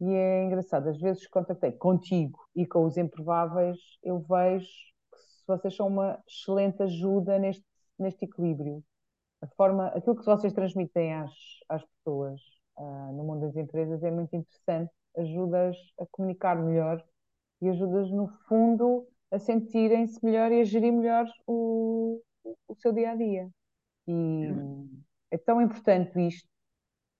e 0.00 0.14
é 0.14 0.44
engraçado, 0.44 0.88
às 0.88 0.98
vezes 0.98 1.26
contactei 1.26 1.72
contigo 1.72 2.38
e 2.56 2.66
com 2.66 2.84
os 2.84 2.96
improváveis, 2.96 3.78
eu 4.02 4.18
vejo 4.20 4.66
que 4.66 5.46
vocês 5.46 5.76
são 5.76 5.88
uma 5.88 6.18
excelente 6.26 6.82
ajuda 6.82 7.38
neste, 7.38 7.64
neste 7.98 8.24
equilíbrio. 8.24 8.82
A 9.42 9.46
forma, 9.48 9.88
aquilo 9.88 10.16
que 10.16 10.24
vocês 10.24 10.52
transmitem 10.52 11.14
às, 11.14 11.32
às 11.68 11.84
pessoas 11.84 12.40
uh, 12.78 13.12
no 13.12 13.24
mundo 13.24 13.40
das 13.40 13.56
empresas 13.56 14.02
é 14.02 14.10
muito 14.10 14.34
interessante, 14.34 14.90
ajudas 15.16 15.76
a 15.98 16.06
comunicar 16.10 16.56
melhor 16.56 17.04
e 17.60 17.68
ajudas, 17.68 18.10
no 18.10 18.28
fundo, 18.48 19.06
a 19.30 19.38
sentirem-se 19.38 20.24
melhor 20.24 20.50
e 20.50 20.60
a 20.60 20.64
gerir 20.64 20.92
melhor 20.92 21.26
o, 21.46 22.22
o 22.66 22.74
seu 22.76 22.92
dia 22.92 23.10
a 23.10 23.14
dia. 23.14 23.50
E 24.08 24.48
é 25.30 25.36
tão 25.36 25.60
importante 25.60 26.18
isto 26.26 26.48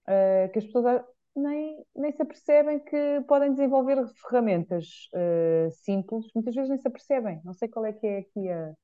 uh, 0.09 0.51
que 0.51 0.59
as 0.59 0.65
pessoas 0.65 1.05
nem, 1.37 1.85
nem 1.95 2.13
se 2.13 2.23
apercebem 2.23 2.81
que 2.81 3.25
podem 3.27 3.53
desenvolver 3.53 4.05
ferramentas 4.29 5.09
uh, 5.15 5.71
simples, 5.71 6.27
muitas 6.35 6.55
vezes 6.55 6.71
nem 6.71 6.79
se 6.79 6.89
apercebem. 6.89 7.41
Não 7.45 7.53
sei 7.55 7.69
qual 7.69 7.87
é 7.87 7.93
que 7.93 8.07
é 8.07 8.19
aqui 8.19 8.49
a, 8.49 8.75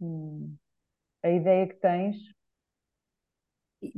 hum, 0.00 0.56
a 1.22 1.30
ideia 1.30 1.66
que 1.66 1.74
tens. 1.74 2.16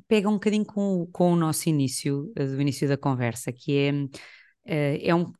Pega 0.07 0.29
um 0.29 0.35
bocadinho 0.35 0.67
com, 0.67 1.07
com 1.11 1.33
o 1.33 1.37
nosso 1.37 1.69
início, 1.69 2.31
eh, 2.37 2.45
do 2.45 2.61
início 2.61 2.87
da 2.87 2.99
conversa, 2.99 3.51
que 3.51 3.79
é, 3.79 3.93
uh, 3.93 5.01
é 5.03 5.15
um, 5.15 5.33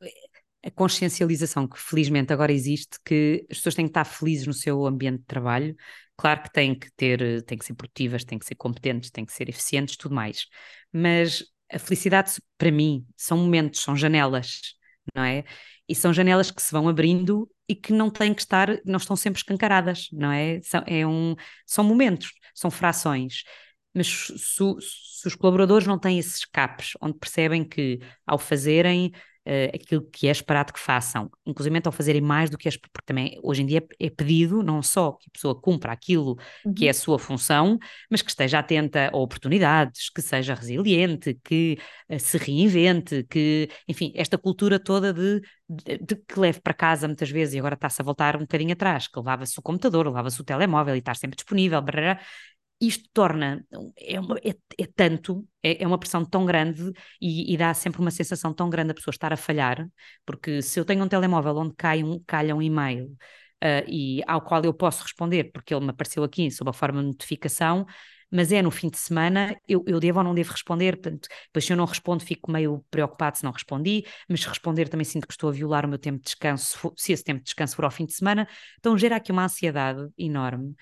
a 0.65 0.71
consciencialização 0.71 1.69
que 1.69 1.79
felizmente 1.79 2.33
agora 2.33 2.53
existe, 2.53 2.99
que 3.05 3.47
as 3.51 3.59
pessoas 3.59 3.75
têm 3.75 3.85
que 3.85 3.91
estar 3.91 4.05
felizes 4.05 4.47
no 4.47 4.55
seu 4.55 4.87
ambiente 4.87 5.21
de 5.21 5.27
trabalho. 5.27 5.77
Claro 6.17 6.43
que 6.43 6.53
têm 6.53 6.79
que 6.79 6.91
ter, 6.93 7.43
têm 7.45 7.59
que 7.59 7.65
ser 7.65 7.75
produtivas, 7.75 8.25
têm 8.25 8.39
que 8.39 8.47
ser 8.47 8.55
competentes, 8.55 9.11
têm 9.11 9.27
que 9.27 9.33
ser 9.33 9.49
eficientes, 9.49 9.97
tudo 9.97 10.15
mais. 10.15 10.47
Mas 10.93 11.45
a 11.73 11.79
felicidade, 11.79 12.33
para 12.59 12.71
mim, 12.71 13.07
são 13.17 13.39
momentos, 13.39 13.81
são 13.81 13.97
janelas, 13.97 14.75
não 15.15 15.25
é? 15.25 15.45
E 15.89 15.95
são 15.95 16.13
janelas 16.13 16.51
que 16.51 16.63
se 16.63 16.73
vão 16.73 16.89
abrindo 16.89 17.51
e 17.69 17.75
que 17.75 17.93
não 17.93 18.11
têm 18.11 18.35
que 18.35 18.43
estar, 18.43 18.69
não 18.85 18.97
estão 18.97 19.17
sempre 19.17 19.39
escancaradas, 19.39 20.09
não 20.13 20.31
é? 20.31 20.61
São, 20.63 20.83
é 20.87 21.07
um, 21.07 21.35
são 21.67 21.85
momentos, 21.85 22.33
são 22.55 22.71
frações. 22.71 23.45
Mas 23.95 24.07
se, 24.09 24.37
se, 24.81 25.29
os 25.29 25.35
colaboradores 25.35 25.87
não 25.87 25.99
têm 25.99 26.19
esses 26.19 26.37
escapes, 26.39 26.93
onde 27.01 27.19
percebem 27.19 27.65
que 27.65 28.01
ao 28.27 28.39
fazerem 28.39 29.13
uh, 29.47 29.75
aquilo 29.75 30.03
que 30.11 30.29
é 30.29 30.31
esperado 30.31 30.73
que 30.73 30.81
façam, 30.81 31.31
inclusive 31.47 31.81
ao 31.85 31.93
fazerem 31.93 32.21
mais 32.21 32.51
do 32.51 32.59
que 32.59 32.69
é 32.69 32.73
porque 32.73 33.07
também 33.07 33.39
hoje 33.43 33.63
em 33.63 33.67
dia 33.67 33.87
é 33.99 34.11
pedido 34.11 34.63
não 34.63 34.83
só 34.83 35.13
que 35.13 35.29
a 35.29 35.33
pessoa 35.33 35.61
cumpra 35.61 35.93
aquilo 35.93 36.37
uhum. 36.65 36.75
que 36.75 36.87
é 36.87 36.91
a 36.91 36.95
sua 36.95 37.19
função, 37.19 37.79
mas 38.11 38.23
que 38.23 38.31
esteja 38.31 38.59
atenta 38.59 39.11
a 39.13 39.17
oportunidades, 39.17 40.11
que 40.11 40.23
seja 40.23 40.55
resiliente, 40.55 41.39
que 41.45 41.79
uh, 42.09 42.19
se 42.19 42.37
reinvente, 42.39 43.25
que, 43.25 43.69
enfim, 43.89 44.13
esta 44.15 44.37
cultura 44.37 44.79
toda 44.79 45.13
de, 45.13 45.41
de, 45.69 45.99
de, 45.99 46.17
que 46.17 46.39
leve 46.39 46.61
para 46.61 46.75
casa 46.75 47.07
muitas 47.07 47.31
vezes, 47.31 47.55
e 47.55 47.59
agora 47.59 47.75
está-se 47.75 48.03
a 48.03 48.05
voltar 48.05 48.37
um 48.37 48.41
bocadinho 48.41 48.73
atrás, 48.73 49.07
que 49.09 49.19
levava-se 49.19 49.59
o 49.59 49.63
computador, 49.63 50.07
levava-se 50.07 50.41
o 50.41 50.45
telemóvel 50.45 50.95
e 50.95 50.99
estar 50.99 51.17
sempre 51.17 51.37
disponível, 51.37 51.81
brrr, 51.81 52.19
isto 52.81 53.09
torna, 53.13 53.65
é, 53.97 54.19
uma, 54.19 54.39
é, 54.39 54.55
é 54.79 54.87
tanto, 54.95 55.47
é, 55.63 55.83
é, 55.83 55.87
uma 55.87 55.99
pressão 55.99 56.25
tão 56.25 56.47
grande 56.47 56.93
e, 57.21 57.53
e, 57.53 57.57
dá 57.57 57.75
sempre 57.75 58.01
uma 58.01 58.11
sensação 58.11 58.55
tão 58.55 58.71
grande 58.71 58.93
a 58.93 58.95
pessoa 58.95 59.13
estar 59.13 59.33
a 59.33 59.37
falhar, 59.37 59.87
porque 60.25 60.63
se 60.63 60.81
eu 60.81 60.85
tenho 60.85 61.05
um 61.05 61.09
telemóvel 61.09 61.57
onde 61.57 61.75
cai 61.77 62.03
um, 62.03 62.19
calha 62.27 62.57
um 62.57 62.63
e-mail 62.63 63.07
uh, 63.63 63.85
e 63.87 64.23
ao 64.27 64.41
qual 64.41 64.65
eu 64.65 64.73
posso 64.73 65.03
responder, 65.03 65.53
porque 65.53 65.75
ele 65.75 65.85
me 65.85 65.91
apareceu 65.91 66.25
aqui 66.25 66.51
sob 66.51 66.71
a 66.71 66.73
forma 66.73 67.01
de 67.03 67.09
notificação, 67.09 67.87
mas 68.31 68.53
é 68.53 68.63
no 68.63 68.71
fim 68.71 68.89
de 68.89 68.97
semana, 68.99 69.57
eu, 69.69 69.83
eu 69.87 69.99
devo 69.99 70.19
ou 70.19 70.25
não 70.25 70.35
devo 70.35 70.53
responder, 70.53 70.97
portanto, 70.97 71.29
depois 71.47 71.65
se 71.65 71.73
eu 71.73 71.77
não 71.77 71.85
respondo 71.85 72.25
fico 72.25 72.51
meio 72.51 72.85
preocupado 72.91 73.37
se 73.37 73.45
não 73.45 73.51
respondi, 73.51 74.05
mas 74.29 74.45
responder 74.45 74.89
também 74.89 75.05
sinto 75.05 75.27
que 75.27 75.33
estou 75.33 75.51
a 75.51 75.53
violar 75.53 75.85
o 75.85 75.89
meu 75.89 75.99
tempo 75.99 76.19
de 76.19 76.25
descanso, 76.25 76.93
se 76.97 77.13
esse 77.13 77.25
tempo 77.25 77.41
de 77.41 77.45
descanso 77.45 77.75
for 77.75 77.85
ao 77.85 77.91
fim 77.91 78.07
de 78.07 78.15
semana, 78.15 78.49
então 78.79 78.97
gera 78.97 79.17
aqui 79.17 79.33
uma 79.33 79.45
ansiedade 79.45 80.09
enorme, 80.17 80.75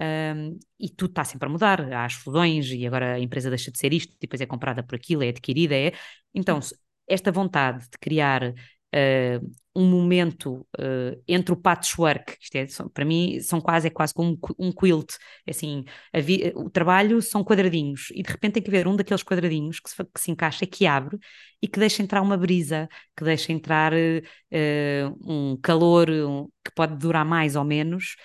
um, 0.00 0.58
e 0.78 0.88
tudo 0.90 1.10
está 1.10 1.24
sempre 1.24 1.48
a 1.48 1.50
mudar. 1.50 1.92
Há 1.92 2.04
as 2.04 2.14
fusões 2.14 2.70
e 2.70 2.86
agora 2.86 3.14
a 3.14 3.20
empresa 3.20 3.48
deixa 3.48 3.70
de 3.70 3.78
ser 3.78 3.92
isto, 3.92 4.14
depois 4.20 4.40
é 4.40 4.46
comprada 4.46 4.82
por 4.82 4.96
aquilo, 4.96 5.22
é 5.22 5.28
adquirida. 5.28 5.74
É... 5.74 5.92
Então, 6.34 6.60
esta 7.08 7.32
vontade 7.32 7.84
de 7.84 7.98
criar 7.98 8.42
uh, 8.50 9.50
um 9.74 9.88
momento 9.88 10.66
uh, 10.78 11.22
entre 11.28 11.52
o 11.52 11.56
patchwork, 11.56 12.36
isto 12.40 12.56
é, 12.56 12.66
para 12.92 13.04
mim 13.04 13.40
são 13.40 13.60
quase, 13.60 13.88
é 13.88 13.90
quase 13.90 14.14
como 14.14 14.32
um, 14.32 14.68
um 14.68 14.72
quilt, 14.72 15.14
é 15.46 15.50
assim, 15.50 15.84
vi, 16.14 16.52
o 16.54 16.70
trabalho 16.70 17.20
são 17.20 17.44
quadradinhos 17.44 18.08
e 18.12 18.22
de 18.22 18.30
repente 18.30 18.54
tem 18.54 18.62
que 18.62 18.70
haver 18.70 18.88
um 18.88 18.96
daqueles 18.96 19.22
quadradinhos 19.22 19.78
que 19.78 19.90
se, 19.90 19.96
que 19.96 20.20
se 20.20 20.30
encaixa, 20.30 20.66
que 20.66 20.86
abre 20.86 21.18
e 21.60 21.68
que 21.68 21.78
deixa 21.78 22.02
entrar 22.02 22.22
uma 22.22 22.36
brisa, 22.36 22.88
que 23.16 23.24
deixa 23.24 23.52
entrar 23.52 23.92
uh, 23.92 25.16
um 25.22 25.58
calor 25.62 26.08
um, 26.10 26.46
que 26.64 26.74
pode 26.74 26.96
durar 26.96 27.24
mais 27.24 27.54
ou 27.54 27.64
menos 27.64 28.16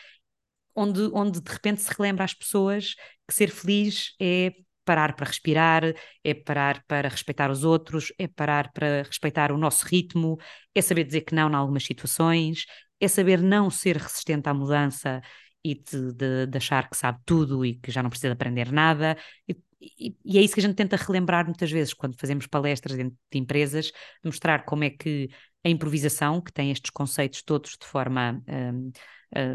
onde, 0.75 1.09
onde 1.13 1.41
de 1.41 1.51
repente 1.51 1.81
se 1.81 1.93
relembra 1.97 2.25
às 2.25 2.33
pessoas 2.33 2.95
que 3.27 3.33
ser 3.33 3.49
feliz 3.49 4.15
é 4.19 4.53
parar 4.83 5.15
para 5.15 5.27
respirar, 5.27 5.83
é 6.23 6.33
parar 6.33 6.83
para 6.87 7.07
respeitar 7.07 7.51
os 7.51 7.63
outros, 7.63 8.11
é 8.17 8.27
parar 8.27 8.71
para 8.73 9.03
respeitar 9.03 9.51
o 9.51 9.57
nosso 9.57 9.85
ritmo, 9.85 10.37
é 10.73 10.81
saber 10.81 11.03
dizer 11.03 11.21
que 11.21 11.35
não 11.35 11.49
em 11.49 11.55
algumas 11.55 11.83
situações, 11.83 12.65
é 12.99 13.07
saber 13.07 13.41
não 13.41 13.69
ser 13.69 13.97
resistente 13.97 14.49
à 14.49 14.53
mudança 14.53 15.21
e 15.63 15.75
de, 15.75 16.13
de, 16.13 16.47
de 16.47 16.57
achar 16.57 16.89
que 16.89 16.97
sabe 16.97 17.19
tudo 17.25 17.65
e 17.65 17.75
que 17.75 17.91
já 17.91 18.01
não 18.01 18.09
precisa 18.09 18.29
de 18.29 18.33
aprender 18.33 18.71
nada. 18.71 19.17
E, 19.47 19.55
e, 19.79 20.15
e, 20.25 20.37
é 20.37 20.41
isso 20.41 20.53
que 20.53 20.59
a 20.59 20.63
gente 20.63 20.75
tenta 20.75 20.95
relembrar 20.95 21.45
muitas 21.45 21.71
vezes 21.71 21.93
quando 21.93 22.19
fazemos 22.19 22.47
palestras 22.47 22.97
dentro 22.97 23.17
de 23.31 23.39
empresas, 23.39 23.91
mostrar 24.23 24.65
como 24.65 24.83
é 24.83 24.89
que 24.89 25.29
a 25.63 25.69
improvisação, 25.69 26.41
que 26.41 26.51
tem 26.51 26.71
estes 26.71 26.89
conceitos 26.91 27.41
todos 27.43 27.77
de 27.79 27.85
forma 27.85 28.41
um, 28.47 28.91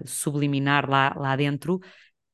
subliminar 0.04 0.88
lá, 0.88 1.14
lá 1.16 1.36
dentro, 1.36 1.80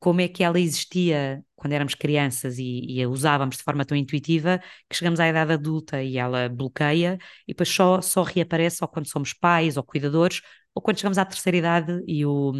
como 0.02 0.20
é 0.20 0.26
que 0.28 0.42
ela 0.42 0.58
existia 0.58 1.44
quando 1.54 1.74
éramos 1.74 1.94
crianças 1.94 2.58
e, 2.58 2.84
e, 2.88 3.02
a 3.02 3.08
usávamos 3.08 3.56
de 3.56 3.62
forma 3.62 3.84
tão 3.84 3.96
intuitiva 3.96 4.60
que 4.90 4.96
chegamos 4.96 5.20
à 5.20 5.28
idade 5.28 5.52
adulta 5.52 6.02
e 6.02 6.18
ela 6.18 6.48
bloqueia 6.48 7.18
e 7.46 7.52
depois 7.52 7.68
só, 7.68 8.00
só 8.00 8.24
reaparece 8.24 8.78
ou 8.82 8.88
quando 8.88 9.08
somos 9.08 9.32
pais 9.32 9.76
ou 9.76 9.84
cuidadores 9.84 10.40
ou 10.74 10.82
quando 10.82 10.98
chegamos 10.98 11.18
à 11.18 11.24
terceira 11.24 11.56
idade 11.58 12.02
e, 12.06 12.26
o, 12.26 12.52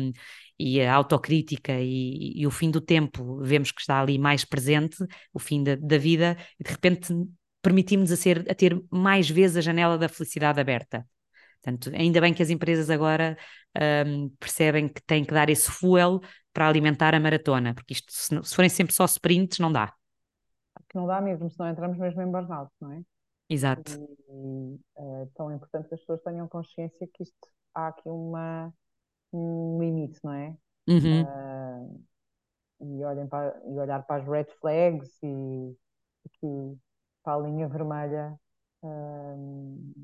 e 0.59 0.81
a 0.81 0.95
autocrítica 0.95 1.73
e, 1.81 2.33
e 2.37 2.47
o 2.47 2.51
fim 2.51 2.71
do 2.71 2.81
tempo 2.81 3.41
vemos 3.43 3.73
que 3.73 3.81
está 3.81 4.01
ali 4.01 4.19
mais 4.19 4.45
presente, 4.45 4.99
o 5.33 5.39
fim 5.41 5.65
da, 5.65 5.75
da 5.75 5.99
vida, 5.99 6.37
e 6.61 6.65
de 6.65 6.71
repente 6.71 7.13
permitimos 7.61 8.13
a, 8.13 8.17
ser, 8.17 8.47
a 8.51 8.55
ter 8.55 8.81
mais 8.91 9.29
vezes 9.29 9.57
a 9.57 9.61
janela 9.61 9.99
da 9.99 10.09
felicidade 10.09 10.61
aberta. 10.61 11.07
Portanto, 11.63 11.95
ainda 11.95 12.21
bem 12.21 12.35
que 12.35 12.43
as 12.43 12.51
empresas 12.51 12.91
agora 12.91 13.39
um, 14.07 14.29
percebem 14.41 14.89
que 14.89 15.01
têm 15.03 15.25
que 15.25 15.33
dar 15.33 15.49
esse 15.49 15.71
fuel 15.71 16.21
para 16.53 16.69
alimentar 16.69 17.15
a 17.15 17.21
maratona, 17.21 17.73
porque 17.73 17.95
isto, 17.95 18.13
se, 18.13 18.43
se 18.43 18.55
forem 18.55 18.69
sempre 18.69 18.93
só 18.93 19.05
sprints, 19.05 19.61
não 19.61 19.73
dá. 19.73 19.95
Que 20.89 20.97
não 20.97 21.07
dá 21.07 21.21
mesmo, 21.21 21.49
senão 21.51 21.71
entramos 21.71 21.97
mesmo 21.99 22.21
em 22.21 22.31
burnout, 22.31 22.71
não 22.81 22.93
é? 22.93 23.03
Exato. 23.49 23.93
E, 24.29 24.79
é 24.97 25.27
tão 25.35 25.53
importante 25.53 25.89
que 25.89 25.95
as 25.95 26.01
pessoas 26.01 26.21
tenham 26.23 26.49
consciência 26.49 27.09
que 27.15 27.23
isto 27.23 27.49
há 27.75 27.89
aqui 27.89 28.09
uma, 28.09 28.75
um 29.33 29.79
limite, 29.81 30.19
não 30.23 30.33
é? 30.33 30.57
Uhum. 30.89 31.23
Uh, 31.23 32.05
e, 32.81 33.05
olhem 33.05 33.29
para, 33.29 33.57
e 33.65 33.79
olhar 33.79 34.03
para 34.03 34.21
as 34.21 34.29
red 34.29 34.47
flags 34.61 35.23
e 35.23 35.77
aqui 36.27 36.79
para 37.23 37.35
a 37.35 37.39
linha 37.39 37.69
vermelha 37.69 38.37
uh, 38.83 40.03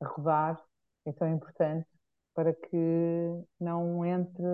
a 0.00 0.06
rodar 0.06 0.60
é 1.04 1.12
tão 1.12 1.28
importante 1.28 1.86
para 2.34 2.52
que 2.52 2.76
não 3.58 4.04
entre, 4.04 4.44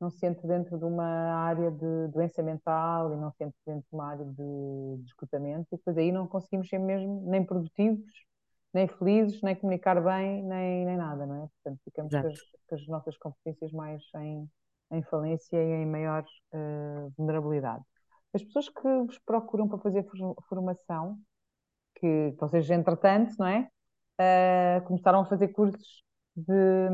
não 0.00 0.10
se 0.10 0.24
entre 0.26 0.46
dentro 0.46 0.78
de 0.78 0.84
uma 0.84 1.04
área 1.04 1.70
de 1.70 2.08
doença 2.08 2.42
mental 2.42 3.12
e 3.12 3.16
não 3.16 3.30
se 3.32 3.44
entre 3.44 3.58
dentro 3.66 3.86
de 3.88 3.94
uma 3.94 4.06
área 4.06 4.24
de, 4.24 4.96
de 4.98 5.04
esgotamento 5.04 5.68
e 5.72 5.76
depois 5.76 5.98
aí 5.98 6.10
não 6.10 6.26
conseguimos 6.26 6.68
ser 6.68 6.78
mesmo 6.78 7.22
nem 7.30 7.44
produtivos, 7.44 8.10
nem 8.72 8.88
felizes, 8.88 9.40
nem 9.42 9.54
comunicar 9.54 10.02
bem, 10.02 10.42
nem, 10.42 10.86
nem 10.86 10.96
nada, 10.96 11.26
não 11.26 11.44
é? 11.44 11.48
Portanto, 11.62 11.80
ficamos 11.84 12.12
com 12.12 12.26
as, 12.26 12.40
com 12.68 12.74
as, 12.74 12.88
nossas 12.88 13.18
competências 13.18 13.72
mais 13.72 14.02
em, 14.16 14.50
em 14.92 15.02
falência 15.02 15.56
e 15.56 15.82
em 15.82 15.86
maior 15.86 16.24
uh, 16.52 17.12
vulnerabilidade. 17.16 17.84
As 18.32 18.42
pessoas 18.42 18.68
que 18.68 18.82
vos 18.82 19.18
procuram 19.20 19.68
para 19.68 19.78
fazer 19.78 20.04
formação, 20.48 21.18
que 21.94 22.34
vocês, 22.36 22.68
entretanto, 22.68 23.34
não 23.38 23.46
é? 23.46 23.70
Uh, 24.20 24.84
começaram 24.86 25.20
a 25.20 25.24
fazer 25.24 25.48
cursos 25.48 26.02
de, 26.36 26.88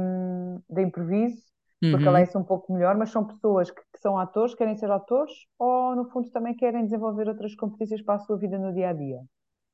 de 0.68 0.82
improviso, 0.82 1.42
porque 1.80 2.04
uhum. 2.04 2.10
a 2.10 2.12
lei 2.12 2.28
é 2.32 2.38
um 2.38 2.44
pouco 2.44 2.72
melhor, 2.72 2.96
mas 2.96 3.10
são 3.10 3.26
pessoas 3.26 3.70
que, 3.70 3.80
que, 3.80 4.00
são 4.00 4.18
atores, 4.18 4.54
querem 4.54 4.76
ser 4.76 4.90
atores, 4.90 5.32
ou 5.58 5.96
no 5.96 6.10
fundo 6.10 6.30
também 6.30 6.54
querem 6.54 6.84
desenvolver 6.84 7.28
outras 7.28 7.54
competências 7.54 8.02
para 8.02 8.16
a 8.16 8.18
sua 8.18 8.36
vida 8.36 8.58
no 8.58 8.72
dia 8.72 8.90
a 8.90 8.92
dia? 8.92 9.20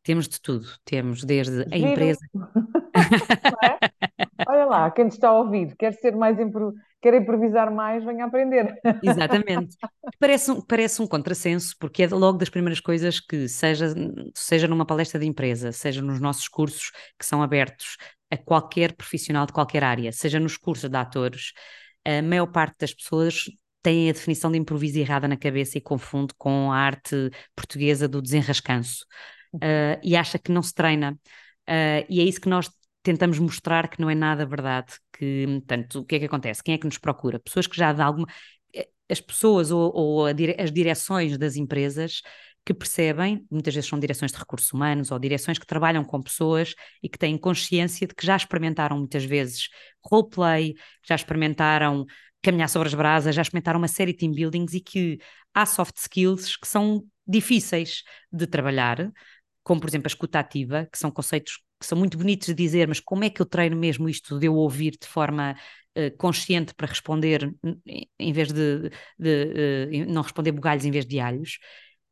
Temos 0.02 0.28
de 0.28 0.40
tudo, 0.40 0.66
temos 0.84 1.24
desde 1.24 1.64
Giro. 1.64 1.74
a 1.74 1.78
empresa. 1.78 2.20
é? 3.82 3.85
Olha 4.46 4.64
lá, 4.64 4.90
quem 4.90 5.06
está 5.08 5.28
a 5.28 5.38
ouvir, 5.38 5.74
quer 5.76 5.92
ser 5.92 6.14
mais 6.14 6.38
impro... 6.38 6.72
quer 7.02 7.14
improvisar 7.14 7.72
mais, 7.72 8.04
venha 8.04 8.24
aprender. 8.24 8.74
Exatamente. 9.02 9.76
Parece 10.18 10.50
um, 10.50 10.60
parece 10.60 11.02
um 11.02 11.06
contrassenso, 11.06 11.74
porque 11.78 12.04
é 12.04 12.08
logo 12.08 12.38
das 12.38 12.48
primeiras 12.48 12.80
coisas 12.80 13.20
que, 13.20 13.48
seja, 13.48 13.94
seja 14.34 14.68
numa 14.68 14.86
palestra 14.86 15.18
de 15.18 15.26
empresa, 15.26 15.72
seja 15.72 16.00
nos 16.00 16.20
nossos 16.20 16.48
cursos 16.48 16.90
que 17.18 17.26
são 17.26 17.42
abertos 17.42 17.96
a 18.30 18.36
qualquer 18.36 18.94
profissional 18.94 19.46
de 19.46 19.52
qualquer 19.52 19.84
área, 19.84 20.10
seja 20.12 20.40
nos 20.40 20.56
cursos 20.56 20.90
de 20.90 20.96
atores, 20.96 21.52
a 22.04 22.22
maior 22.22 22.46
parte 22.46 22.76
das 22.78 22.94
pessoas 22.94 23.44
tem 23.82 24.10
a 24.10 24.12
definição 24.12 24.50
de 24.50 24.58
improviso 24.58 24.98
errada 24.98 25.28
na 25.28 25.36
cabeça 25.36 25.78
e 25.78 25.80
confunde 25.80 26.34
com 26.36 26.72
a 26.72 26.76
arte 26.76 27.30
portuguesa 27.54 28.08
do 28.08 28.20
desenrascanço 28.20 29.04
uh, 29.54 30.00
e 30.02 30.16
acha 30.16 30.38
que 30.40 30.50
não 30.50 30.62
se 30.62 30.74
treina. 30.74 31.12
Uh, 31.68 32.02
e 32.08 32.20
é 32.20 32.24
isso 32.24 32.40
que 32.40 32.48
nós 32.48 32.68
tentamos 33.06 33.38
mostrar 33.38 33.88
que 33.88 34.00
não 34.00 34.10
é 34.10 34.14
nada 34.14 34.44
verdade. 34.44 34.94
Que, 35.16 35.46
portanto, 35.46 36.00
o 36.00 36.04
que 36.04 36.16
é 36.16 36.18
que 36.18 36.24
acontece? 36.26 36.62
Quem 36.62 36.74
é 36.74 36.78
que 36.78 36.86
nos 36.86 36.98
procura? 36.98 37.38
Pessoas 37.38 37.66
que 37.66 37.76
já 37.76 37.92
de 37.92 38.02
alguma. 38.02 38.26
Eh, 38.74 38.88
as 39.08 39.20
pessoas 39.20 39.70
ou, 39.70 39.92
ou 39.94 40.32
dire... 40.34 40.56
as 40.58 40.72
direções 40.72 41.38
das 41.38 41.56
empresas 41.56 42.20
que 42.64 42.74
percebem, 42.74 43.46
muitas 43.48 43.72
vezes 43.72 43.88
são 43.88 43.98
direções 43.98 44.32
de 44.32 44.38
recursos 44.38 44.72
humanos 44.72 45.12
ou 45.12 45.18
direções 45.20 45.56
que 45.56 45.66
trabalham 45.66 46.04
com 46.04 46.20
pessoas 46.20 46.74
e 47.00 47.08
que 47.08 47.16
têm 47.16 47.38
consciência 47.38 48.08
de 48.08 48.14
que 48.14 48.26
já 48.26 48.36
experimentaram 48.36 48.98
muitas 48.98 49.24
vezes 49.24 49.68
roleplay, 50.04 50.74
já 51.06 51.14
experimentaram 51.14 52.04
caminhar 52.42 52.68
sobre 52.68 52.88
as 52.88 52.94
brasas, 52.94 53.36
já 53.36 53.42
experimentaram 53.42 53.78
uma 53.78 53.86
série 53.86 54.12
de 54.12 54.18
team 54.18 54.32
buildings 54.32 54.74
e 54.74 54.80
que 54.80 55.18
há 55.54 55.64
soft 55.64 55.96
skills 55.96 56.56
que 56.56 56.66
são 56.66 57.04
difíceis 57.26 58.02
de 58.32 58.46
trabalhar, 58.48 59.12
como 59.66 59.80
por 59.80 59.88
exemplo 59.88 60.06
a 60.06 60.14
escuta 60.14 60.38
ativa, 60.38 60.86
que 60.86 60.96
são 60.96 61.10
conceitos 61.10 61.60
que 61.80 61.84
são 61.84 61.98
muito 61.98 62.16
bonitos 62.16 62.46
de 62.46 62.54
dizer, 62.54 62.86
mas 62.86 63.00
como 63.00 63.24
é 63.24 63.30
que 63.30 63.42
eu 63.42 63.46
treino 63.46 63.76
mesmo 63.76 64.08
isto 64.08 64.38
de 64.38 64.46
eu 64.46 64.54
ouvir 64.54 64.92
de 64.92 65.08
forma 65.08 65.56
uh, 65.98 66.16
consciente 66.16 66.72
para 66.72 66.86
responder 66.86 67.52
em 68.16 68.32
vez 68.32 68.52
de, 68.52 68.90
de 69.18 70.06
uh, 70.08 70.12
não 70.12 70.22
responder 70.22 70.52
bugalhos 70.52 70.84
em 70.84 70.92
vez 70.92 71.04
de 71.04 71.18
alhos? 71.18 71.58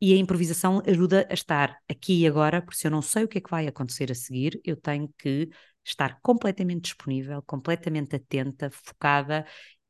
E 0.01 0.13
a 0.13 0.17
improvisação 0.17 0.83
ajuda 0.85 1.29
a 1.31 1.35
estar 1.35 1.79
aqui 1.89 2.23
e 2.23 2.27
agora, 2.27 2.61
porque 2.61 2.77
se 2.77 2.89
eu 2.89 2.91
não 2.91 3.01
sei 3.01 3.23
o 3.23 3.29
que 3.29 3.39
é 3.39 3.41
que 3.41 3.51
vai 3.51 3.69
acontecer 3.69 4.11
a 4.11 4.17
seguir, 4.17 4.61
eu 4.65 4.77
tenho 4.77 5.09
que 5.17 5.49
estar 5.85 6.19
completamente 6.23 6.83
disponível, 6.83 7.41
completamente 7.43 8.17
atenta, 8.17 8.69
focada 8.69 9.47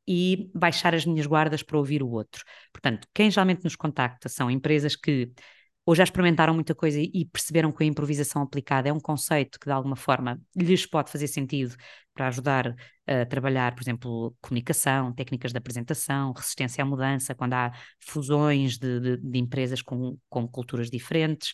e 0.07 0.51
baixar 0.53 0.93
as 0.93 1.03
minhas 1.03 1.25
guardas 1.25 1.63
para 1.63 1.79
ouvir 1.79 2.03
o 2.03 2.09
outro. 2.11 2.43
Portanto, 2.71 3.07
quem 3.11 3.31
geralmente 3.31 3.63
nos 3.63 3.75
contacta 3.75 4.29
são 4.29 4.51
empresas 4.51 4.95
que 4.95 5.31
ou 5.85 5.93
já 5.93 6.03
experimentaram 6.03 6.53
muita 6.53 6.73
coisa 6.73 6.99
e 6.99 7.25
perceberam 7.25 7.71
que 7.71 7.83
a 7.83 7.87
improvisação 7.87 8.41
aplicada 8.41 8.89
é 8.89 8.93
um 8.93 8.99
conceito 8.99 9.59
que 9.59 9.67
de 9.67 9.71
alguma 9.71 9.95
forma 9.95 10.41
lhes 10.55 10.85
pode 10.85 11.11
fazer 11.11 11.27
sentido 11.27 11.75
para 12.13 12.27
ajudar 12.27 12.75
a 13.05 13.25
trabalhar, 13.25 13.75
por 13.75 13.83
exemplo, 13.83 14.35
comunicação, 14.41 15.13
técnicas 15.13 15.51
de 15.51 15.57
apresentação, 15.57 16.31
resistência 16.33 16.81
à 16.83 16.85
mudança, 16.85 17.35
quando 17.35 17.53
há 17.53 17.71
fusões 17.99 18.77
de, 18.79 18.99
de, 18.99 19.17
de 19.17 19.37
empresas 19.37 19.81
com, 19.81 20.17
com 20.27 20.47
culturas 20.47 20.89
diferentes, 20.89 21.53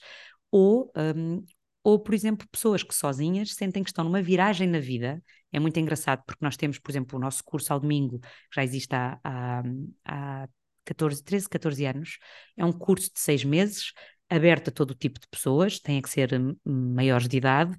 ou, 0.49 0.91
um, 0.95 1.43
ou, 1.83 1.99
por 1.99 2.13
exemplo, 2.13 2.47
pessoas 2.49 2.83
que 2.83 2.93
sozinhas 2.93 3.53
sentem 3.53 3.83
que 3.83 3.89
estão 3.89 4.05
numa 4.05 4.21
viragem 4.21 4.67
na 4.67 4.79
vida. 4.79 5.21
É 5.51 5.59
muito 5.59 5.79
engraçado 5.79 6.23
porque 6.25 6.43
nós 6.45 6.55
temos, 6.55 6.79
por 6.79 6.91
exemplo, 6.91 7.17
o 7.17 7.21
nosso 7.21 7.43
curso 7.43 7.73
ao 7.73 7.79
domingo, 7.79 8.19
que 8.19 8.55
já 8.55 8.63
existe 8.63 8.93
há, 8.95 9.19
há, 9.23 9.63
há 10.05 10.47
14, 10.85 11.23
13, 11.23 11.49
14 11.49 11.85
anos. 11.85 12.19
É 12.55 12.63
um 12.63 12.71
curso 12.71 13.11
de 13.13 13.19
seis 13.19 13.43
meses, 13.43 13.93
aberto 14.31 14.69
a 14.69 14.71
todo 14.71 14.95
tipo 14.95 15.19
de 15.19 15.27
pessoas, 15.27 15.79
têm 15.79 16.01
que 16.01 16.09
ser 16.09 16.33
hum, 16.33 16.55
maiores 16.65 17.27
de 17.27 17.37
idade, 17.37 17.77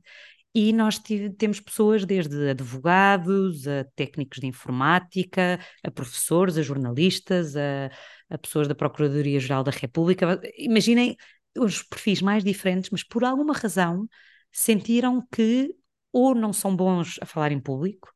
e 0.54 0.72
nós 0.72 0.98
temos 1.38 1.60
pessoas 1.60 2.04
desde 2.04 2.50
advogados, 2.50 3.66
a 3.66 3.84
técnicos 3.96 4.38
de 4.38 4.46
informática, 4.46 5.58
a 5.82 5.90
professores, 5.90 6.58
a 6.58 6.62
jornalistas, 6.62 7.56
a, 7.56 7.90
a 8.28 8.36
pessoas 8.38 8.68
da 8.68 8.74
Procuradoria-Geral 8.74 9.64
da 9.64 9.70
República. 9.70 10.38
Imaginem 10.58 11.16
os 11.58 11.82
perfis 11.82 12.20
mais 12.20 12.44
diferentes, 12.44 12.90
mas 12.90 13.02
por 13.02 13.24
alguma 13.24 13.54
razão 13.54 14.06
sentiram 14.52 15.26
que 15.32 15.74
ou 16.12 16.34
não 16.34 16.52
são 16.52 16.76
bons 16.76 17.18
a 17.22 17.26
falar 17.26 17.52
em 17.52 17.60
público, 17.60 18.12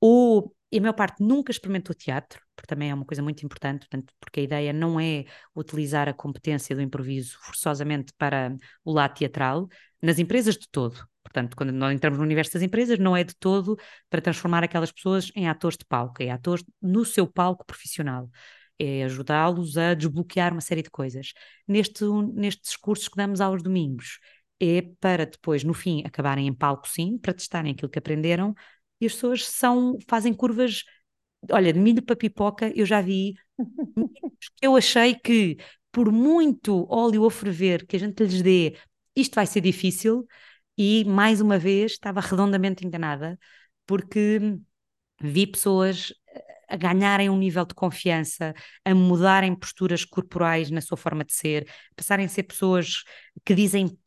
ou 0.00 0.54
e 0.70 0.78
a 0.78 0.80
maior 0.82 0.92
parte 0.94 1.22
nunca 1.22 1.50
experimentou 1.50 1.94
teatro, 1.94 2.42
porque 2.58 2.66
também 2.66 2.90
é 2.90 2.94
uma 2.94 3.04
coisa 3.04 3.22
muito 3.22 3.46
importante, 3.46 3.86
portanto, 3.88 4.12
porque 4.18 4.40
a 4.40 4.42
ideia 4.42 4.72
não 4.72 4.98
é 4.98 5.24
utilizar 5.54 6.08
a 6.08 6.12
competência 6.12 6.74
do 6.74 6.82
improviso 6.82 7.38
forçosamente 7.40 8.12
para 8.18 8.56
o 8.84 8.92
lado 8.92 9.14
teatral, 9.14 9.68
nas 10.02 10.18
empresas 10.18 10.56
de 10.56 10.68
todo. 10.68 11.06
Portanto, 11.22 11.56
quando 11.56 11.70
nós 11.70 11.94
entramos 11.94 12.18
no 12.18 12.24
universo 12.24 12.54
das 12.54 12.62
empresas, 12.62 12.98
não 12.98 13.16
é 13.16 13.22
de 13.22 13.36
todo 13.36 13.78
para 14.10 14.20
transformar 14.20 14.64
aquelas 14.64 14.90
pessoas 14.90 15.30
em 15.36 15.48
atores 15.48 15.78
de 15.78 15.84
palco, 15.84 16.20
é 16.20 16.30
atores 16.30 16.64
no 16.82 17.04
seu 17.04 17.28
palco 17.28 17.64
profissional. 17.64 18.28
É 18.76 19.04
ajudá-los 19.04 19.78
a 19.78 19.94
desbloquear 19.94 20.52
uma 20.52 20.60
série 20.60 20.82
de 20.82 20.90
coisas. 20.90 21.32
Neste, 21.66 22.04
nestes 22.34 22.76
cursos 22.76 23.06
que 23.06 23.16
damos 23.16 23.40
aos 23.40 23.62
domingos, 23.62 24.18
é 24.58 24.82
para 24.98 25.24
depois, 25.26 25.62
no 25.62 25.74
fim, 25.74 26.02
acabarem 26.04 26.48
em 26.48 26.52
palco, 26.52 26.88
sim, 26.88 27.18
para 27.18 27.34
testarem 27.34 27.70
aquilo 27.72 27.90
que 27.90 28.00
aprenderam, 28.00 28.52
e 29.00 29.06
as 29.06 29.12
pessoas 29.12 29.46
são, 29.46 29.96
fazem 30.08 30.34
curvas 30.34 30.82
olha, 31.50 31.72
de 31.72 31.78
milho 31.80 32.02
para 32.02 32.16
pipoca, 32.16 32.72
eu 32.74 32.86
já 32.86 33.00
vi 33.00 33.34
eu 34.62 34.76
achei 34.76 35.14
que, 35.14 35.56
por 35.92 36.10
muito 36.12 36.86
óleo 36.92 37.26
a 37.26 37.30
ferver 37.30 37.86
que 37.86 37.96
a 37.96 37.98
gente 37.98 38.22
lhes 38.24 38.42
dê, 38.42 38.76
isto 39.16 39.34
vai 39.34 39.46
ser 39.46 39.60
difícil, 39.60 40.26
e 40.76 41.04
mais 41.04 41.40
uma 41.40 41.58
vez 41.58 41.92
estava 41.92 42.20
redondamente 42.20 42.86
enganada, 42.86 43.38
porque 43.86 44.40
vi 45.20 45.46
pessoas 45.46 46.12
a 46.68 46.76
ganharem 46.76 47.30
um 47.30 47.38
nível 47.38 47.64
de 47.64 47.74
confiança, 47.74 48.54
a 48.84 48.94
mudarem 48.94 49.54
posturas 49.54 50.04
corporais 50.04 50.70
na 50.70 50.80
sua 50.80 50.96
forma 50.96 51.24
de 51.24 51.32
ser, 51.32 51.68
passarem 51.96 52.26
a 52.26 52.28
ser 52.28 52.44
pessoas 52.44 53.04
que 53.44 53.54
dizem. 53.54 53.98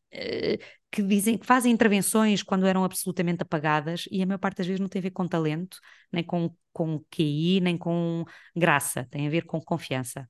Que 0.91 1.01
dizem 1.01 1.37
que 1.37 1.45
fazem 1.45 1.71
intervenções 1.71 2.43
quando 2.43 2.67
eram 2.67 2.83
absolutamente 2.83 3.43
apagadas 3.43 4.05
e 4.11 4.21
a 4.21 4.25
maior 4.25 4.39
parte 4.39 4.57
das 4.57 4.67
vezes 4.67 4.79
não 4.81 4.89
tem 4.89 4.99
a 4.99 5.03
ver 5.03 5.11
com 5.11 5.27
talento, 5.27 5.79
nem 6.11 6.23
com, 6.23 6.53
com 6.73 6.99
QI, 7.09 7.61
nem 7.61 7.77
com 7.77 8.25
graça, 8.55 9.07
tem 9.09 9.25
a 9.25 9.29
ver 9.29 9.45
com 9.45 9.61
confiança. 9.61 10.27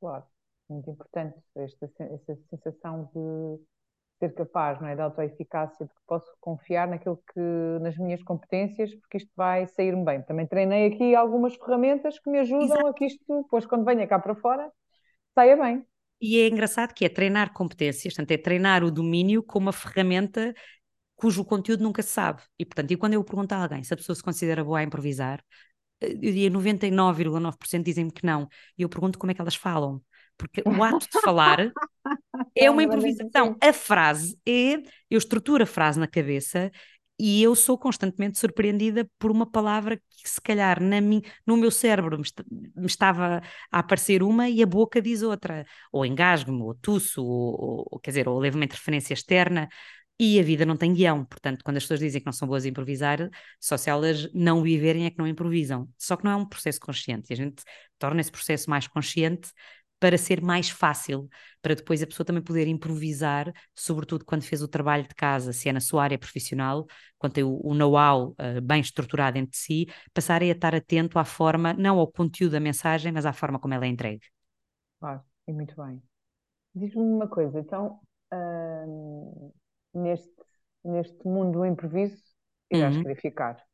Claro, 0.00 0.24
muito 0.68 0.90
importante 0.90 1.38
esta, 1.54 1.90
esta 1.98 2.36
sensação 2.50 3.10
de 3.14 3.64
ser 4.18 4.34
capaz, 4.34 4.80
não 4.80 4.88
é, 4.88 4.96
da 4.96 5.04
autoeficácia, 5.04 5.86
de 5.86 5.92
que 5.92 6.00
posso 6.06 6.30
confiar 6.40 6.86
naquilo 6.88 7.18
que, 7.32 7.40
nas 7.80 7.96
minhas 7.98 8.22
competências, 8.22 8.94
porque 8.96 9.18
isto 9.18 9.30
vai 9.36 9.66
sair-me 9.66 10.04
bem. 10.04 10.22
Também 10.22 10.46
treinei 10.46 10.86
aqui 10.86 11.14
algumas 11.14 11.54
ferramentas 11.56 12.18
que 12.18 12.30
me 12.30 12.38
ajudam 12.40 12.64
Exato. 12.64 12.88
a 12.88 12.94
que 12.94 13.06
isto, 13.06 13.42
depois, 13.42 13.66
quando 13.66 13.84
venha 13.84 14.06
cá 14.06 14.18
para 14.18 14.34
fora, 14.34 14.70
saia 15.34 15.56
bem. 15.56 15.86
E 16.20 16.40
é 16.40 16.48
engraçado 16.48 16.94
que 16.94 17.04
é 17.04 17.08
treinar 17.08 17.52
competências, 17.52 18.14
portanto, 18.14 18.30
é 18.30 18.38
treinar 18.38 18.82
o 18.82 18.90
domínio 18.90 19.42
com 19.42 19.58
uma 19.58 19.72
ferramenta 19.72 20.54
cujo 21.16 21.44
conteúdo 21.44 21.82
nunca 21.82 22.02
se 22.02 22.10
sabe. 22.10 22.42
E, 22.58 22.64
portanto, 22.64 22.90
e 22.90 22.96
quando 22.96 23.14
eu 23.14 23.24
pergunto 23.24 23.52
a 23.54 23.62
alguém 23.62 23.82
se 23.82 23.94
a 23.94 23.96
pessoa 23.96 24.16
se 24.16 24.22
considera 24.22 24.64
boa 24.64 24.80
a 24.80 24.82
improvisar, 24.82 25.42
eh, 26.00 26.12
eu 26.12 26.18
diria 26.18 26.50
99,9% 26.50 27.84
dizem-me 27.84 28.10
que 28.12 28.26
não. 28.26 28.48
E 28.76 28.82
eu 28.82 28.88
pergunto 28.88 29.18
como 29.18 29.32
é 29.32 29.34
que 29.34 29.40
elas 29.40 29.54
falam. 29.54 30.02
Porque 30.36 30.62
o 30.66 30.82
ato 30.82 31.06
de 31.10 31.20
falar 31.20 31.58
é 32.56 32.70
uma 32.70 32.82
improvisação. 32.82 33.56
A 33.62 33.72
frase 33.72 34.38
é, 34.46 34.82
eu 35.08 35.18
estruturo 35.18 35.62
a 35.62 35.66
frase 35.66 35.98
na 36.00 36.08
cabeça 36.08 36.70
e 37.18 37.42
eu 37.42 37.54
sou 37.54 37.78
constantemente 37.78 38.38
surpreendida 38.38 39.08
por 39.18 39.30
uma 39.30 39.48
palavra 39.48 39.96
que 39.96 40.28
se 40.28 40.40
calhar 40.40 40.82
na 40.82 41.00
mim, 41.00 41.22
no 41.46 41.56
meu 41.56 41.70
cérebro 41.70 42.18
me, 42.18 42.24
me, 42.76 42.86
estava 42.86 43.40
a 43.70 43.78
aparecer 43.78 44.22
uma 44.22 44.48
e 44.48 44.62
a 44.62 44.66
boca 44.66 45.00
diz 45.00 45.22
outra, 45.22 45.64
ou 45.92 46.04
engasgo-me, 46.04 46.62
ou 46.62 46.74
tuço, 46.74 47.24
ou, 47.24 47.86
ou, 47.90 48.00
quer 48.00 48.10
dizer, 48.10 48.28
ou 48.28 48.38
levo 48.38 48.56
uma 48.56 48.64
interferência 48.64 49.14
externa, 49.14 49.68
e 50.18 50.38
a 50.38 50.42
vida 50.42 50.64
não 50.64 50.76
tem 50.76 50.94
guião, 50.94 51.24
portanto, 51.24 51.62
quando 51.64 51.76
as 51.76 51.84
pessoas 51.84 52.00
dizem 52.00 52.20
que 52.20 52.26
não 52.26 52.32
são 52.32 52.46
boas 52.46 52.64
a 52.64 52.68
improvisar, 52.68 53.28
só 53.60 53.76
se 53.76 53.90
elas 53.90 54.30
não 54.32 54.62
viverem 54.62 55.06
é 55.06 55.10
que 55.10 55.18
não 55.18 55.26
improvisam. 55.26 55.88
Só 55.98 56.16
que 56.16 56.24
não 56.24 56.30
é 56.30 56.36
um 56.36 56.46
processo 56.46 56.78
consciente, 56.80 57.26
e 57.30 57.34
a 57.34 57.36
gente 57.36 57.64
torna 57.98 58.20
esse 58.20 58.30
processo 58.30 58.70
mais 58.70 58.86
consciente 58.86 59.50
para 60.04 60.18
ser 60.18 60.42
mais 60.42 60.68
fácil, 60.68 61.30
para 61.62 61.74
depois 61.74 62.02
a 62.02 62.06
pessoa 62.06 62.26
também 62.26 62.42
poder 62.42 62.68
improvisar, 62.68 63.50
sobretudo 63.74 64.22
quando 64.22 64.42
fez 64.42 64.60
o 64.60 64.68
trabalho 64.68 65.08
de 65.08 65.14
casa, 65.14 65.50
se 65.50 65.66
é 65.66 65.72
na 65.72 65.80
sua 65.80 66.02
área 66.02 66.18
profissional, 66.18 66.84
quando 67.16 67.32
tem 67.32 67.42
o, 67.42 67.58
o 67.64 67.72
know-how 67.72 68.32
uh, 68.32 68.60
bem 68.62 68.82
estruturado 68.82 69.38
entre 69.38 69.56
si, 69.56 69.86
passarem 70.12 70.50
a 70.50 70.52
estar 70.52 70.74
atento 70.74 71.18
à 71.18 71.24
forma, 71.24 71.72
não 71.72 71.98
ao 71.98 72.06
conteúdo 72.06 72.52
da 72.52 72.60
mensagem, 72.60 73.12
mas 73.12 73.24
à 73.24 73.32
forma 73.32 73.58
como 73.58 73.72
ela 73.72 73.86
é 73.86 73.88
entregue. 73.88 74.26
Claro, 75.00 75.22
e 75.48 75.54
muito 75.54 75.74
bem. 75.82 76.02
Diz-me 76.74 77.00
uma 77.00 77.26
coisa, 77.26 77.58
então, 77.58 77.98
uh, 78.30 79.54
neste, 79.94 80.34
neste 80.84 81.26
mundo 81.26 81.60
do 81.60 81.64
improviso, 81.64 82.22
irás 82.70 82.94
uhum. 82.94 83.04
querer 83.04 83.20
ficar? 83.22 83.64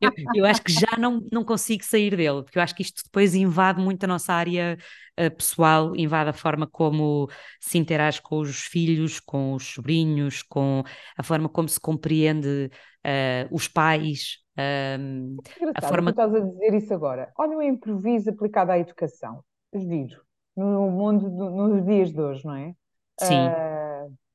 Eu, 0.00 0.10
eu, 0.34 0.44
acho 0.44 0.62
que 0.62 0.72
já 0.72 0.96
não, 0.98 1.20
não 1.32 1.44
consigo 1.44 1.84
sair 1.84 2.16
dele, 2.16 2.42
porque 2.42 2.58
eu 2.58 2.62
acho 2.62 2.74
que 2.74 2.82
isto 2.82 3.02
depois 3.04 3.34
invade 3.34 3.80
muito 3.80 4.04
a 4.04 4.06
nossa 4.06 4.32
área 4.32 4.76
uh, 5.18 5.30
pessoal, 5.34 5.94
invade 5.96 6.30
a 6.30 6.32
forma 6.32 6.66
como 6.66 7.28
se 7.60 7.78
interage 7.78 8.20
com 8.20 8.38
os 8.38 8.60
filhos, 8.60 9.20
com 9.20 9.54
os 9.54 9.64
sobrinhos, 9.64 10.42
com 10.42 10.82
a 11.16 11.22
forma 11.22 11.48
como 11.48 11.68
se 11.68 11.80
compreende 11.80 12.70
uh, 13.04 13.48
os 13.50 13.68
pais. 13.68 14.38
Uh, 14.58 15.36
a 15.74 15.82
forma... 15.82 16.12
Tu 16.12 16.20
estás 16.20 16.34
a 16.34 16.40
dizer 16.40 16.74
isso 16.74 16.94
agora. 16.94 17.30
Olha 17.38 17.56
o 17.56 17.62
improviso 17.62 18.30
aplicado 18.30 18.72
à 18.72 18.78
educação. 18.78 19.42
Giro. 19.74 20.22
No 20.56 20.90
mundo, 20.90 21.28
do, 21.28 21.50
nos 21.50 21.84
dias 21.84 22.12
de 22.12 22.20
hoje, 22.20 22.44
não 22.44 22.54
é? 22.54 22.72
Sim. 23.20 23.48
Uh, 23.48 23.86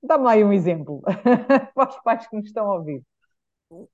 Dá-me 0.03 0.27
aí 0.27 0.43
um 0.43 0.51
exemplo 0.51 1.01
para 1.75 1.89
os 1.89 1.97
pais 2.03 2.27
que 2.27 2.35
nos 2.35 2.47
estão 2.47 2.69
a 2.71 2.75
ouvir. 2.75 3.03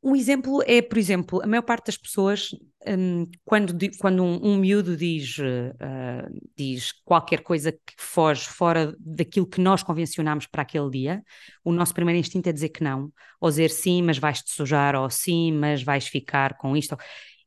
Um 0.02 0.16
exemplo 0.16 0.64
é, 0.66 0.82
por 0.82 0.98
exemplo, 0.98 1.40
a 1.44 1.46
maior 1.46 1.62
parte 1.62 1.86
das 1.88 1.98
pessoas, 1.98 2.50
um, 2.88 3.26
quando, 3.46 3.78
quando 4.00 4.24
um, 4.24 4.54
um 4.54 4.58
miúdo 4.58 4.98
diz, 4.98 5.38
uh, 5.38 6.40
diz 6.56 6.92
qualquer 7.06 7.44
coisa 7.44 7.72
que 7.72 7.94
foge 7.96 8.48
fora 8.48 8.96
daquilo 9.00 9.46
que 9.46 9.62
nós 9.62 9.84
convencionamos 9.84 10.48
para 10.48 10.64
aquele 10.64 10.90
dia, 10.90 11.24
o 11.64 11.72
nosso 11.72 11.94
primeiro 11.94 12.20
instinto 12.20 12.50
é 12.50 12.52
dizer 12.52 12.70
que 12.70 12.84
não, 12.84 13.14
ou 13.40 13.50
dizer 13.50 13.70
sim, 13.70 14.02
mas 14.02 14.18
vais-te 14.18 14.52
sujar, 14.52 14.96
ou 14.96 15.08
sim, 15.12 15.52
mas 15.52 15.84
vais 15.84 16.08
ficar 16.08 16.58
com 16.58 16.76
isto. 16.76 16.98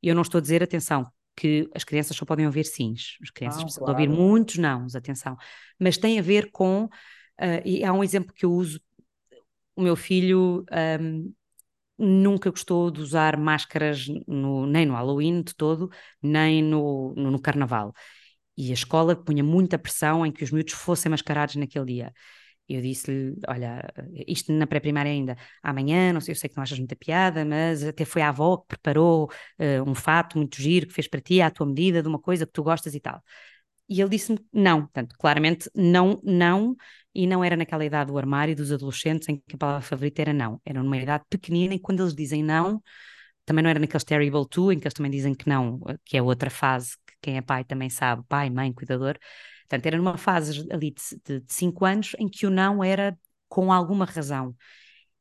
Eu 0.01 0.15
não 0.15 0.23
estou 0.23 0.39
a 0.39 0.43
dizer, 0.43 0.63
atenção, 0.63 1.11
que 1.37 1.69
as 1.75 1.83
crianças 1.83 2.17
só 2.17 2.25
podem 2.25 2.47
ouvir 2.47 2.65
sims, 2.65 3.17
as 3.21 3.31
crianças 3.31 3.61
ah, 3.61 3.65
precisam 3.65 3.85
claro. 3.87 4.01
ouvir 4.01 4.09
muitos 4.09 4.57
nãos, 4.57 4.95
atenção, 4.95 5.37
mas 5.81 5.99
tem 5.99 6.17
a 6.17 6.23
ver 6.23 6.53
com, 6.53 6.85
uh, 6.85 7.63
e 7.65 7.83
há 7.83 7.93
um 7.93 8.05
exemplo 8.05 8.33
que 8.33 8.45
eu 8.45 8.53
uso, 8.53 8.81
o 9.75 9.83
meu 9.83 9.97
filho. 9.97 10.65
Um, 11.01 11.33
nunca 12.01 12.51
gostou 12.51 12.91
de 12.91 13.01
usar 13.01 13.37
máscaras 13.37 14.07
no, 14.27 14.67
nem 14.67 14.87
no 14.87 14.95
Halloween 14.95 15.43
de 15.43 15.55
todo, 15.55 15.91
nem 16.23 16.63
no, 16.63 17.15
no, 17.17 17.31
no 17.31 17.41
Carnaval. 17.41 17.93
E 18.57 18.71
a 18.71 18.75
escola 18.75 19.17
punha 19.17 19.45
muita 19.45 19.79
pressão 19.79 20.25
em 20.27 20.33
que 20.33 20.45
os 20.45 20.51
miúdos 20.51 20.75
fossem 20.75 21.11
mascarados 21.11 21.57
naquele 21.57 21.87
dia. 21.87 22.13
Eu 22.69 22.81
disse-lhe: 22.81 23.35
Olha, 23.49 23.83
isto 24.29 24.53
na 24.53 24.67
pré-primária 24.67 25.11
ainda, 25.11 25.37
amanhã, 25.63 26.13
não 26.13 26.21
sei, 26.21 26.33
eu 26.33 26.37
sei 26.37 26.49
que 26.49 26.57
não 26.57 26.63
achas 26.63 26.79
muita 26.79 26.95
piada, 26.97 27.45
mas 27.45 27.83
até 27.85 28.05
foi 28.05 28.23
a 28.23 28.29
avó 28.29 28.59
que 28.59 28.69
preparou 28.69 29.25
uh, 29.59 29.91
um 29.91 29.95
fato 29.95 30.39
muito 30.39 30.61
giro 30.63 30.87
que 30.87 30.95
fez 30.95 31.09
para 31.09 31.21
ti, 31.21 31.41
à 31.41 31.51
tua 31.51 31.67
medida, 31.67 32.03
de 32.03 32.09
uma 32.09 32.19
coisa 32.21 32.47
que 32.47 32.53
tu 32.53 32.63
gostas 32.63 32.95
e 32.95 33.01
tal. 33.01 33.23
E 33.89 34.01
ele 34.01 34.11
disse-me 34.11 34.39
não, 34.53 34.83
portanto, 34.83 35.17
claramente 35.19 35.69
não, 35.75 36.21
não, 36.23 36.77
e 37.15 37.27
não 37.27 37.43
era 37.43 37.57
naquela 37.57 37.85
idade 37.85 38.11
do 38.11 38.19
armário 38.19 38.55
dos 38.55 38.73
adolescentes 38.73 39.29
em 39.29 39.37
que 39.37 39.55
a 39.55 39.59
palavra 39.59 39.83
favorita 39.83 40.23
era 40.23 40.33
não, 40.33 40.61
era 40.65 40.83
numa 40.83 40.97
idade 40.97 41.25
pequenina 41.29 41.75
e 41.75 41.79
quando 41.79 42.03
eles 42.03 42.15
dizem 42.15 42.43
não, 42.43 42.83
também 43.45 43.63
não 43.63 43.71
era 43.71 43.81
naqueles 43.81 44.05
terrible 44.05 44.47
two, 44.49 44.73
em 44.73 44.79
que 44.79 44.87
eles 44.87 44.95
também 44.95 45.11
dizem 45.11 45.35
que 45.35 45.49
não, 45.49 45.81
que 46.05 46.17
é 46.17 46.23
outra 46.23 46.51
fase 46.51 46.97
que 47.07 47.15
quem 47.21 47.37
é 47.37 47.43
pai 47.43 47.65
também 47.65 47.91
sabe, 47.91 48.23
pai, 48.29 48.49
mãe, 48.51 48.73
cuidador. 48.73 49.19
Portanto, 49.63 49.87
era 49.87 49.97
numa 49.97 50.17
fase 50.17 50.67
ali 50.71 50.93
de, 51.27 51.41
de 51.41 51.53
cinco 51.53 51.85
anos 51.85 52.13
em 52.19 52.29
que 52.29 52.47
o 52.47 52.51
não 52.51 52.83
era 52.83 53.19
com 53.49 53.73
alguma 53.73 54.05
razão. 54.05 54.55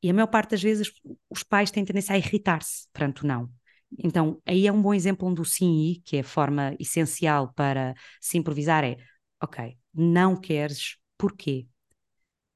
E 0.02 0.10
a 0.10 0.14
maior 0.14 0.28
parte 0.28 0.52
das 0.52 0.62
vezes 0.62 0.92
os 1.30 1.44
pais 1.44 1.72
têm 1.72 1.84
tendência 1.84 2.14
a 2.16 2.18
irritar-se 2.18 2.88
perante 2.94 3.24
o 3.24 3.28
não. 3.28 3.50
Então, 3.98 4.42
aí 4.46 4.68
é 4.68 4.72
um 4.72 4.82
bom 4.82 4.94
exemplo 4.94 5.28
onde 5.28 5.42
o 5.42 5.46
sim 5.46 6.02
que 6.06 6.18
é 6.18 6.20
a 6.22 6.24
forma 6.24 6.76
essencial 6.80 7.52
para 7.54 7.96
se 8.22 8.38
improvisar, 8.38 8.84
é 8.84 8.98
ok, 9.42 9.78
não 9.94 10.36
queres, 10.40 10.98
porquê? 11.18 11.68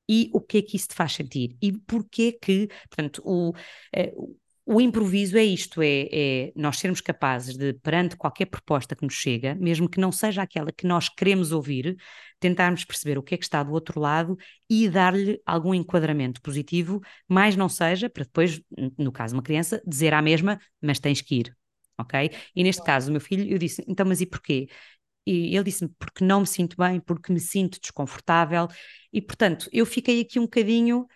E 0.10 0.30
o 0.34 0.42
que 0.42 0.58
é 0.58 0.62
que 0.62 0.76
isso 0.76 0.90
te 0.90 0.96
faz 0.96 1.14
sentir? 1.14 1.56
E 1.62 1.72
porquê 1.72 2.34
que, 2.34 2.68
portanto, 2.90 3.22
o, 3.26 3.54
eh, 3.96 4.14
o 4.66 4.80
improviso 4.80 5.38
é 5.38 5.44
isto: 5.44 5.82
é, 5.82 6.08
é, 6.12 6.54
nós 6.56 6.78
sermos 6.78 7.02
capazes 7.02 7.58
de, 7.58 7.74
perante 7.74 8.16
qualquer 8.16 8.46
proposta 8.46 8.96
que 8.96 9.04
nos 9.04 9.14
chega, 9.14 9.56
mesmo 9.56 9.90
que 9.90 10.00
não 10.00 10.12
seja 10.12 10.42
aquela 10.42 10.72
que 10.72 10.88
nós 10.88 11.10
queremos 11.10 11.52
ouvir, 11.52 11.98
tentarmos 12.40 12.86
perceber 12.86 13.18
o 13.18 13.24
que 13.24 13.36
é 13.36 13.38
que 13.38 13.44
está 13.44 13.62
do 13.64 13.72
outro 13.72 14.00
lado 14.00 14.38
e 14.70 14.90
dar-lhe 14.90 15.42
algum 15.46 15.74
enquadramento 15.74 16.42
positivo, 16.42 17.02
mais 17.28 17.56
não 17.56 17.70
seja, 17.70 18.10
para 18.10 18.24
depois, 18.24 18.62
no 18.98 19.12
caso 19.12 19.34
de 19.34 19.38
uma 19.38 19.44
criança, 19.44 19.82
dizer 19.86 20.14
à 20.14 20.22
mesma, 20.22 20.60
mas 20.82 21.00
tens 21.00 21.22
que 21.22 21.36
ir. 21.36 21.56
Ok? 21.98 22.32
E 22.56 22.64
neste 22.64 22.82
caso, 22.84 23.10
o 23.10 23.12
meu 23.12 23.22
filho, 23.22 23.48
eu 23.52 23.58
disse, 23.58 23.84
então, 23.88 24.06
mas 24.06 24.20
e 24.20 24.26
porquê? 24.26 24.68
E 25.26 25.56
ele 25.56 25.64
disse-me, 25.66 25.90
porque 25.98 26.24
não 26.24 26.42
me 26.42 26.48
sinto 26.48 26.76
bem, 26.78 27.00
porque 27.00 27.32
me 27.32 27.40
sinto 27.40 27.80
desconfortável, 27.80 28.68
e 29.12 29.22
portanto, 29.22 29.70
eu 29.72 29.86
fiquei 29.86 30.22
aqui 30.22 30.40
um 30.40 30.44
bocadinho. 30.44 31.08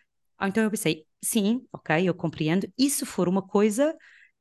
Então 0.42 0.64
eu 0.64 0.72
pensei, 0.72 1.06
sim, 1.22 1.66
ok, 1.72 2.08
eu 2.08 2.14
compreendo. 2.14 2.72
E 2.78 2.90
se 2.90 3.06
for 3.06 3.28
uma 3.28 3.42
coisa 3.42 3.96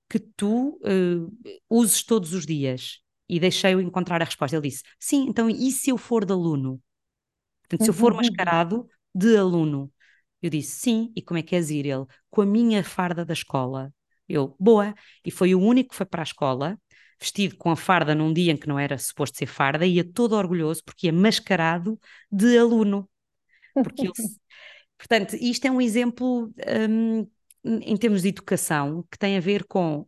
que 0.08 0.18
tu 0.18 0.78
uh, 0.82 1.58
uses 1.68 2.02
todos 2.02 2.32
os 2.32 2.46
dias? 2.46 3.00
E 3.28 3.40
deixei-o 3.40 3.80
encontrar 3.80 4.22
a 4.22 4.24
resposta. 4.24 4.56
Ele 4.56 4.68
disse: 4.68 4.82
Sim, 5.00 5.26
então 5.28 5.50
e 5.50 5.70
se 5.72 5.90
eu 5.90 5.98
for 5.98 6.24
de 6.24 6.32
aluno? 6.32 6.80
Portanto, 7.62 7.84
se 7.84 7.90
eu 7.90 7.94
for 7.94 8.14
mascarado 8.14 8.88
de 9.14 9.36
aluno? 9.36 9.92
Eu 10.40 10.50
disse: 10.50 10.78
Sim, 10.78 11.12
e 11.16 11.22
como 11.22 11.38
é 11.38 11.42
que 11.42 11.56
és 11.56 11.70
ir? 11.70 11.86
Ele: 11.86 12.06
Com 12.30 12.42
a 12.42 12.46
minha 12.46 12.84
farda 12.84 13.24
da 13.24 13.32
escola. 13.32 13.92
Eu: 14.28 14.54
Boa. 14.60 14.94
E 15.24 15.30
foi 15.30 15.54
o 15.54 15.60
único 15.60 15.90
que 15.90 15.96
foi 15.96 16.06
para 16.06 16.22
a 16.22 16.24
escola, 16.24 16.78
vestido 17.18 17.56
com 17.56 17.70
a 17.70 17.76
farda 17.76 18.14
num 18.14 18.32
dia 18.32 18.52
em 18.52 18.56
que 18.56 18.68
não 18.68 18.78
era 18.78 18.98
suposto 18.98 19.38
ser 19.38 19.46
farda, 19.46 19.86
ia 19.86 20.04
todo 20.04 20.34
orgulhoso 20.34 20.82
porque 20.84 21.06
ia 21.06 21.12
mascarado 21.12 21.98
de 22.30 22.58
aluno. 22.58 23.08
Porque 23.74 24.02
ele 24.02 24.12
Portanto, 24.98 25.36
isto 25.36 25.66
é 25.66 25.70
um 25.70 25.80
exemplo 25.80 26.52
um, 26.88 27.28
em 27.64 27.96
termos 27.96 28.22
de 28.22 28.28
educação 28.28 29.04
que 29.10 29.18
tem 29.18 29.36
a 29.36 29.40
ver 29.40 29.64
com 29.64 30.06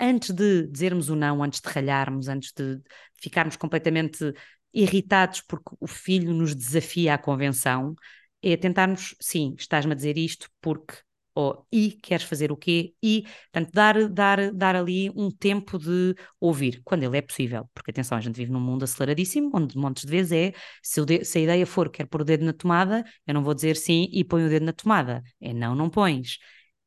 antes 0.00 0.30
de 0.30 0.66
dizermos 0.68 1.08
o 1.08 1.16
não, 1.16 1.42
antes 1.42 1.60
de 1.60 1.68
ralharmos, 1.68 2.28
antes 2.28 2.52
de 2.52 2.80
ficarmos 3.20 3.56
completamente 3.56 4.32
irritados 4.72 5.40
porque 5.40 5.74
o 5.80 5.86
filho 5.86 6.32
nos 6.32 6.54
desafia 6.54 7.14
à 7.14 7.18
convenção, 7.18 7.94
é 8.42 8.56
tentarmos, 8.56 9.16
sim, 9.20 9.54
estás-me 9.58 9.92
a 9.92 9.94
dizer 9.94 10.16
isto 10.16 10.48
porque 10.60 10.94
ou 11.36 11.66
e 11.70 11.92
queres 11.92 12.24
fazer 12.24 12.50
o 12.50 12.56
quê? 12.56 12.94
E, 13.02 13.24
portanto, 13.52 13.70
dar, 13.74 14.08
dar, 14.08 14.50
dar 14.52 14.74
ali 14.74 15.10
um 15.14 15.30
tempo 15.30 15.78
de 15.78 16.14
ouvir, 16.40 16.80
quando 16.82 17.02
ele 17.02 17.18
é 17.18 17.20
possível, 17.20 17.68
porque 17.74 17.90
atenção, 17.90 18.16
a 18.16 18.20
gente 18.22 18.36
vive 18.36 18.50
num 18.50 18.60
mundo 18.60 18.84
aceleradíssimo, 18.84 19.50
onde 19.52 19.76
montes 19.76 20.06
de 20.06 20.10
vezes 20.10 20.32
é, 20.32 20.52
se, 20.82 21.04
de, 21.04 21.24
se 21.26 21.38
a 21.38 21.42
ideia 21.42 21.66
for 21.66 21.90
quer 21.90 22.06
pôr 22.06 22.22
o 22.22 22.24
dedo 22.24 22.42
na 22.42 22.54
tomada, 22.54 23.04
eu 23.26 23.34
não 23.34 23.44
vou 23.44 23.52
dizer 23.52 23.76
sim 23.76 24.08
e 24.10 24.24
põe 24.24 24.46
o 24.46 24.48
dedo 24.48 24.64
na 24.64 24.72
tomada, 24.72 25.22
é 25.38 25.52
não, 25.52 25.74
não 25.74 25.90
pões. 25.90 26.38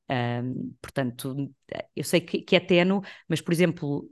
Um, 0.09 0.73
portanto, 0.81 1.53
eu 1.95 2.03
sei 2.03 2.19
que, 2.19 2.41
que 2.41 2.55
é 2.55 2.59
teno, 2.59 3.01
mas, 3.27 3.41
por 3.41 3.53
exemplo, 3.53 4.09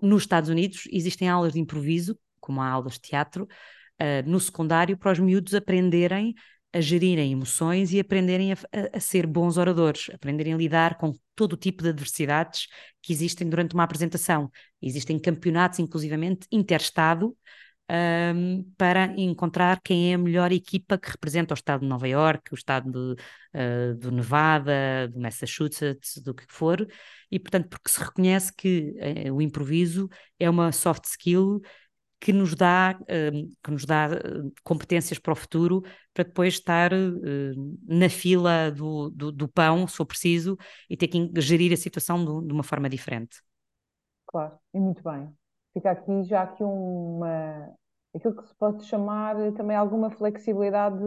nos 0.00 0.22
Estados 0.22 0.48
Unidos 0.48 0.84
existem 0.92 1.28
aulas 1.28 1.52
de 1.54 1.58
improviso, 1.58 2.16
como 2.38 2.60
há 2.60 2.68
aulas 2.68 2.94
de 2.94 3.00
teatro, 3.00 3.48
uh, 4.00 4.30
no 4.30 4.38
secundário, 4.38 4.96
para 4.96 5.10
os 5.10 5.18
miúdos 5.18 5.52
aprenderem 5.52 6.32
a 6.72 6.80
gerirem 6.80 7.32
emoções 7.32 7.92
e 7.92 8.00
aprenderem 8.00 8.52
a, 8.52 8.54
a, 8.54 8.96
a, 8.96 9.00
ser 9.00 9.26
bons 9.26 9.56
oradores, 9.56 10.10
aprenderem 10.12 10.54
a 10.54 10.56
lidar 10.56 10.96
com 10.96 11.12
todo 11.34 11.52
o 11.52 11.56
tipo 11.56 11.82
de 11.82 11.90
adversidades 11.90 12.66
que 13.02 13.12
existem 13.12 13.48
durante 13.48 13.74
uma 13.74 13.84
apresentação. 13.84 14.50
Existem 14.80 15.18
campeonatos, 15.18 15.78
inclusivamente, 15.78 16.46
interestado, 16.50 17.36
um, 18.34 18.64
para 18.76 19.06
encontrar 19.18 19.80
quem 19.82 20.12
é 20.12 20.14
a 20.14 20.18
melhor 20.18 20.50
equipa 20.52 20.96
que 20.96 21.10
representa 21.10 21.52
o 21.52 21.56
estado 21.56 21.80
de 21.82 21.88
Nova 21.88 22.08
York, 22.08 22.52
o 22.52 22.54
estado 22.54 22.90
de, 22.90 23.22
uh, 23.58 23.94
do 23.96 24.10
Nevada, 24.10 25.08
do 25.08 25.20
Massachusetts, 25.20 26.18
do 26.22 26.32
que 26.32 26.44
for, 26.48 26.86
e 27.30 27.38
portanto 27.38 27.68
porque 27.68 27.90
se 27.90 28.00
reconhece 28.00 28.52
que 28.56 28.94
uh, 29.28 29.34
o 29.34 29.42
improviso 29.42 30.08
é 30.38 30.48
uma 30.48 30.72
soft 30.72 31.04
skill 31.04 31.60
que 32.22 32.32
nos 32.32 32.54
dá, 32.54 32.96
uh, 33.00 33.50
que 33.64 33.70
nos 33.72 33.84
dá 33.84 34.06
competências 34.62 35.18
para 35.18 35.32
o 35.32 35.36
futuro, 35.36 35.82
para 36.14 36.22
depois 36.22 36.54
estar 36.54 36.92
na 37.84 38.08
fila 38.08 38.70
do, 38.70 39.10
do, 39.10 39.32
do, 39.32 39.48
pão, 39.48 39.88
se 39.88 39.96
for 39.96 40.06
preciso, 40.06 40.56
e 40.88 40.96
ter 40.96 41.08
que 41.08 41.28
gerir 41.40 41.72
a 41.72 41.76
situação 41.76 42.24
de 42.46 42.52
uma 42.52 42.62
forma 42.62 42.88
diferente. 42.88 43.42
Claro, 44.26 44.56
e 44.72 44.78
muito 44.78 45.02
bem. 45.02 45.34
Fica 45.72 45.90
aqui 45.90 46.22
já 46.22 46.42
aqui 46.42 46.62
uma, 46.62 47.74
aquilo 48.14 48.36
que 48.36 48.46
se 48.46 48.54
pode 48.54 48.84
chamar 48.84 49.34
também 49.54 49.76
alguma 49.76 50.08
flexibilidade 50.10 51.02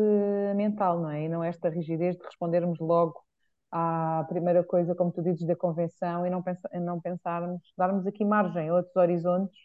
mental, 0.55 0.99
não 0.99 1.11
é? 1.11 1.23
E 1.23 1.29
não 1.29 1.41
esta 1.41 1.69
rigidez 1.69 2.17
de 2.17 2.25
respondermos 2.25 2.77
logo 2.79 3.23
à 3.71 4.25
primeira 4.27 4.65
coisa, 4.65 4.93
como 4.93 5.13
tu 5.13 5.23
dizes, 5.23 5.47
da 5.47 5.55
convenção 5.55 6.25
e 6.25 6.29
não, 6.29 6.43
pensa, 6.43 6.67
não 6.73 6.99
pensarmos, 6.99 7.61
darmos 7.77 8.05
aqui 8.05 8.25
margem 8.25 8.67
a 8.67 8.73
outros 8.73 8.95
horizontes 8.97 9.57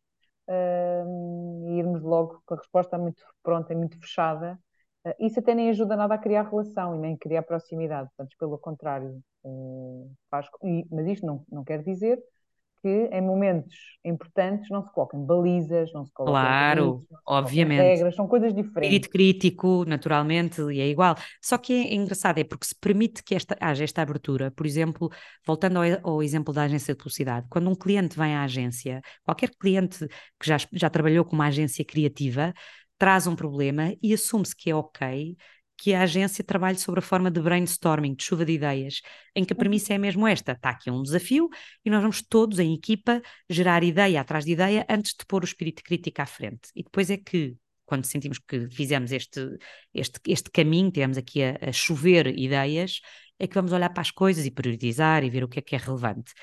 uh, 0.51 1.71
irmos 1.79 2.03
logo 2.03 2.43
com 2.45 2.55
a 2.55 2.57
resposta 2.59 2.99
muito 2.99 3.23
pronta 3.43 3.75
muito 3.75 3.99
fechada. 4.01 4.59
Uh, 5.07 5.15
isso 5.27 5.41
até 5.41 5.55
nem 5.55 5.71
ajuda 5.71 5.97
nada 5.97 6.15
a 6.15 6.19
criar 6.19 6.49
relação 6.49 6.95
e 6.97 6.99
nem 6.99 7.17
criar 7.17 7.43
proximidade, 7.43 8.09
portanto, 8.17 8.37
pelo 8.39 8.59
contrário, 8.59 9.23
uh, 9.45 10.11
faz, 10.31 10.47
e, 10.63 10.87
mas 10.91 11.07
isto 11.07 11.27
não, 11.27 11.45
não 11.51 11.65
quer 11.65 11.83
dizer 11.83 12.19
que 12.83 13.09
em 13.13 13.21
momentos 13.21 13.75
importantes 14.05 14.69
não 14.71 14.83
se 14.83 14.93
coloquem 14.93 15.25
balizas, 15.25 15.93
não 15.93 16.05
se 16.05 16.13
coloquem 16.13 16.41
claro, 16.41 16.85
limites, 16.85 17.09
obviamente. 17.27 17.81
regras, 17.81 18.15
são 18.15 18.27
coisas 18.27 18.55
diferentes. 18.55 18.83
Espírito 18.83 19.11
crítico, 19.11 19.85
naturalmente, 19.87 20.61
e 20.63 20.81
é 20.81 20.89
igual. 20.89 21.15
Só 21.43 21.59
que 21.59 21.73
é 21.73 21.95
engraçado, 21.95 22.39
é 22.39 22.45
porque 22.45 22.67
se 22.67 22.75
permite 22.75 23.23
que 23.23 23.35
esta, 23.35 23.57
haja 23.61 23.85
esta 23.85 24.03
abertura, 24.03 24.51
por 24.51 24.67
exemplo, 24.67 25.11
voltando 25.47 25.79
ao, 25.79 26.15
ao, 26.15 26.23
exemplo 26.23 26.53
da 26.53 26.63
agência 26.63 26.95
de 26.95 26.99
publicidade, 26.99 27.47
quando 27.51 27.69
um 27.69 27.75
cliente 27.75 28.19
vem 28.19 28.35
à 28.35 28.45
agência, 28.45 29.01
qualquer 29.25 29.51
cliente 29.51 30.07
que 30.39 30.47
já, 30.47 30.57
já 30.73 30.89
trabalhou 30.89 31.25
com 31.25 31.35
uma 31.35 31.47
agência 31.47 31.85
criativa, 31.85 32.55
traz 32.99 33.27
um 33.27 33.37
problema 33.37 33.95
e 34.03 34.13
assume-se 34.13 34.55
que 34.55 34.71
é 34.71 34.75
ok 34.75 35.37
que 35.81 35.95
a 35.95 36.03
agência 36.03 36.45
trabalhe 36.45 36.79
sobre 36.79 37.01
a 37.01 37.03
forma 37.03 37.31
de 37.31 37.41
brainstorming, 37.41 38.15
de 38.15 38.23
chuva 38.23 38.45
de 38.45 38.53
ideias, 38.53 39.01
em 39.35 39.47
que 39.47 39.55
a 39.55 39.57
uhum. 39.57 39.61
premissa 39.61 39.95
é 39.95 39.99
mesmo 39.99 40.27
esta: 40.27 40.53
está 40.53 40.69
aqui 40.69 40.91
um 40.91 41.03
desafio 41.03 41.49
e 41.83 41.89
nós 41.89 42.03
vamos 42.03 42.21
todos, 42.21 42.59
em 42.59 42.75
equipa, 42.75 43.23
gerar 43.49 43.83
ideia 43.83 44.21
atrás 44.21 44.45
de 44.45 44.53
ideia 44.53 44.85
antes 44.91 45.15
de 45.19 45.25
pôr 45.25 45.43
o 45.43 45.47
espírito 45.47 45.83
crítico 45.83 46.21
à 46.21 46.27
frente. 46.27 46.69
E 46.77 46.83
depois 46.83 47.09
é 47.09 47.17
que, 47.17 47.57
quando 47.87 48.05
sentimos 48.05 48.39
que 48.39 48.69
fizemos 48.69 49.11
este, 49.11 49.57
este, 49.95 50.21
este 50.27 50.51
caminho, 50.51 50.93
temos 50.93 51.17
aqui 51.17 51.43
a, 51.43 51.59
a 51.63 51.73
chover 51.73 52.27
ideias, 52.39 53.01
é 53.39 53.47
que 53.47 53.55
vamos 53.55 53.73
olhar 53.73 53.89
para 53.89 54.03
as 54.03 54.11
coisas 54.11 54.45
e 54.45 54.51
priorizar 54.51 55.25
e 55.25 55.31
ver 55.31 55.43
o 55.45 55.49
que 55.49 55.61
é 55.61 55.63
que 55.63 55.75
é 55.75 55.79
relevante. 55.79 56.35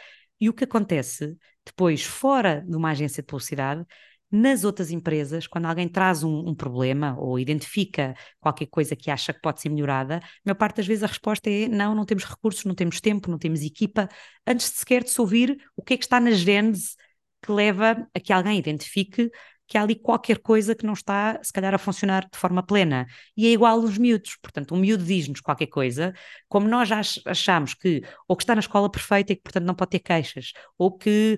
E 0.41 0.49
o 0.49 0.53
que 0.53 0.63
acontece 0.63 1.37
depois, 1.63 2.03
fora 2.03 2.65
de 2.67 2.75
uma 2.75 2.89
agência 2.89 3.21
de 3.21 3.27
publicidade, 3.27 3.85
nas 4.31 4.63
outras 4.63 4.91
empresas, 4.91 5.47
quando 5.47 5.65
alguém 5.65 5.87
traz 5.87 6.23
um, 6.23 6.49
um, 6.49 6.55
problema 6.55 7.15
ou 7.17 7.39
identifica 7.39 8.13
qualquer 8.39 8.67
coisa 8.67 8.95
que 8.95 9.09
acha 9.09 9.33
que 9.33 9.41
pode 9.41 9.61
ser 9.61 9.69
melhorada, 9.69 10.17
a 10.17 10.21
maior 10.45 10.55
parte 10.55 10.77
das 10.77 10.87
vezes 10.87 11.03
a 11.03 11.07
resposta 11.07 11.49
é 11.49 11.67
não, 11.67 11.95
não 11.95 12.05
temos 12.05 12.25
recursos, 12.25 12.65
não 12.65 12.75
temos 12.75 12.99
tempo, 12.99 13.31
não 13.31 13.37
temos 13.37 13.61
equipa, 13.61 14.09
antes 14.45 14.71
de 14.71 14.77
sequer 14.77 15.03
de 15.03 15.09
se 15.11 15.21
ouvir 15.21 15.57
o 15.75 15.81
que 15.81 15.93
é 15.93 15.97
que 15.97 16.03
está 16.03 16.19
na 16.19 16.31
gênese 16.31 16.95
que 17.41 17.51
leva 17.51 18.07
a 18.13 18.19
que 18.19 18.33
alguém 18.33 18.57
identifique 18.57 19.29
que 19.67 19.77
há 19.77 19.81
ali 19.83 19.95
qualquer 19.95 20.39
coisa 20.39 20.73
que 20.73 20.85
não 20.85 20.93
está, 20.93 21.39
se 21.43 21.51
calhar, 21.51 21.73
a 21.73 21.77
funcionar 21.77 22.27
de 22.31 22.37
forma 22.37 22.63
plena. 22.63 23.05
E 23.35 23.47
é 23.47 23.51
igual 23.51 23.79
os 23.79 23.97
miúdos. 23.97 24.37
Portanto, 24.41 24.73
um 24.73 24.77
miúdo 24.77 25.03
diz-nos 25.03 25.41
qualquer 25.41 25.67
coisa, 25.67 26.13
como 26.47 26.67
nós 26.67 26.87
já 26.87 27.01
achamos 27.25 27.73
que, 27.73 28.01
ou 28.27 28.35
que 28.37 28.43
está 28.43 28.55
na 28.55 28.61
escola 28.61 28.89
perfeita 28.89 29.33
e 29.33 29.35
que, 29.35 29.41
portanto, 29.43 29.65
não 29.65 29.75
pode 29.75 29.91
ter 29.91 29.99
queixas, 29.99 30.53
ou 30.77 30.97
que 30.97 31.37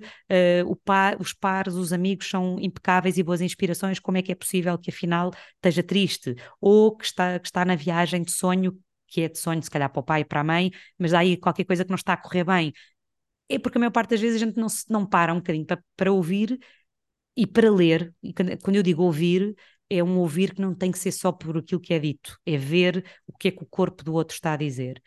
uh, 0.64 0.76
pa, 0.84 1.16
os 1.18 1.32
pares, 1.32 1.74
os 1.74 1.92
amigos 1.92 2.28
são 2.28 2.56
impecáveis 2.60 3.18
e 3.18 3.22
boas 3.22 3.40
inspirações, 3.40 3.98
como 3.98 4.18
é 4.18 4.22
que 4.22 4.32
é 4.32 4.34
possível 4.34 4.78
que, 4.78 4.90
afinal, 4.90 5.32
esteja 5.56 5.82
triste? 5.82 6.36
Ou 6.60 6.96
que 6.96 7.04
está, 7.04 7.38
que 7.38 7.46
está 7.48 7.64
na 7.64 7.74
viagem 7.74 8.22
de 8.22 8.32
sonho, 8.32 8.78
que 9.08 9.22
é 9.22 9.28
de 9.28 9.38
sonho, 9.38 9.62
se 9.62 9.70
calhar, 9.70 9.90
para 9.90 10.00
o 10.00 10.02
pai 10.04 10.20
e 10.20 10.24
para 10.24 10.40
a 10.40 10.44
mãe, 10.44 10.70
mas 10.98 11.12
há 11.12 11.18
aí 11.20 11.36
qualquer 11.36 11.64
coisa 11.64 11.84
que 11.84 11.90
não 11.90 11.96
está 11.96 12.12
a 12.12 12.16
correr 12.16 12.44
bem. 12.44 12.72
É 13.48 13.58
porque 13.58 13.78
a 13.78 13.80
maior 13.80 13.90
parte 13.90 14.10
das 14.10 14.20
vezes 14.20 14.40
a 14.40 14.46
gente 14.46 14.56
não, 14.56 14.68
se, 14.68 14.84
não 14.88 15.04
para 15.04 15.32
um 15.32 15.38
bocadinho 15.38 15.66
para, 15.66 15.82
para 15.96 16.12
ouvir 16.12 16.58
e 17.36 17.46
para 17.46 17.70
ler, 17.70 18.14
e 18.22 18.32
quando 18.32 18.76
eu 18.76 18.82
digo 18.82 19.02
ouvir, 19.02 19.54
é 19.88 20.02
um 20.02 20.18
ouvir 20.18 20.54
que 20.54 20.60
não 20.60 20.74
tem 20.74 20.92
que 20.92 20.98
ser 20.98 21.12
só 21.12 21.32
por 21.32 21.58
aquilo 21.58 21.80
que 21.80 21.94
é 21.94 21.98
dito, 21.98 22.38
é 22.46 22.56
ver 22.56 23.04
o 23.26 23.36
que 23.36 23.48
é 23.48 23.50
que 23.50 23.62
o 23.62 23.66
corpo 23.66 24.04
do 24.04 24.14
outro 24.14 24.34
está 24.34 24.52
a 24.52 24.56
dizer. 24.56 25.02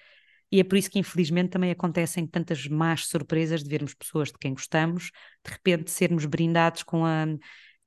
E 0.51 0.59
é 0.59 0.63
por 0.63 0.78
isso 0.78 0.89
que, 0.89 0.99
infelizmente, 0.99 1.51
também 1.51 1.71
acontecem 1.71 2.28
tantas 2.28 2.67
más 2.67 3.07
surpresas 3.07 3.63
de 3.63 3.69
vermos 3.69 3.93
pessoas 3.95 4.30
de 4.30 4.38
quem 4.39 4.53
gostamos, 4.53 5.11
de 5.45 5.51
repente 5.51 5.89
sermos 5.91 6.26
brindados 6.26 6.84
com 6.84 7.05
a, 7.05 7.26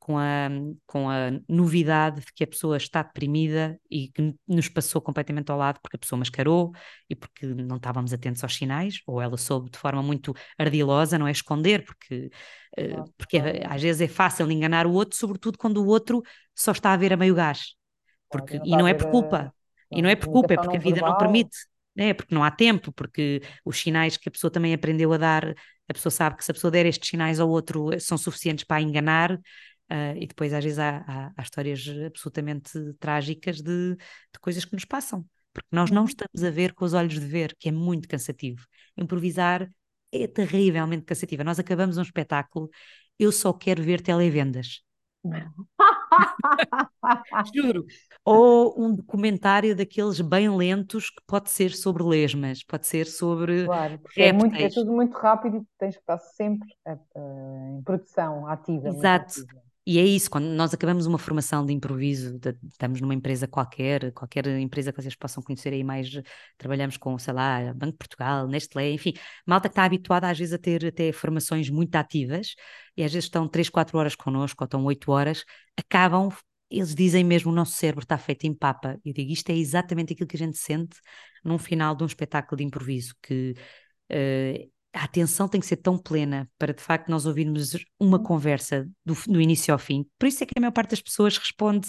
com 0.06 0.16
a, 0.16 0.48
com 0.86 1.10
a 1.10 1.32
novidade 1.48 2.20
de 2.20 2.32
que 2.32 2.44
a 2.44 2.46
pessoa 2.46 2.76
está 2.76 3.02
deprimida 3.02 3.76
e 3.90 4.06
que 4.06 4.36
nos 4.46 4.68
passou 4.68 5.00
completamente 5.00 5.50
ao 5.50 5.58
lado 5.58 5.80
porque 5.82 5.96
a 5.96 5.98
pessoa 5.98 6.16
mascarou 6.16 6.70
e 7.10 7.16
porque 7.16 7.44
não 7.44 7.74
estávamos 7.74 8.12
atentos 8.12 8.40
aos 8.44 8.54
sinais, 8.54 9.00
ou 9.04 9.20
ela 9.20 9.36
soube 9.36 9.68
de 9.68 9.76
forma 9.76 10.04
muito 10.04 10.32
ardilosa, 10.56 11.18
não 11.18 11.26
é 11.26 11.32
esconder, 11.32 11.84
porque, 11.84 12.30
uh, 12.78 13.12
porque 13.18 13.38
é, 13.38 13.66
às 13.66 13.82
vezes 13.82 14.00
é 14.00 14.06
fácil 14.06 14.48
enganar 14.48 14.86
o 14.86 14.92
outro, 14.92 15.18
sobretudo 15.18 15.58
quando 15.58 15.78
o 15.78 15.86
outro 15.88 16.22
só 16.54 16.70
está 16.70 16.92
a 16.92 16.96
ver 16.96 17.12
a 17.12 17.16
meio 17.16 17.34
gás. 17.34 17.74
Porque, 18.30 18.60
e 18.64 18.76
não 18.76 18.86
é 18.86 18.94
por 18.94 19.10
culpa. 19.10 19.52
E 19.90 20.00
não 20.00 20.08
é 20.08 20.14
por 20.14 20.28
culpa, 20.28 20.54
é 20.54 20.56
porque 20.56 20.76
a 20.76 20.80
vida 20.80 21.00
não 21.00 21.16
permite. 21.16 21.56
É, 21.98 22.14
porque 22.14 22.32
não 22.32 22.44
há 22.44 22.50
tempo, 22.52 22.92
porque 22.92 23.42
os 23.64 23.80
sinais 23.80 24.16
que 24.16 24.28
a 24.28 24.32
pessoa 24.32 24.52
também 24.52 24.72
aprendeu 24.72 25.12
a 25.12 25.16
dar, 25.16 25.54
a 25.88 25.94
pessoa 25.94 26.10
sabe 26.12 26.36
que 26.36 26.44
se 26.44 26.50
a 26.52 26.54
pessoa 26.54 26.70
der 26.70 26.86
estes 26.86 27.08
sinais 27.08 27.40
ao 27.40 27.48
outro 27.48 27.98
são 27.98 28.16
suficientes 28.16 28.64
para 28.64 28.82
enganar 28.82 29.40
Uh, 29.90 30.16
e 30.16 30.26
depois, 30.26 30.52
às 30.52 30.64
vezes, 30.64 30.78
há, 30.78 31.04
há, 31.06 31.32
há 31.36 31.42
terrivelmente 31.42 31.88
absolutamente 32.06 32.72
trágicas 32.98 33.60
de, 33.60 33.94
de, 33.94 34.40
coisas 34.40 34.64
que 34.64 34.74
nos 34.74 34.84
passam, 34.84 35.24
porque 35.52 35.68
nós 35.70 35.90
não 35.90 36.02
uhum. 36.02 36.08
estamos 36.08 36.42
a 36.42 36.50
ver 36.50 36.74
com 36.74 36.84
os 36.84 36.92
olhos 36.92 37.14
de 37.14 37.26
ver, 37.26 37.54
que 37.58 37.68
é 37.68 37.72
muito 37.72 38.08
cansativo. 38.08 38.66
Improvisar 38.96 39.70
é 40.12 40.26
terrivelmente 40.26 41.04
cansativo. 41.04 41.44
Nós 41.44 41.58
acabamos 41.58 41.98
um 41.98 42.02
espetáculo, 42.02 42.68
eu 43.18 43.30
só 43.30 43.52
quero 43.52 43.82
ver 43.82 44.00
televendas. 44.00 44.82
Juro. 47.54 47.84
Ou 48.24 48.80
um 48.80 48.94
documentário 48.94 49.74
daqueles 49.74 50.20
bem 50.20 50.54
lentos 50.54 51.10
que 51.10 51.22
pode 51.26 51.50
ser 51.50 51.72
sobre 51.72 52.02
lesmas, 52.02 52.62
pode 52.64 52.86
ser 52.86 53.06
sobre. 53.06 53.66
Claro, 53.66 53.98
porque 53.98 54.22
é, 54.22 54.32
muito, 54.32 54.56
é, 54.56 54.68
tudo 54.68 54.92
muito 54.92 55.16
rápido 55.16 55.58
e 55.58 55.66
tens 55.78 55.94
que 55.94 56.00
estar 56.00 56.18
sempre 56.18 56.68
uh, 56.86 57.78
em 57.78 57.82
produção 57.82 58.46
ativa. 58.46 58.88
Exato. 58.88 59.40
Ativa. 59.40 59.65
E 59.88 60.00
é 60.00 60.04
isso, 60.04 60.28
quando 60.28 60.46
nós 60.46 60.74
acabamos 60.74 61.06
uma 61.06 61.16
formação 61.16 61.64
de 61.64 61.72
improviso, 61.72 62.36
de, 62.40 62.56
estamos 62.68 63.00
numa 63.00 63.14
empresa 63.14 63.46
qualquer, 63.46 64.12
qualquer 64.12 64.44
empresa 64.58 64.92
que 64.92 65.00
vocês 65.00 65.14
possam 65.14 65.40
conhecer 65.40 65.72
aí 65.72 65.84
mais, 65.84 66.10
trabalhamos 66.58 66.96
com, 66.96 67.16
sei 67.20 67.32
lá, 67.32 67.72
Banco 67.72 67.92
de 67.92 67.98
Portugal, 67.98 68.48
Nestlé, 68.48 68.90
enfim, 68.90 69.12
malta 69.46 69.68
que 69.68 69.74
está 69.74 69.84
habituada 69.84 70.28
às 70.28 70.36
vezes 70.36 70.52
a 70.52 70.58
ter 70.58 70.84
até 70.86 71.12
formações 71.12 71.70
muito 71.70 71.94
ativas 71.94 72.56
e 72.96 73.04
às 73.04 73.12
vezes 73.12 73.26
estão 73.26 73.46
3, 73.48 73.70
4 73.70 73.96
horas 73.96 74.16
connosco 74.16 74.64
ou 74.64 74.66
estão 74.66 74.84
8 74.84 75.12
horas, 75.12 75.44
acabam, 75.76 76.30
eles 76.68 76.92
dizem 76.92 77.22
mesmo 77.22 77.52
o 77.52 77.54
nosso 77.54 77.74
cérebro 77.74 78.02
está 78.02 78.18
feito 78.18 78.44
em 78.44 78.52
papa. 78.54 78.98
Eu 79.04 79.12
digo, 79.12 79.30
isto 79.30 79.50
é 79.50 79.54
exatamente 79.54 80.12
aquilo 80.12 80.26
que 80.26 80.36
a 80.36 80.38
gente 80.38 80.58
sente 80.58 80.98
num 81.44 81.58
final 81.58 81.94
de 81.94 82.02
um 82.02 82.06
espetáculo 82.06 82.56
de 82.56 82.64
improviso, 82.64 83.14
que 83.22 83.54
uh, 84.10 84.75
a 84.96 85.04
atenção 85.04 85.46
tem 85.48 85.60
que 85.60 85.66
ser 85.66 85.76
tão 85.76 85.98
plena 85.98 86.48
para 86.58 86.72
de 86.72 86.82
facto 86.82 87.08
nós 87.08 87.26
ouvirmos 87.26 87.76
uma 88.00 88.18
conversa 88.22 88.88
do, 89.04 89.14
do 89.28 89.40
início 89.40 89.72
ao 89.72 89.78
fim. 89.78 90.06
Por 90.18 90.26
isso 90.26 90.42
é 90.42 90.46
que 90.46 90.52
a 90.56 90.60
maior 90.60 90.72
parte 90.72 90.90
das 90.90 91.02
pessoas 91.02 91.36
responde, 91.36 91.88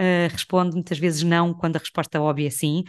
uh, 0.00 0.32
responde 0.32 0.74
muitas 0.74 0.98
vezes 0.98 1.22
não, 1.22 1.52
quando 1.52 1.76
a 1.76 1.78
resposta 1.78 2.20
óbvia 2.20 2.48
é 2.48 2.50
sim, 2.50 2.84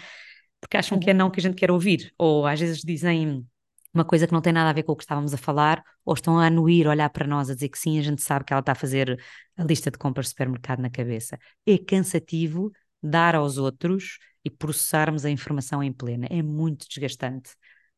porque 0.62 0.78
acham 0.78 0.99
que 0.99 1.10
é 1.10 1.14
não 1.14 1.30
que 1.30 1.39
a 1.39 1.43
gente 1.43 1.55
quer 1.55 1.72
ouvir, 1.72 2.14
ou 2.18 2.45
às 2.45 2.60
vezes 2.60 2.82
dizem 2.82 3.45
uma 3.93 4.05
coisa 4.05 4.28
que 4.28 4.34
não 4.34 4.41
tem 4.41 4.53
nada 4.53 4.70
a 4.70 4.74
ver 4.74 4.84
com 4.84 4.91
o 4.91 4.95
que 4.95 5.03
estávamos 5.03 5.34
a 5.34 5.38
falar, 5.38 5.84
ou 6.05 6.14
estão 6.14 6.39
a 6.39 6.45
anuir, 6.45 6.88
olhar 6.88 7.10
para 7.10 7.28
nós, 7.28 7.49
a 7.49 7.53
dizer 7.53 7.70
que 7.70 7.78
sim, 7.78 7.99
a 7.99 8.01
gente 8.01 8.22
sabe 8.22 8.45
que 8.45 8.53
ela 8.53 8.60
está 8.62 8.74
a 8.74 8.76
fazer 8.76 9.20
a 9.57 9.64
lista 9.64 9.91
de 9.91 9.97
compras 9.97 10.28
do 10.28 10.30
supermercado 10.30 10.80
na 10.80 10.89
cabeça. 10.89 11.38
É 11.66 11.78
cansativo 11.78 12.72
dar 13.01 13.36
aos 13.36 13.57
outros 13.57 14.20
e 14.45 14.49
processarmos 14.49 15.26
a 15.26 15.30
informação 15.30 15.84
em 15.84 15.91
plena. 15.91 16.28
É 16.30 16.41
muito 16.41 16.88
desgastante. 16.88 17.51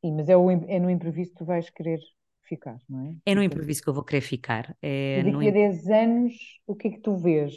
Sim, 0.04 0.16
mas 0.16 0.30
é, 0.30 0.36
o, 0.36 0.50
é 0.50 0.80
no 0.80 0.90
imprevisto 0.90 1.34
que 1.34 1.40
tu 1.40 1.46
vais 1.46 1.70
querer 1.70 2.00
ficar, 2.44 2.78
não 2.90 3.06
é? 3.06 3.16
É 3.26 3.36
no 3.36 3.44
imprevisto 3.44 3.84
que 3.84 3.90
eu 3.90 3.94
vou 3.94 4.04
querer 4.04 4.22
ficar. 4.22 4.76
É 4.82 5.20
e 5.20 5.32
daqui 5.32 5.48
a 5.48 5.52
10 5.52 5.88
anos, 5.88 6.34
o 6.66 6.76
que 6.76 6.88
é 6.88 6.92
que 6.92 7.00
tu 7.00 7.16
vês? 7.16 7.54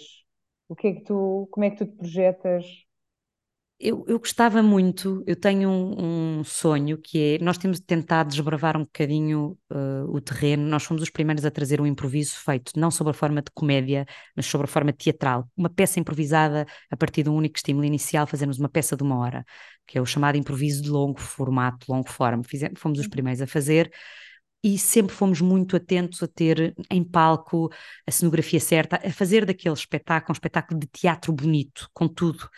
O 0.69 0.77
que 0.77 0.89
é 0.89 0.93
que 0.93 1.01
tu, 1.03 1.49
como 1.51 1.65
é 1.65 1.71
que 1.71 1.77
tu 1.77 1.87
te 1.87 1.97
projetas 1.97 2.65
eu, 3.79 4.05
eu 4.07 4.19
gostava 4.19 4.63
muito, 4.63 5.23
eu 5.27 5.35
tenho 5.37 5.69
um, 5.69 6.39
um, 6.39 6.45
sonho 6.45 6.97
que 6.97 7.35
é, 7.35 7.45
nós 7.45 7.59
temos 7.59 7.81
tentado 7.81 8.31
desbravar 8.31 8.77
um 8.77 8.85
bocadinho 8.85 9.59
uh, 9.71 10.09
o 10.09 10.21
terreno, 10.21 10.63
nós 10.67 10.85
fomos 10.85 11.03
os 11.03 11.11
primeiros 11.11 11.45
a 11.45 11.51
trazer 11.51 11.81
um 11.81 11.87
improviso 11.87 12.37
feito, 12.37 12.73
não 12.77 12.91
sob 12.91 13.11
a 13.11 13.13
forma 13.13 13.43
de 13.43 13.51
comédia, 13.53 14.07
mas 14.37 14.47
sob 14.47 14.65
a 14.65 14.67
forma 14.67 14.93
teatral, 14.93 15.51
uma 15.57 15.69
peça 15.69 15.99
improvisada 15.99 16.67
a 16.91 16.97
partir 16.97 17.25
de 17.25 17.31
um 17.31 17.37
único 17.37 17.57
estímulo 17.57 17.85
inicial, 17.85 18.27
fazemos 18.27 18.59
uma 18.59 18.69
peça 18.69 18.97
de 18.97 19.03
uma 19.03 19.19
hora, 19.19 19.45
que 19.87 19.99
é 19.99 20.01
o 20.01 20.07
chamado 20.07 20.37
improviso 20.37 20.83
de 20.83 20.91
longo 20.91 21.21
formato, 21.21 21.91
longo 21.91 22.09
forma, 22.09 22.43
Fizemos, 22.43 22.81
fomos 22.81 22.99
os 22.99 23.09
primeiros 23.09 23.43
a 23.43 23.47
fazer, 23.47 23.91
e 24.65 24.79
sempre 24.79 25.15
fomos 25.15 25.43
muito 25.43 25.77
atentos 25.77 26.23
a 26.23 26.27
ter 26.27 26.75
em 26.91 27.05
palco 27.05 27.71
a 28.07 28.11
cenografia 28.11 28.59
certa, 28.59 28.97
a 28.97 29.13
fazer 29.13 29.45
daquele 29.45 29.75
espetáculo 29.75 30.31
um 30.31 30.33
espetáculo 30.33 30.81
de 30.81 30.87
teatro 30.87 31.33
bonito, 31.35 31.87
com 31.93 32.09
tudo. 32.09 32.49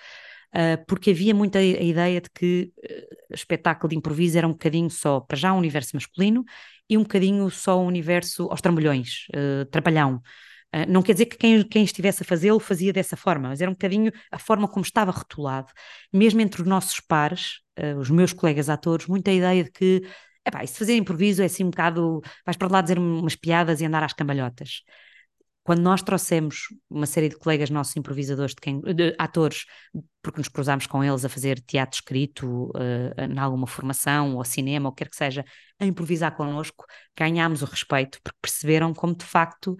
Uh, 0.55 0.83
porque 0.87 1.11
havia 1.11 1.35
muita 1.35 1.59
a 1.59 1.63
ideia 1.63 2.21
de 2.21 2.31
que 2.31 2.73
uh, 2.79 3.35
espetáculo 3.35 3.91
de 3.91 3.97
improviso 3.97 4.39
era 4.39 4.47
um 4.47 4.53
bocadinho 4.53 4.89
só, 4.89 5.19
para 5.19 5.37
já, 5.37 5.53
um 5.53 5.59
universo 5.59 5.91
masculino 5.95 6.45
e 6.89 6.97
um 6.97 7.03
bocadinho 7.03 7.51
só 7.51 7.83
um 7.83 7.87
universo 7.87 8.45
aos 8.51 8.61
trambolhões, 8.61 9.27
uh, 9.35 9.67
trapalhão. 9.67 10.23
Uh, 10.75 10.91
não 10.91 11.03
quer 11.03 11.13
dizer 11.13 11.27
que 11.27 11.37
quem, 11.37 11.63
quem 11.63 11.85
estivesse 11.85 12.23
a 12.23 12.27
fazê-lo 12.27 12.61
fazia 12.61 12.93
dessa 12.93 13.17
forma, 13.17 13.49
mas 13.49 13.61
era 13.61 13.71
um 13.71 13.75
bocadinho 13.75 14.13
a 14.31 14.39
forma 14.39 14.69
como 14.69 14.85
estava 14.85 15.11
rotulado. 15.11 15.73
Mesmo 16.13 16.41
entre 16.41 16.63
os 16.63 16.69
nossos 16.69 17.01
pares, 17.01 17.61
os 17.99 18.09
meus 18.09 18.33
colegas 18.33 18.71
atores, 18.71 19.07
muita 19.07 19.31
ideia 19.31 19.63
de 19.63 19.71
que 19.71 20.03
epá, 20.47 20.67
se 20.67 20.79
fazer 20.79 20.97
improviso 20.97 21.43
é 21.43 21.45
assim 21.47 21.65
um 21.65 21.71
bocado, 21.71 22.23
vais 22.45 22.57
para 22.57 22.69
lá 22.69 22.81
dizer 22.81 22.99
umas 22.99 23.37
piadas 23.37 23.81
e 23.81 23.85
andar 23.85 24.03
às 24.03 24.15
cambalhotas 24.15 24.83
quando 25.67 25.81
nós 25.81 26.01
trouxemos 26.01 26.69
uma 26.89 27.07
série 27.07 27.29
de 27.29 27.37
colegas 27.37 27.71
nossos 27.71 27.97
improvisadores, 27.97 28.55
de 28.55 28.61
quem, 28.61 28.81
de 28.81 29.17
atores, 29.19 29.65
porque 30.23 30.39
nos 30.39 30.47
cruzámos 30.47 30.87
com 30.87 31.03
eles 31.03 31.25
a 31.25 31.29
fazer 31.29 31.59
teatro 31.59 31.99
escrito, 31.99 32.67
uh, 32.69 33.21
em 33.29 33.37
alguma 33.37 33.67
formação, 33.67 34.37
ou 34.37 34.45
cinema, 34.45 34.89
ou 34.89 34.95
quer 34.95 35.09
que 35.09 35.17
seja, 35.17 35.45
a 35.81 35.85
improvisar 35.85 36.37
connosco, 36.37 36.87
ganhámos 37.19 37.63
o 37.63 37.65
respeito, 37.65 38.21
porque 38.23 38.39
perceberam 38.41 38.95
como 38.95 39.17
de 39.17 39.25
facto 39.25 39.77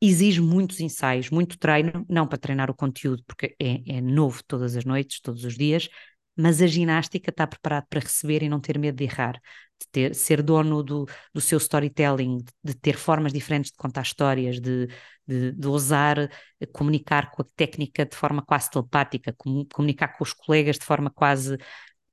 exige 0.00 0.40
muitos 0.40 0.80
ensaios, 0.80 1.30
muito 1.30 1.58
treino, 1.58 2.04
não 2.08 2.26
para 2.26 2.38
treinar 2.38 2.70
o 2.70 2.74
conteúdo, 2.74 3.22
porque 3.26 3.54
é, 3.60 3.96
é 3.96 4.00
novo 4.00 4.42
todas 4.46 4.76
as 4.76 4.84
noites, 4.84 5.20
todos 5.20 5.44
os 5.44 5.56
dias, 5.56 5.88
mas 6.36 6.60
a 6.60 6.66
ginástica 6.66 7.30
está 7.30 7.46
preparada 7.46 7.86
para 7.88 8.00
receber 8.00 8.42
e 8.42 8.48
não 8.48 8.60
ter 8.60 8.78
medo 8.78 8.96
de 8.96 9.04
errar, 9.04 9.34
de 9.34 9.88
ter, 9.90 10.14
ser 10.14 10.42
dono 10.42 10.82
do, 10.82 11.06
do 11.32 11.40
seu 11.40 11.58
storytelling, 11.58 12.38
de, 12.38 12.52
de 12.64 12.74
ter 12.74 12.96
formas 12.96 13.32
diferentes 13.32 13.70
de 13.70 13.76
contar 13.76 14.02
histórias, 14.02 14.60
de, 14.60 14.88
de, 15.26 15.52
de 15.52 15.68
ousar 15.68 16.28
comunicar 16.72 17.30
com 17.30 17.42
a 17.42 17.46
técnica 17.56 18.04
de 18.04 18.16
forma 18.16 18.42
quase 18.42 18.70
telepática, 18.70 19.34
com, 19.36 19.64
comunicar 19.72 20.08
com 20.08 20.24
os 20.24 20.32
colegas 20.32 20.78
de 20.78 20.84
forma 20.84 21.10
quase 21.10 21.56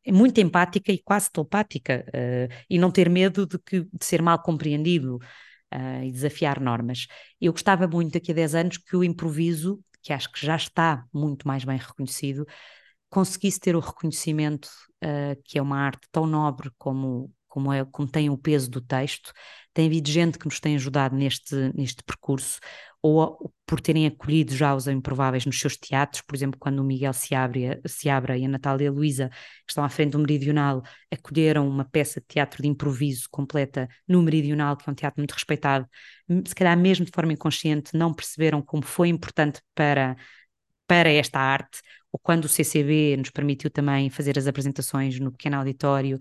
muito 0.07 0.39
empática 0.39 0.91
e 0.91 1.01
quase 1.01 1.31
telepática, 1.31 2.05
uh, 2.09 2.53
e 2.69 2.79
não 2.79 2.91
ter 2.91 3.09
medo 3.09 3.45
de, 3.45 3.59
que, 3.59 3.81
de 3.81 4.05
ser 4.05 4.21
mal 4.21 4.41
compreendido 4.41 5.19
uh, 5.73 6.03
e 6.03 6.11
desafiar 6.11 6.59
normas. 6.59 7.07
Eu 7.39 7.51
gostava 7.51 7.87
muito 7.87 8.13
daqui 8.13 8.31
a 8.31 8.35
10 8.35 8.55
anos 8.55 8.77
que 8.77 8.95
o 8.95 9.03
improviso, 9.03 9.79
que 10.01 10.13
acho 10.13 10.31
que 10.31 10.45
já 10.45 10.55
está 10.55 11.05
muito 11.13 11.47
mais 11.47 11.63
bem 11.63 11.77
reconhecido, 11.77 12.45
conseguisse 13.09 13.59
ter 13.59 13.75
o 13.75 13.79
reconhecimento 13.79 14.69
uh, 15.03 15.41
que 15.43 15.57
é 15.57 15.61
uma 15.61 15.77
arte 15.77 16.07
tão 16.11 16.25
nobre 16.25 16.71
como, 16.77 17.31
como, 17.47 17.71
é, 17.71 17.85
como 17.85 18.07
tem 18.07 18.29
o 18.29 18.37
peso 18.37 18.69
do 18.69 18.81
texto. 18.81 19.31
Tem 19.73 19.87
havido 19.87 20.09
gente 20.09 20.37
que 20.37 20.45
nos 20.45 20.59
tem 20.59 20.75
ajudado 20.75 21.15
neste, 21.15 21.55
neste 21.73 22.03
percurso, 22.03 22.59
ou 23.01 23.51
por 23.65 23.81
terem 23.81 24.05
acolhido 24.05 24.55
já 24.55 24.75
os 24.75 24.87
improváveis 24.87 25.45
nos 25.45 25.59
seus 25.59 25.75
teatros, 25.75 26.21
por 26.21 26.35
exemplo, 26.35 26.59
quando 26.59 26.79
o 26.79 26.83
Miguel 26.83 27.13
Seabra, 27.13 27.81
Seabra 27.87 28.37
e 28.37 28.45
a 28.45 28.47
Natália 28.47 28.91
Luísa, 28.91 29.29
que 29.29 29.71
estão 29.71 29.83
à 29.83 29.89
frente 29.89 30.11
do 30.11 30.19
Meridional, 30.19 30.83
acolheram 31.11 31.67
uma 31.67 31.85
peça 31.85 32.19
de 32.19 32.27
teatro 32.27 32.61
de 32.61 32.67
improviso 32.69 33.27
completa 33.31 33.87
no 34.07 34.21
Meridional, 34.21 34.77
que 34.77 34.87
é 34.87 34.91
um 34.91 34.95
teatro 34.95 35.19
muito 35.19 35.31
respeitado, 35.33 35.87
se 36.47 36.53
calhar 36.55 36.77
mesmo 36.77 37.05
de 37.05 37.11
forma 37.13 37.33
inconsciente, 37.33 37.95
não 37.97 38.13
perceberam 38.13 38.61
como 38.61 38.83
foi 38.83 39.09
importante 39.09 39.61
para 39.73 40.15
para 40.87 41.09
esta 41.09 41.39
arte, 41.39 41.79
ou 42.11 42.19
quando 42.19 42.45
o 42.45 42.49
CCB 42.49 43.15
nos 43.17 43.29
permitiu 43.29 43.69
também 43.69 44.09
fazer 44.09 44.37
as 44.37 44.47
apresentações 44.47 45.19
no 45.19 45.31
pequeno 45.31 45.57
auditório, 45.57 46.19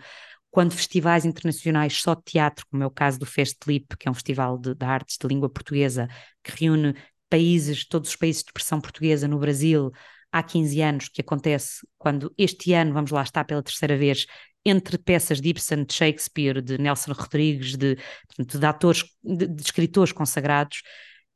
quando 0.50 0.72
festivais 0.72 1.24
internacionais 1.24 2.00
só 2.00 2.14
de 2.14 2.22
teatro, 2.24 2.66
como 2.70 2.82
é 2.82 2.86
o 2.86 2.90
caso 2.90 3.18
do 3.18 3.26
Festlip, 3.26 3.96
que 3.96 4.08
é 4.08 4.10
um 4.10 4.14
festival 4.14 4.58
de, 4.58 4.74
de 4.74 4.84
artes 4.84 5.16
de 5.20 5.26
língua 5.28 5.48
portuguesa, 5.48 6.08
que 6.42 6.52
reúne 6.64 6.94
países, 7.28 7.86
todos 7.86 8.10
os 8.10 8.16
países 8.16 8.42
de 8.42 8.48
expressão 8.48 8.80
portuguesa 8.80 9.28
no 9.28 9.38
Brasil, 9.38 9.92
há 10.32 10.42
15 10.42 10.80
anos, 10.80 11.08
que 11.08 11.20
acontece 11.20 11.86
quando 11.96 12.32
este 12.36 12.72
ano, 12.72 12.92
vamos 12.92 13.10
lá 13.10 13.22
estar 13.22 13.44
pela 13.44 13.62
terceira 13.62 13.96
vez, 13.96 14.26
entre 14.64 14.98
peças 14.98 15.40
de 15.40 15.48
Ibsen, 15.50 15.84
de 15.84 15.94
Shakespeare, 15.94 16.60
de 16.60 16.78
Nelson 16.78 17.12
Rodrigues, 17.12 17.76
de, 17.76 17.96
de 18.38 18.66
atores, 18.66 19.04
de, 19.22 19.46
de 19.46 19.62
escritores 19.62 20.12
consagrados, 20.12 20.82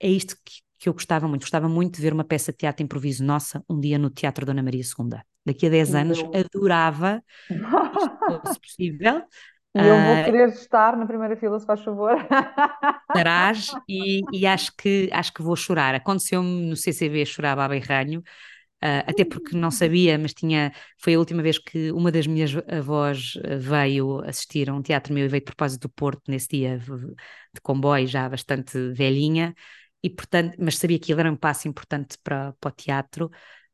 é 0.00 0.08
isto 0.08 0.36
que, 0.44 0.60
que 0.78 0.88
eu 0.88 0.92
gostava 0.92 1.26
muito. 1.26 1.42
Gostava 1.42 1.68
muito 1.68 1.96
de 1.96 2.02
ver 2.02 2.12
uma 2.12 2.24
peça 2.24 2.52
de 2.52 2.58
teatro 2.58 2.82
improviso 2.84 3.24
nossa 3.24 3.64
um 3.68 3.80
dia 3.80 3.98
no 3.98 4.10
Teatro 4.10 4.44
Dona 4.44 4.62
Maria 4.62 4.84
II. 4.84 5.24
Daqui 5.44 5.66
a 5.66 5.70
10 5.70 5.94
anos 5.94 6.18
eu... 6.18 6.30
adorava, 6.54 7.22
se 7.48 8.60
possível. 8.60 9.22
E 9.76 9.80
eu 9.80 10.00
vou 10.04 10.20
uh, 10.20 10.24
querer 10.24 10.48
estar 10.50 10.96
na 10.96 11.04
primeira 11.04 11.36
fila, 11.36 11.58
se 11.58 11.66
faz 11.66 11.80
favor. 11.82 12.16
Estarás 13.10 13.72
e, 13.88 14.20
e, 14.32 14.46
acho, 14.46 14.72
que, 14.76 15.10
acho 15.12 15.32
que 15.32 15.42
vou 15.42 15.56
chorar. 15.56 15.94
Aconteceu-me 15.94 16.66
no 16.66 16.76
CCV 16.76 17.26
chorar 17.26 17.58
a 17.58 17.68
berranho, 17.68 18.20
uh, 18.20 19.02
até 19.06 19.24
porque 19.24 19.56
não 19.56 19.72
sabia, 19.72 20.16
mas 20.16 20.32
tinha. 20.32 20.72
Foi 20.96 21.14
a 21.14 21.18
última 21.18 21.42
vez 21.42 21.58
que 21.58 21.90
uma 21.90 22.12
das 22.12 22.26
minhas 22.26 22.52
avós 22.68 23.34
veio 23.58 24.22
assistir 24.24 24.70
a 24.70 24.74
um 24.74 24.80
teatro 24.80 25.12
meu 25.12 25.24
e 25.24 25.28
veio 25.28 25.40
de 25.40 25.46
propósito 25.46 25.82
do 25.82 25.88
Porto 25.88 26.22
nesse 26.28 26.48
dia 26.48 26.78
de 26.78 27.60
comboio, 27.60 28.06
já 28.06 28.28
bastante 28.28 28.92
velhinha 28.92 29.54
e 30.04 30.10
portanto, 30.10 30.54
mas 30.58 30.76
sabia 30.76 30.98
que 30.98 31.10
ele 31.10 31.20
era 31.22 31.32
um 31.32 31.36
passo 31.36 31.66
importante 31.66 32.18
para, 32.22 32.52
para 32.60 32.68
o 32.68 32.72
teatro, 32.72 33.30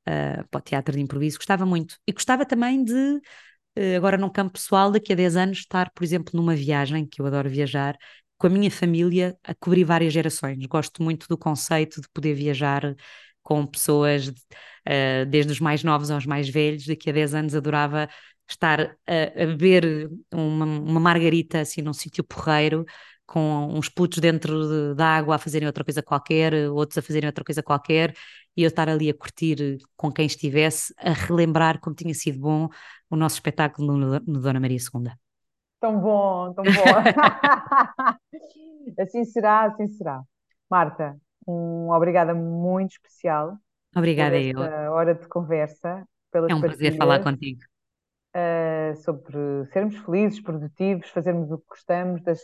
uh, 0.09 0.47
para 0.51 0.59
o 0.59 0.63
teatro 0.63 0.95
de 0.95 1.01
improviso, 1.01 1.39
gostava 1.39 1.67
muito. 1.67 1.97
E 2.07 2.13
gostava 2.13 2.45
também 2.47 2.85
de, 2.85 2.93
uh, 2.95 3.97
agora 3.97 4.17
num 4.19 4.31
campo 4.31 4.53
pessoal, 4.53 4.91
daqui 4.91 5.13
a 5.13 5.17
10 5.17 5.37
anos, 5.37 5.59
estar, 5.59 5.91
por 5.95 6.05
exemplo, 6.05 6.33
numa 6.35 6.55
viagem, 6.55 7.07
que 7.07 7.21
eu 7.21 7.27
adoro 7.27 7.49
viajar, 7.49 7.97
com 8.39 8.47
a 8.47 8.51
minha 8.51 8.71
família 8.71 9.37
a 9.45 9.55
cobrir 9.55 9.85
várias 9.85 10.13
gerações. 10.13 10.59
Gosto 10.67 11.03
muito 11.03 11.27
do 11.29 11.37
conceito 11.37 12.01
de 12.01 12.09
poder 12.13 12.35
viajar 12.35 12.95
com 13.43 13.67
pessoas, 13.67 14.29
uh, 14.29 15.27
desde 15.29 15.53
os 15.53 15.61
mais 15.61 15.85
novos 15.85 16.11
aos 16.11 16.27
mais 16.27 16.49
velhos. 16.49 16.87
Daqui 16.87 17.11
a 17.11 17.13
10 17.13 17.35
anos 17.35 17.55
adorava 17.55 18.09
estar 18.49 18.97
a, 19.07 19.43
a 19.43 19.47
beber 19.47 20.11
uma, 20.33 20.65
uma 20.65 21.01
margarita 21.01 21.61
assim 21.61 21.83
num 21.83 21.93
sítio 21.93 22.25
porreiro 22.25 22.85
com 23.31 23.69
uns 23.73 23.89
putos 23.89 24.19
dentro 24.19 24.95
de, 24.95 25.03
água 25.03 25.37
a 25.37 25.39
fazerem 25.39 25.67
outra 25.69 25.85
coisa 25.85 26.03
qualquer, 26.03 26.53
outros 26.71 26.99
a 26.99 27.03
fazerem 27.03 27.29
outra 27.29 27.45
coisa 27.45 27.63
qualquer, 27.63 28.13
e 28.57 28.63
eu 28.63 28.69
estar 28.69 28.89
ali 28.89 29.09
a 29.09 29.15
curtir 29.15 29.79
com 29.97 30.11
quem 30.11 30.27
estivesse, 30.27 30.93
a 30.99 31.13
relembrar 31.13 31.81
como 31.81 31.95
tinha 31.95 32.15
sido 32.15 32.41
bom 32.41 32.69
o 33.09 33.17
nosso 33.17 33.37
espetáculo 33.37 33.97
no, 33.97 34.21
no 34.21 34.41
Dona 34.41 34.61
Maria 34.61 34.79
II. 34.79 35.13
Tão 35.81 36.01
bom, 36.01 36.53
tão 36.53 36.65
bom. 36.65 36.71
assim 39.01 39.25
será, 39.25 39.65
assim 39.65 39.89
será. 39.89 40.23
Marta, 40.71 41.17
um 41.47 41.91
obrigada 41.91 42.35
muito 42.35 42.93
especial. 42.93 43.57
Obrigada 43.97 44.37
por 44.37 44.41
esta 44.41 44.83
eu. 44.83 44.93
hora 44.93 45.15
de 45.15 45.27
conversa. 45.27 46.07
Pelas 46.31 46.51
é 46.51 46.55
um 46.55 46.61
prazer 46.61 46.97
falar 46.97 47.23
contigo 47.23 47.61
uh, 48.35 48.97
sobre 49.03 49.67
sermos 49.73 49.97
felizes, 49.99 50.41
produtivos, 50.41 51.09
fazermos 51.11 51.51
o 51.51 51.59
que 51.59 51.65
gostamos, 51.69 52.23
de, 52.23 52.35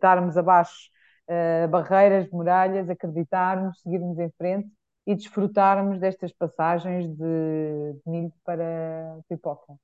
darmos 0.00 0.36
abaixo 0.36 0.90
uh, 1.28 1.68
barreiras, 1.68 2.28
muralhas, 2.30 2.88
acreditarmos, 2.88 3.80
seguirmos 3.80 4.18
em 4.18 4.30
frente 4.36 4.68
e 5.06 5.14
desfrutarmos 5.14 5.98
destas 6.00 6.32
passagens 6.32 7.06
de, 7.08 7.16
de 7.16 8.10
milho 8.10 8.32
para 8.44 9.18
pipoca, 9.28 9.74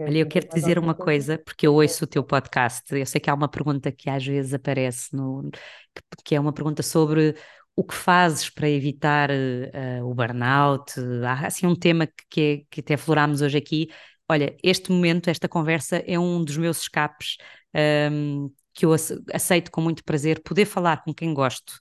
Olha, 0.00 0.18
eu 0.18 0.28
quero 0.28 0.46
te 0.46 0.54
dizer 0.54 0.78
uma 0.78 0.94
coisa? 0.94 1.38
porque 1.38 1.66
eu 1.66 1.74
ouço 1.74 2.04
o 2.04 2.06
teu 2.06 2.22
podcast. 2.22 2.84
Eu 2.94 3.04
sei 3.04 3.20
que 3.20 3.28
há 3.28 3.34
uma 3.34 3.48
pergunta 3.48 3.90
que 3.90 4.08
às 4.08 4.24
vezes 4.24 4.54
aparece, 4.54 5.14
no, 5.14 5.50
que, 5.50 6.02
que 6.24 6.34
é 6.36 6.40
uma 6.40 6.52
pergunta 6.52 6.84
sobre 6.84 7.34
o 7.74 7.82
que 7.82 7.94
fazes 7.94 8.48
para 8.48 8.68
evitar 8.68 9.28
uh, 9.30 10.04
o 10.04 10.14
burnout? 10.14 10.92
Há 11.26 11.46
assim 11.48 11.66
um 11.66 11.74
tema 11.74 12.06
que, 12.06 12.14
que, 12.30 12.40
é, 12.40 12.66
que 12.70 12.80
até 12.80 12.94
aflorámos 12.94 13.42
hoje 13.42 13.58
aqui. 13.58 13.88
Olha, 14.28 14.56
este 14.62 14.92
momento, 14.92 15.30
esta 15.30 15.48
conversa 15.48 15.96
é 16.06 16.18
um 16.18 16.44
dos 16.44 16.56
meus 16.56 16.82
escapes 16.82 17.36
um, 17.74 17.78
ehm, 17.78 18.48
que 18.74 18.86
eu 18.86 18.92
aceito 19.32 19.70
com 19.72 19.80
muito 19.80 20.04
prazer, 20.04 20.40
poder 20.42 20.66
falar 20.66 21.02
com 21.02 21.12
quem 21.12 21.34
gosto 21.34 21.72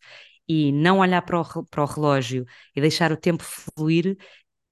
e 0.47 0.71
não 0.71 0.99
olhar 0.99 1.21
para 1.21 1.41
o, 1.41 1.65
para 1.65 1.83
o 1.83 1.85
relógio 1.85 2.45
e 2.75 2.81
deixar 2.81 3.11
o 3.11 3.17
tempo 3.17 3.43
fluir, 3.43 4.17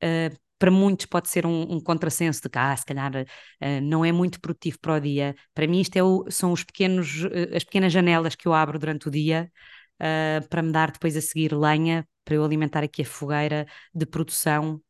uh, 0.03 0.37
para 0.57 0.71
muitos 0.71 1.05
pode 1.05 1.29
ser 1.29 1.45
um, 1.45 1.73
um 1.73 1.79
contrassenso 1.81 2.41
de 2.41 2.49
que, 2.49 2.57
ah, 2.57 2.75
se 2.75 2.85
calhar 2.85 3.11
uh, 3.15 3.81
não 3.83 4.05
é 4.05 4.11
muito 4.11 4.39
produtivo 4.39 4.79
para 4.79 4.95
o 4.95 4.99
dia. 4.99 5.35
Para 5.53 5.67
mim, 5.67 5.81
isto 5.81 5.97
é 5.97 6.03
o, 6.03 6.25
são 6.29 6.51
os 6.51 6.63
pequenos, 6.63 7.23
uh, 7.23 7.55
as 7.55 7.63
pequenas 7.63 7.91
janelas 7.91 8.35
que 8.35 8.47
eu 8.47 8.53
abro 8.53 8.79
durante 8.79 9.07
o 9.07 9.11
dia 9.11 9.51
para 10.49 10.61
me 10.61 10.73
dar 10.73 10.91
depois 10.91 11.15
a 11.15 11.21
seguir 11.21 11.55
lenha 11.55 12.05
para 12.25 12.35
eu 12.35 12.43
alimentar 12.43 12.83
aqui 12.83 13.01
a 13.01 13.05
fogueira 13.05 13.65
de 13.93 14.05
produção 14.05 14.81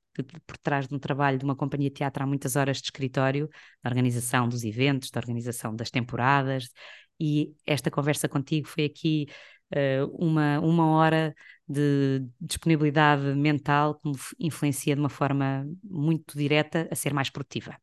por 0.48 0.58
trás 0.58 0.88
de 0.88 0.96
um 0.96 1.00
trabalho 1.00 1.38
de 1.38 1.44
uma 1.46 1.56
companhia 1.56 1.90
de 1.90 1.96
teatro 1.96 2.24
há 2.24 2.26
muitas 2.26 2.56
horas 2.56 2.78
de 2.78 2.86
escritório, 2.86 3.50
da 3.84 3.90
organização 3.90 4.48
dos 4.48 4.64
eventos, 4.64 5.12
da 5.12 5.20
organização 5.20 5.76
das 5.76 5.92
temporadas, 5.92 6.70
e 7.20 7.54
esta 7.66 7.90
conversa 7.90 8.28
contigo 8.28 8.68
foi 8.68 8.86
aqui 8.86 9.28
uh, 9.30 9.36
uma, 10.14 10.60
uma 10.60 10.98
hora 10.98 11.34
de 11.68 12.26
disponibilidade 12.40 13.24
mental 13.36 13.96
que 13.96 14.10
me 14.10 14.16
influencia 14.40 14.96
de 14.96 15.02
uma 15.02 15.10
forma 15.10 15.68
muito 15.84 16.38
direta 16.38 16.88
a 16.92 16.96
ser 16.96 17.14
mais 17.14 17.30
produtiva. 17.30 17.76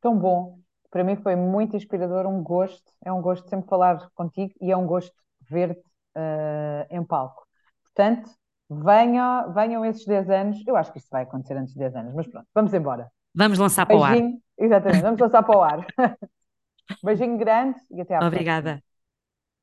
Tão 0.00 0.16
bom. 0.16 0.58
Para 0.90 1.02
mim 1.04 1.16
foi 1.16 1.34
muito 1.36 1.76
inspirador, 1.76 2.26
um 2.26 2.42
gosto. 2.42 2.92
É 3.04 3.12
um 3.12 3.20
gosto 3.20 3.48
sempre 3.48 3.68
falar 3.68 4.08
contigo 4.14 4.52
e 4.60 4.70
é 4.70 4.76
um 4.76 4.86
gosto 4.86 5.14
ver-te 5.48 5.80
uh, 5.80 6.86
em 6.90 7.02
palco. 7.04 7.46
Portanto, 7.84 8.30
venha, 8.68 9.46
venham 9.48 9.84
esses 9.84 10.04
10 10.04 10.28
anos. 10.30 10.62
Eu 10.66 10.76
acho 10.76 10.92
que 10.92 10.98
isto 10.98 11.08
vai 11.10 11.22
acontecer 11.22 11.56
antes 11.56 11.72
de 11.72 11.78
10 11.78 11.96
anos, 11.96 12.14
mas 12.14 12.26
pronto, 12.26 12.46
vamos 12.54 12.72
embora. 12.74 13.10
Vamos 13.34 13.58
lançar 13.58 13.86
Beijinho. 13.86 14.06
para 14.06 14.14
o 14.18 14.34
ar. 14.34 14.38
Exatamente, 14.58 15.02
vamos 15.02 15.20
lançar 15.20 15.42
para 15.42 15.58
o 15.58 15.62
ar. 15.62 15.86
Beijinho 17.04 17.36
grande 17.36 17.78
e 17.90 18.00
até 18.00 18.14
à 18.14 18.22
Obrigada. 18.22 18.70
próxima. 18.70 18.95